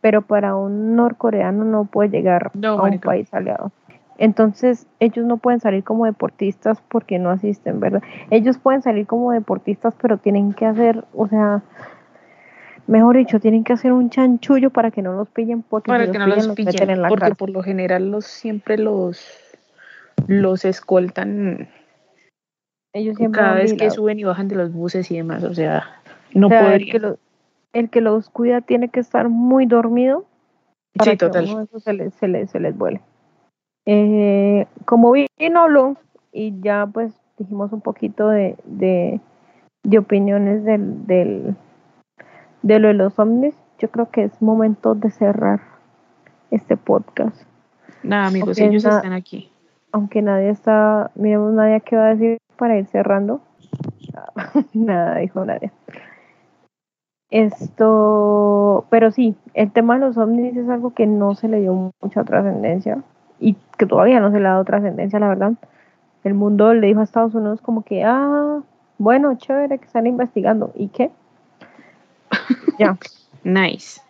pero 0.00 0.22
para 0.22 0.56
un 0.56 0.96
norcoreano 0.96 1.64
no 1.64 1.84
puede 1.84 2.10
llegar 2.10 2.50
a 2.62 2.74
un 2.74 2.98
país 2.98 3.32
aliado. 3.32 3.72
Entonces, 4.20 4.86
ellos 5.00 5.24
no 5.24 5.38
pueden 5.38 5.60
salir 5.60 5.82
como 5.82 6.04
deportistas 6.04 6.82
porque 6.88 7.18
no 7.18 7.30
asisten, 7.30 7.80
¿verdad? 7.80 8.02
Ellos 8.30 8.58
pueden 8.58 8.82
salir 8.82 9.06
como 9.06 9.32
deportistas, 9.32 9.94
pero 10.00 10.18
tienen 10.18 10.52
que 10.52 10.66
hacer, 10.66 11.06
o 11.14 11.26
sea, 11.26 11.62
mejor 12.86 13.16
dicho, 13.16 13.40
tienen 13.40 13.64
que 13.64 13.72
hacer 13.72 13.92
un 13.92 14.10
chanchullo 14.10 14.68
para 14.68 14.90
que 14.90 15.00
no 15.00 15.14
los 15.14 15.30
pillen 15.30 15.62
porque 15.62 15.90
para 15.90 16.10
que 16.10 16.18
no 16.18 16.26
los 16.26 16.48
pillen, 16.48 16.90
en 16.90 17.00
la 17.00 17.08
porque 17.08 17.34
por 17.34 17.48
lo 17.48 17.62
general 17.62 18.10
los 18.10 18.26
siempre 18.26 18.76
los 18.76 19.26
los 20.26 20.66
escoltan 20.66 21.70
ellos 22.92 23.16
siempre 23.16 23.40
cada 23.40 23.54
vez 23.54 23.72
que 23.72 23.90
suben 23.90 24.18
y 24.18 24.24
bajan 24.24 24.48
de 24.48 24.56
los 24.56 24.70
buses 24.70 25.10
y 25.10 25.16
demás, 25.16 25.44
o 25.44 25.54
sea, 25.54 26.02
no 26.34 26.48
o 26.48 26.52
el, 26.52 27.88
que 27.88 28.00
los 28.02 28.28
cuida 28.28 28.60
tiene 28.60 28.90
que 28.90 29.00
estar 29.00 29.30
muy 29.30 29.64
dormido 29.64 30.26
para 30.94 31.12
sí, 31.12 31.16
total. 31.16 31.68
Que 31.72 31.80
se 31.80 31.92
les, 31.94 32.12
se 32.14 32.28
les, 32.28 32.50
se 32.50 32.60
les 32.60 32.76
vuele. 32.76 33.00
Eh, 33.86 34.66
como 34.84 35.12
vino 35.12 35.96
y 36.32 36.60
ya 36.60 36.86
pues 36.86 37.12
dijimos 37.38 37.72
un 37.72 37.80
poquito 37.80 38.28
de, 38.28 38.56
de, 38.64 39.20
opiniones 39.98 40.64
del, 40.64 41.06
del, 41.06 41.56
de 42.62 42.78
lo 42.78 42.88
de 42.88 42.94
los 42.94 43.18
ovnis, 43.18 43.54
yo 43.78 43.90
creo 43.90 44.10
que 44.10 44.24
es 44.24 44.42
momento 44.42 44.94
de 44.94 45.10
cerrar 45.10 45.60
este 46.50 46.76
podcast. 46.76 47.42
Nada, 48.02 48.26
amigos, 48.26 48.58
ellos 48.58 48.84
na- 48.84 48.96
están 48.96 49.12
aquí. 49.12 49.50
Aunque 49.92 50.22
nadie 50.22 50.50
está, 50.50 51.10
miremos 51.14 51.52
nadie 51.54 51.80
qué 51.80 51.96
va 51.96 52.06
a 52.06 52.14
decir 52.14 52.38
para 52.56 52.78
ir 52.78 52.86
cerrando. 52.86 53.40
Nada, 54.74 55.16
dijo 55.16 55.44
nadie. 55.44 55.72
Esto, 57.30 58.86
pero 58.90 59.10
sí, 59.10 59.36
el 59.54 59.72
tema 59.72 59.94
de 59.94 60.00
los 60.00 60.18
ovnis 60.18 60.56
es 60.56 60.68
algo 60.68 60.94
que 60.94 61.06
no 61.06 61.34
se 61.34 61.48
le 61.48 61.60
dio 61.60 61.92
mucha 62.02 62.24
trascendencia 62.24 63.02
y 63.40 63.56
que 63.78 63.86
todavía 63.86 64.20
no 64.20 64.30
se 64.30 64.38
le 64.38 64.46
ha 64.46 64.52
dado 64.52 64.64
trascendencia, 64.64 65.18
la 65.18 65.28
verdad. 65.28 65.52
El 66.22 66.34
mundo 66.34 66.74
le 66.74 66.86
dijo 66.86 67.00
a 67.00 67.04
Estados 67.04 67.34
Unidos 67.34 67.60
como 67.62 67.82
que, 67.82 68.04
ah, 68.04 68.60
bueno, 68.98 69.34
chévere 69.36 69.78
que 69.78 69.86
están 69.86 70.06
investigando. 70.06 70.72
¿Y 70.74 70.88
qué? 70.88 71.10
ya. 72.78 72.96
Nice. 73.42 74.02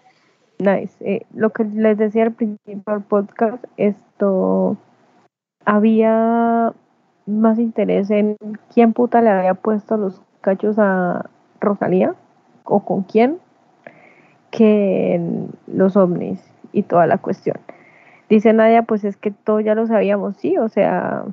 Nice. 0.59 0.95
Eh, 1.01 1.25
lo 1.33 1.51
que 1.51 1.65
les 1.65 1.97
decía 1.97 2.25
al 2.25 2.33
principio 2.33 2.83
del 2.93 3.03
podcast, 3.03 3.65
esto 3.77 4.77
había 5.65 6.73
más 7.27 7.59
interés 7.59 8.11
en 8.11 8.37
quién 8.75 8.93
puta 8.93 9.23
le 9.23 9.31
había 9.31 9.55
puesto 9.55 9.97
los 9.97 10.21
cachos 10.41 10.77
a 10.79 11.27
Rosalía 11.61 12.15
o 12.65 12.81
con 12.81 13.03
quién 13.03 13.39
que 14.51 15.15
en 15.15 15.51
los 15.67 15.97
ovnis 15.97 16.43
y 16.73 16.83
toda 16.83 17.07
la 17.07 17.19
cuestión. 17.19 17.57
Dice 18.31 18.53
Nadia, 18.55 18.83
pues 18.85 19.05
es 19.05 19.17
que 19.19 19.31
todo 19.33 19.61
ya 19.61 19.75
lo 19.75 19.87
sabíamos, 19.87 20.37
sí, 20.39 20.57
o 20.57 20.69
sea, 20.69 21.25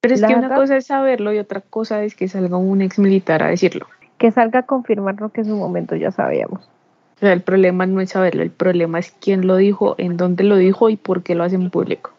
Pero 0.00 0.14
es 0.14 0.22
que 0.24 0.34
una 0.34 0.52
cosa 0.54 0.76
es 0.78 0.86
saberlo 0.86 1.32
y 1.32 1.38
otra 1.38 1.60
cosa 1.60 2.02
es 2.02 2.14
que 2.16 2.26
salga 2.26 2.56
un 2.56 2.80
ex 2.82 2.98
militar 2.98 3.42
a 3.44 3.48
decirlo. 3.48 3.86
que 4.18 4.30
salga 4.32 4.60
a 4.60 4.62
confirmar 4.64 5.20
lo 5.20 5.28
que 5.28 5.42
en 5.42 5.46
su 5.46 5.56
momento 5.56 5.94
ya 5.96 6.10
sabíamos. 6.10 6.68
O 7.16 7.20
sea, 7.20 7.32
el 7.34 7.42
problema 7.42 7.84
no 7.86 8.00
es 8.00 8.10
saberlo, 8.10 8.42
el 8.42 8.50
problema 8.50 8.98
es 8.98 9.12
quién 9.20 9.46
lo 9.46 9.56
dijo, 9.56 9.94
en 9.98 10.16
dónde 10.16 10.42
lo 10.42 10.56
dijo 10.56 10.88
y 10.88 10.96
por 10.96 11.22
qué 11.22 11.34
lo 11.34 11.44
hacen 11.44 11.68
público. 11.70 12.10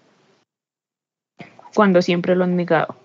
Cuando 1.75 2.01
siempre 2.03 2.35
lo 2.35 2.43
han 2.43 2.55
negado. 2.55 2.95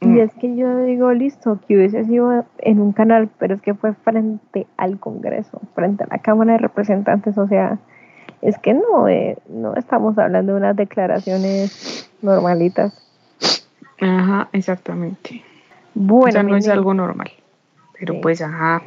Y 0.00 0.06
Mm. 0.06 0.18
es 0.18 0.34
que 0.34 0.56
yo 0.56 0.84
digo, 0.84 1.12
listo, 1.12 1.58
que 1.66 1.76
hubiese 1.76 2.04
sido 2.04 2.44
en 2.58 2.80
un 2.80 2.92
canal, 2.92 3.28
pero 3.38 3.54
es 3.56 3.62
que 3.62 3.74
fue 3.74 3.92
frente 3.94 4.66
al 4.76 4.98
Congreso, 4.98 5.60
frente 5.74 6.04
a 6.04 6.08
la 6.10 6.18
Cámara 6.18 6.52
de 6.52 6.58
Representantes, 6.58 7.36
o 7.38 7.46
sea, 7.48 7.78
es 8.42 8.58
que 8.58 8.74
no, 8.74 9.08
eh, 9.08 9.36
no 9.48 9.74
estamos 9.74 10.16
hablando 10.18 10.52
de 10.52 10.58
unas 10.58 10.76
declaraciones 10.76 12.10
normalitas. 12.22 13.00
Ajá, 14.00 14.48
exactamente. 14.52 15.42
Bueno, 15.94 16.28
o 16.28 16.32
sea, 16.32 16.42
no 16.42 16.56
es 16.56 16.68
algo 16.68 16.94
normal. 16.94 17.30
Pero 17.98 18.14
Sí. 18.14 18.20
pues, 18.20 18.42
ajá. 18.42 18.82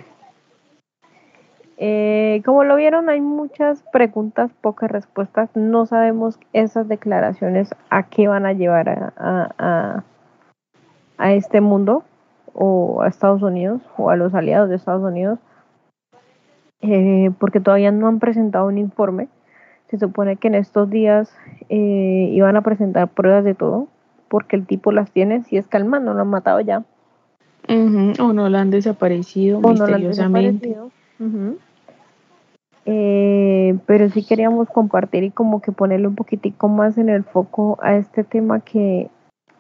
eh, 1.78 2.41
como 2.45 2.64
lo 2.64 2.76
vieron, 2.76 3.08
hay 3.10 3.22
muchas 3.22 3.84
preguntas, 3.93 4.52
pocas 4.62 4.89
respuestas. 4.91 5.50
No 5.56 5.86
sabemos 5.86 6.39
esas 6.54 6.88
declaraciones 6.88 7.70
a 7.89 8.04
qué 8.04 8.28
van 8.28 8.45
a 8.45 8.54
llevar 8.54 8.89
a, 8.89 9.14
a, 9.16 9.50
a- 9.58 10.04
a 11.20 11.34
este 11.34 11.62
mundo 11.62 12.04
o 12.54 13.02
a 13.02 13.08
Estados 13.08 13.41
Unidos 13.43 13.82
o 13.98 14.10
a 14.10 14.16
los 14.16 14.34
aliados 14.34 14.70
de 14.70 14.76
Estados 14.76 15.04
Unidos, 15.04 15.39
eh, 16.82 17.32
porque 17.39 17.60
todavía 17.60 17.91
no 17.91 18.08
han 18.08 18.20
presentado 18.20 18.68
un 18.68 18.78
informe. 18.78 19.28
Se 19.90 19.98
supone 19.98 20.36
que 20.36 20.48
en 20.48 20.56
estos 20.56 20.90
días 20.90 21.34
eh, 21.70 22.30
iban 22.34 22.56
a 22.58 22.62
presentar 22.62 23.08
pruebas 23.08 23.44
de 23.44 23.56
todo, 23.56 23.88
porque 24.28 24.56
el 24.56 24.66
tipo 24.66 24.92
las 24.92 25.12
tiene, 25.12 25.44
si 25.44 25.58
es 25.58 25.68
calma, 25.68 26.00
no 26.00 26.14
lo 26.14 26.22
han 26.22 26.30
matado 26.30 26.60
ya. 26.60 26.84
O 27.70 28.34
no 28.34 28.50
lo 28.50 28.58
han 28.58 28.70
desaparecido 28.70 29.60
o 29.60 29.62
no 29.62 29.88
la 29.88 29.96
han 29.96 30.08
misteriosamente. 30.08 30.78
Ujú. 31.20 31.58
Eh, 32.90 33.78
pero 33.86 34.10
sí 34.10 34.24
queríamos 34.24 34.70
compartir 34.70 35.24
y 35.24 35.32
como 35.32 35.62
que 35.62 35.74
ponerle 35.74 36.08
un 36.08 36.16
poquitico 36.16 36.70
más 36.70 36.98
en 36.98 37.10
el 37.10 37.26
foco 37.26 37.78
a 37.82 37.98
este 37.98 38.24
tema 38.24 38.62
que, 38.62 39.10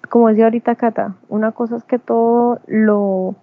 como 0.09 0.29
decía 0.29 0.45
ahorita 0.45 0.75
Cata, 0.75 1.15
una 1.27 1.51
cosa 1.51 1.75
es 1.75 1.83
que 1.83 1.99
todo 1.99 2.61
lo, 2.67 3.35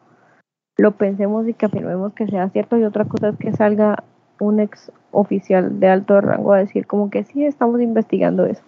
lo 0.78 0.92
pensemos 0.92 1.46
y 1.46 1.52
que 1.52 1.66
afirmemos 1.66 2.14
que 2.14 2.26
sea 2.26 2.48
cierto 2.48 2.78
y 2.78 2.84
otra 2.84 3.04
cosa 3.04 3.28
es 3.28 3.36
que 3.36 3.52
salga 3.52 4.04
un 4.40 4.60
ex 4.60 4.92
oficial 5.10 5.80
de 5.80 5.88
alto 5.88 6.20
rango 6.20 6.52
a 6.52 6.58
decir 6.58 6.86
como 6.86 7.10
que 7.10 7.24
sí, 7.24 7.44
estamos 7.44 7.80
investigando 7.80 8.46
eso. 8.46 8.62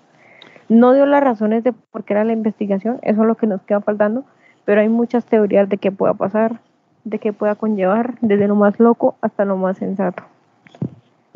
No 0.69 0.93
dio 0.93 1.07
las 1.07 1.23
razones 1.23 1.63
de 1.65 1.73
por 1.73 2.05
qué 2.05 2.15
era 2.15 2.25
la 2.25 2.33
investigación, 2.33 2.99
eso 3.03 3.23
es 3.23 3.27
lo 3.27 3.37
que 3.37 3.47
nos 3.47 3.63
queda 3.63 3.81
faltando, 3.81 4.25
pero 4.65 4.81
hay 4.81 4.89
muchas 4.89 5.25
teorías 5.25 5.69
de 5.69 5.79
qué 5.79 5.93
pueda 5.93 6.15
pasar, 6.15 6.61
de 7.05 7.19
qué 7.19 7.33
pueda 7.33 7.55
conllevar, 7.55 8.15
desde 8.21 8.49
lo 8.49 8.57
más 8.57 8.81
loco 8.81 9.15
hasta 9.21 9.45
lo 9.45 9.57
más 9.57 9.79
sensato. 9.79 10.25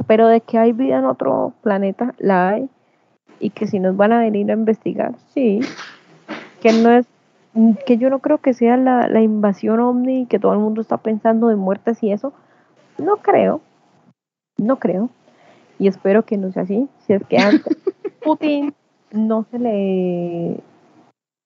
Pero 0.06 0.26
de 0.26 0.40
que 0.40 0.58
hay 0.58 0.72
vida 0.72 0.98
en 0.98 1.04
otro 1.04 1.52
planeta, 1.62 2.14
la 2.18 2.48
hay, 2.48 2.68
y 3.38 3.50
que 3.50 3.66
si 3.66 3.78
nos 3.78 3.96
van 3.96 4.12
a 4.12 4.20
venir 4.20 4.50
a 4.50 4.54
investigar, 4.54 5.14
sí, 5.32 5.60
que 6.60 6.72
no 6.72 6.90
es, 6.90 7.06
que 7.86 7.98
yo 7.98 8.10
no 8.10 8.18
creo 8.18 8.38
que 8.38 8.52
sea 8.52 8.76
la, 8.76 9.08
la 9.08 9.20
invasión 9.20 9.80
ovni 9.80 10.26
que 10.26 10.38
todo 10.38 10.52
el 10.52 10.58
mundo 10.58 10.80
está 10.80 10.96
pensando 10.96 11.48
de 11.48 11.56
muertes 11.56 12.02
y 12.02 12.10
eso, 12.10 12.32
no 12.98 13.16
creo, 13.16 13.60
no 14.60 14.78
creo, 14.78 15.10
y 15.78 15.88
espero 15.88 16.24
que 16.24 16.36
no 16.36 16.52
sea 16.52 16.62
así, 16.62 16.88
si 17.06 17.14
es 17.14 17.22
que 17.26 17.38
antes 17.38 17.76
Putin 18.24 18.74
no 19.12 19.44
se 19.50 19.58
le 19.58 20.60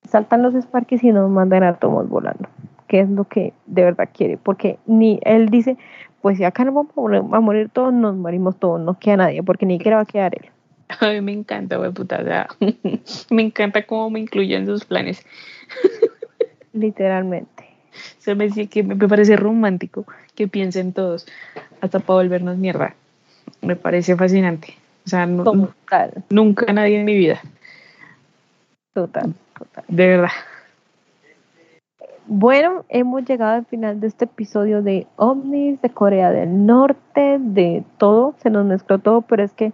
saltan 0.09 0.43
los 0.43 0.55
Sparks 0.55 1.03
y 1.03 1.13
nos 1.13 1.31
mandan 1.31 1.63
átomos 1.63 2.09
volando, 2.09 2.49
que 2.89 3.01
es 3.01 3.09
lo 3.09 3.25
que 3.25 3.53
de 3.67 3.85
verdad 3.85 4.09
quiere, 4.13 4.37
porque 4.37 4.79
ni 4.87 5.21
él 5.23 5.49
dice, 5.49 5.79
pues 6.21 6.39
si 6.39 6.45
acá 6.45 6.65
nos 6.65 6.75
vamos 6.75 6.93
a 6.97 7.01
morir, 7.01 7.23
a 7.33 7.41
morir 7.41 7.71
todos, 7.71 7.93
nos 7.93 8.17
morimos 8.17 8.57
todos, 8.59 8.81
no 8.81 8.99
queda 8.99 9.19
nadie, 9.19 9.43
porque 9.43 9.67
ni 9.67 9.77
siquiera 9.77 9.99
va 9.99 10.03
a 10.03 10.07
quedar 10.07 10.35
él. 10.35 10.51
A 11.01 11.09
mí 11.09 11.21
me 11.21 11.33
encanta, 11.33 11.77
güey, 11.77 11.93
puta. 11.93 12.21
o 12.21 12.25
sea, 12.25 12.49
me 13.31 13.43
encanta 13.43 13.87
cómo 13.87 14.11
me 14.11 14.21
incluyen 14.21 14.63
en 14.63 14.67
sus 14.67 14.85
planes. 14.85 15.25
Literalmente. 16.73 17.65
Se 18.19 18.35
me 18.35 18.47
dice 18.47 18.67
que 18.67 18.83
me 18.83 18.97
me 18.97 19.09
parece 19.09 19.37
romántico 19.37 20.05
que 20.35 20.49
piensen 20.49 20.93
todos, 20.93 21.27
hasta 21.81 22.01
para 22.01 22.19
volvernos 22.19 22.59
mierda. 22.59 22.95
Me 23.65 23.77
parece 23.77 24.17
fascinante. 24.17 24.75
O 25.07 25.09
sea, 25.09 25.27
Total, 25.27 26.25
nunca 26.31 26.73
nadie 26.73 26.99
en 27.01 27.05
mi 27.05 27.15
vida, 27.17 27.41
total, 28.95 29.35
total. 29.59 29.85
de 29.89 30.07
verdad. 30.09 30.31
Bueno, 32.27 32.85
hemos 32.89 33.25
llegado 33.27 33.57
al 33.57 33.67
final 33.67 34.01
de 34.01 34.07
este 34.07 34.25
episodio 34.25 34.83
de 34.83 35.07
ovnis, 35.17 35.81
de 35.83 35.91
Corea 35.91 36.31
del 36.31 36.65
Norte, 36.65 37.37
de 37.39 37.85
todo, 37.99 38.35
se 38.39 38.49
nos 38.49 38.65
mezcló 38.65 38.99
todo, 38.99 39.21
pero 39.21 39.43
es 39.43 39.53
que 39.53 39.73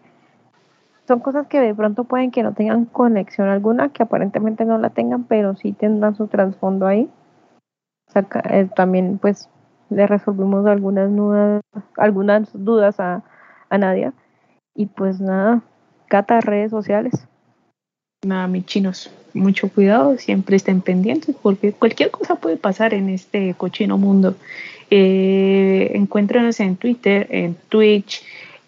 son 1.07 1.21
cosas 1.21 1.47
que 1.47 1.61
de 1.61 1.75
pronto 1.75 2.05
pueden 2.05 2.33
que 2.33 2.43
no 2.43 2.53
tengan 2.53 2.87
conexión 2.87 3.49
alguna, 3.49 3.91
que 3.91 4.03
aparentemente 4.03 4.65
no 4.65 4.79
la 4.79 4.91
tengan, 4.91 5.25
pero 5.25 5.55
sí 5.55 5.73
tendrán 5.73 6.17
su 6.17 6.27
trasfondo 6.27 6.87
ahí. 6.89 7.09
Saca- 8.09 8.43
eh, 8.51 8.69
también 8.75 9.19
pues 9.19 9.49
le 9.91 10.07
resolvimos 10.09 10.67
algunas 10.67 11.15
dudas, 11.15 11.63
algunas 11.97 12.49
dudas 12.53 12.99
a, 12.99 13.23
a 13.71 13.79
Nadia. 13.79 14.13
Y 14.75 14.87
pues 14.87 15.21
nada, 15.21 15.63
Cata, 16.09 16.41
redes 16.41 16.71
sociales. 16.71 17.15
Nada, 18.23 18.47
mis 18.49 18.67
chinos, 18.67 19.11
mucho 19.33 19.69
cuidado, 19.69 20.19
siempre 20.19 20.57
estén 20.57 20.83
pendientes 20.83 21.35
porque 21.41 21.73
cualquier 21.73 22.11
cosa 22.11 22.37
puede 22.37 22.57
pasar 22.57 22.93
en 22.93 23.09
este 23.09 23.55
cochino 23.55 23.97
mundo. 23.97 24.37
Eh, 24.91 25.93
encuéntrenos 25.95 26.61
en 26.61 26.77
Twitter, 26.77 27.27
en 27.31 27.55
Twitch, 27.69 28.23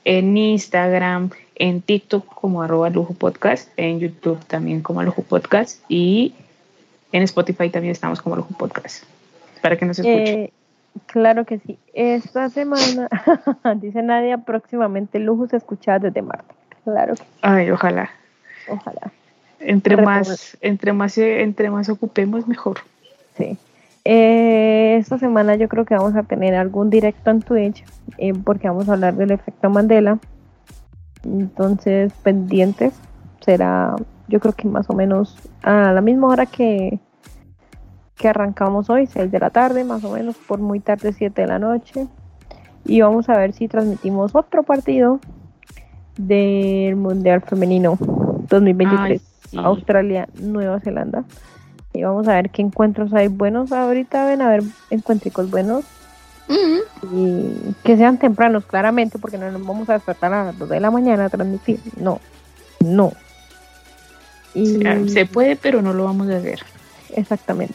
en 0.04 0.36
Instagram, 0.36 1.30
en 1.56 1.82
TikTok 1.82 2.24
como 2.34 2.62
arroba 2.62 2.90
lujo 2.90 3.14
podcast, 3.14 3.68
en 3.76 4.00
YouTube 4.00 4.42
también 4.46 4.80
como 4.80 5.02
lujo 5.02 5.22
podcast 5.22 5.80
y 5.88 6.32
en 7.12 7.22
Spotify 7.24 7.68
también 7.68 7.92
estamos 7.92 8.22
como 8.22 8.36
lujo 8.36 8.54
podcast 8.56 9.04
para 9.60 9.76
que 9.76 9.84
nos 9.84 9.98
escuchen. 9.98 10.38
Eh, 10.40 10.52
claro 11.06 11.44
que 11.44 11.58
sí. 11.58 11.78
Esta 11.94 12.48
semana, 12.50 13.08
dice 13.76 14.02
Nadia, 14.02 14.38
próximamente 14.38 15.18
lujos 15.18 15.52
escuchadas 15.52 16.02
desde 16.02 16.22
Marte. 16.22 16.54
Claro 16.84 17.14
que 17.14 17.22
sí, 17.22 17.28
Ay, 17.42 17.70
ojalá. 17.70 18.10
ojalá. 18.68 19.12
Entre 19.60 19.96
más, 19.96 20.56
entre 20.60 20.92
más, 20.92 21.16
entre 21.18 21.70
más 21.70 21.88
ocupemos, 21.88 22.48
mejor. 22.48 22.78
Sí. 23.36 23.56
Eh, 24.04 24.96
esta 24.98 25.18
semana 25.18 25.54
yo 25.54 25.68
creo 25.68 25.84
que 25.84 25.94
vamos 25.94 26.16
a 26.16 26.24
tener 26.24 26.56
algún 26.56 26.90
directo 26.90 27.30
en 27.30 27.40
Twitch 27.40 27.84
eh, 28.18 28.32
porque 28.34 28.66
vamos 28.66 28.88
a 28.88 28.94
hablar 28.94 29.14
del 29.14 29.30
efecto 29.30 29.70
Mandela. 29.70 30.18
Entonces, 31.24 32.12
pendientes. 32.24 32.94
Será, 33.40 33.94
yo 34.28 34.40
creo 34.40 34.52
que 34.54 34.66
más 34.68 34.88
o 34.90 34.94
menos 34.94 35.36
a 35.62 35.92
la 35.92 36.00
misma 36.00 36.28
hora 36.28 36.46
que, 36.46 36.98
que 38.16 38.28
arrancamos 38.28 38.90
hoy, 38.90 39.06
6 39.06 39.30
de 39.30 39.38
la 39.38 39.50
tarde, 39.50 39.84
más 39.84 40.04
o 40.04 40.12
menos, 40.12 40.36
por 40.36 40.58
muy 40.58 40.80
tarde, 40.80 41.12
7 41.12 41.42
de 41.42 41.48
la 41.48 41.58
noche. 41.58 42.06
Y 42.84 43.00
vamos 43.00 43.28
a 43.28 43.36
ver 43.36 43.52
si 43.52 43.68
transmitimos 43.68 44.34
otro 44.34 44.62
partido 44.62 45.20
del 46.16 46.96
Mundial 46.96 47.42
Femenino 47.42 47.96
2023. 48.48 49.20
Ay, 49.20 49.20
sí. 49.50 49.56
Australia, 49.58 50.28
Nueva 50.40 50.80
Zelanda. 50.80 51.24
Y 51.92 52.02
vamos 52.02 52.26
a 52.28 52.34
ver 52.34 52.50
qué 52.50 52.62
encuentros 52.62 53.12
hay 53.12 53.28
buenos. 53.28 53.72
Ahorita 53.72 54.24
ven 54.26 54.42
a 54.42 54.48
ver 54.48 54.62
encuentricos 54.90 55.50
buenos. 55.50 55.84
Y 57.12 57.74
que 57.82 57.96
sean 57.96 58.18
tempranos, 58.18 58.66
claramente, 58.66 59.18
porque 59.18 59.38
no 59.38 59.50
nos 59.50 59.64
vamos 59.64 59.88
a 59.88 59.94
despertar 59.94 60.34
a 60.34 60.44
las 60.46 60.58
2 60.58 60.68
de 60.68 60.80
la 60.80 60.90
mañana 60.90 61.26
a 61.26 61.28
transmitir. 61.30 61.80
No, 61.96 62.20
no. 62.80 63.12
Y... 64.54 64.78
Se 65.08 65.24
puede, 65.24 65.56
pero 65.56 65.80
no 65.80 65.94
lo 65.94 66.04
vamos 66.04 66.28
a 66.28 66.36
hacer. 66.36 66.60
Exactamente. 67.14 67.74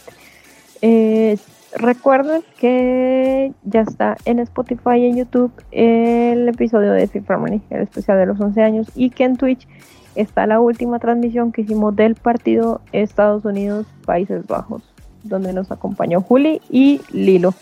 Eh, 0.82 1.38
recuerden 1.76 2.44
que 2.60 3.52
ya 3.64 3.82
está 3.82 4.18
en 4.26 4.40
Spotify 4.40 4.98
y 4.98 5.06
en 5.08 5.18
YouTube 5.18 5.52
el 5.72 6.48
episodio 6.50 6.92
de 6.94 7.08
Fifth 7.08 7.30
Harmony, 7.30 7.62
el 7.70 7.82
especial 7.82 8.18
de 8.20 8.26
los 8.26 8.40
11 8.40 8.62
años, 8.62 8.88
y 8.96 9.10
que 9.10 9.24
en 9.24 9.38
Twitch 9.38 9.68
está 10.16 10.48
la 10.48 10.60
última 10.60 11.00
transmisión 11.00 11.52
que 11.52 11.62
hicimos 11.62 11.96
del 11.96 12.16
partido 12.16 12.82
Estados 12.92 13.46
Unidos-Países 13.46 14.48
Bajos, 14.48 14.82
donde 15.24 15.54
nos 15.54 15.72
acompañó 15.72 16.22
Juli 16.22 16.62
y 16.70 17.02
Lilo. 17.12 17.54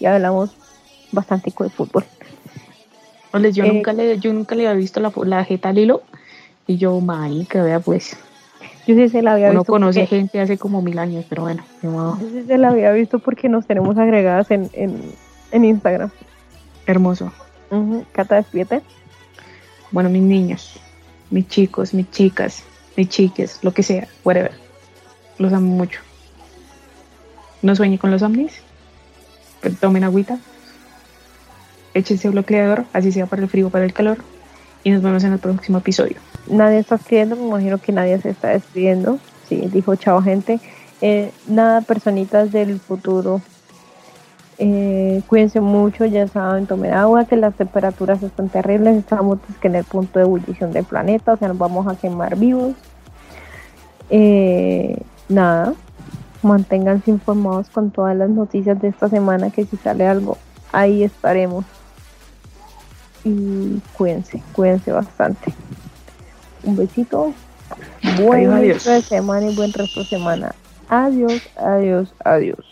Y 0.00 0.06
hablamos 0.06 0.56
bastante 1.12 1.52
de 1.56 1.70
fútbol. 1.70 2.04
yo, 3.52 3.64
eh, 3.64 3.72
nunca 3.72 3.92
le, 3.92 4.18
yo 4.18 4.32
nunca 4.32 4.54
le 4.54 4.66
había 4.66 4.78
visto 4.78 5.00
la, 5.00 5.12
la 5.24 5.44
jeta 5.44 5.68
a 5.68 5.72
Lilo, 5.72 6.02
y 6.66 6.76
yo, 6.76 7.00
que 7.48 7.60
vea 7.60 7.80
pues. 7.80 8.16
Yo 8.86 8.96
sí 8.96 9.08
se 9.08 9.22
la 9.22 9.34
había 9.34 9.50
Uno 9.50 9.60
visto. 9.60 9.72
conoce 9.72 10.06
gente 10.06 10.40
hace 10.40 10.58
como 10.58 10.82
mil 10.82 10.98
años, 10.98 11.24
pero 11.28 11.42
bueno. 11.42 11.64
Yo 11.82 12.18
sí 12.20 12.44
se 12.46 12.58
la 12.58 12.70
había 12.70 12.90
visto 12.92 13.18
porque 13.20 13.48
nos 13.48 13.66
tenemos 13.66 13.96
agregadas 13.96 14.50
en, 14.50 14.70
en, 14.72 15.64
Instagram. 15.64 16.10
Hermoso. 16.86 17.32
Cata, 18.12 18.36
despídete. 18.36 18.82
Bueno, 19.92 20.10
mis 20.10 20.22
niños, 20.22 20.80
mis 21.30 21.46
chicos, 21.48 21.94
mis 21.94 22.10
chicas, 22.10 22.64
mis 22.96 23.08
chiques, 23.08 23.60
lo 23.62 23.72
que 23.72 23.82
sea, 23.82 24.08
whatever. 24.24 24.52
Los 25.38 25.52
amo 25.52 25.76
mucho. 25.76 26.00
No 27.62 27.76
sueñe 27.76 27.98
con 27.98 28.10
los 28.10 28.22
ovnis. 28.22 28.62
Pero 29.60 29.76
tomen 29.76 30.02
agüita. 30.02 30.38
Échense 31.94 32.28
bloqueador, 32.30 32.84
así 32.92 33.12
sea 33.12 33.26
para 33.26 33.42
el 33.42 33.48
frío 33.48 33.68
o 33.68 33.70
para 33.70 33.84
el 33.84 33.92
calor. 33.92 34.18
Y 34.84 34.90
nos 34.90 35.02
vemos 35.02 35.22
en 35.24 35.32
el 35.32 35.38
próximo 35.38 35.78
episodio 35.78 36.16
nadie 36.48 36.78
está 36.78 36.96
escribiendo, 36.96 37.36
me 37.36 37.46
imagino 37.46 37.78
que 37.78 37.92
nadie 37.92 38.18
se 38.20 38.30
está 38.30 38.48
despidiendo. 38.48 39.18
Sí, 39.48 39.68
dijo 39.72 39.96
chao 39.96 40.22
gente. 40.22 40.60
Eh, 41.00 41.32
nada, 41.48 41.80
personitas 41.80 42.52
del 42.52 42.78
futuro. 42.78 43.40
Eh, 44.58 45.22
cuídense 45.26 45.60
mucho, 45.60 46.04
ya 46.04 46.28
saben, 46.28 46.66
tomen 46.66 46.92
agua, 46.92 47.24
que 47.24 47.36
las 47.36 47.54
temperaturas 47.54 48.22
están 48.22 48.48
terribles, 48.48 48.96
estamos 48.96 49.38
que 49.60 49.66
en 49.66 49.76
el 49.76 49.84
punto 49.84 50.18
de 50.20 50.24
ebullición 50.24 50.72
del 50.72 50.84
planeta, 50.84 51.32
o 51.32 51.36
sea, 51.36 51.48
nos 51.48 51.58
vamos 51.58 51.88
a 51.88 51.96
quemar 51.96 52.36
vivos. 52.36 52.74
Eh, 54.10 54.96
nada, 55.28 55.74
manténganse 56.42 57.10
informados 57.10 57.70
con 57.70 57.90
todas 57.90 58.16
las 58.16 58.30
noticias 58.30 58.80
de 58.80 58.88
esta 58.88 59.08
semana, 59.08 59.50
que 59.50 59.64
si 59.64 59.76
sale 59.78 60.06
algo, 60.06 60.36
ahí 60.70 61.02
estaremos. 61.02 61.64
Y 63.24 63.80
cuídense, 63.96 64.42
cuídense 64.52 64.92
bastante. 64.92 65.54
Un 66.64 66.76
besito. 66.76 67.32
Buen 68.16 68.50
resto 68.50 68.90
de 68.90 69.02
semana 69.02 69.50
y 69.50 69.54
buen 69.54 69.72
resto 69.72 70.00
de 70.00 70.06
semana. 70.06 70.54
Adiós, 70.88 71.48
adiós, 71.56 72.12
adiós. 72.24 72.71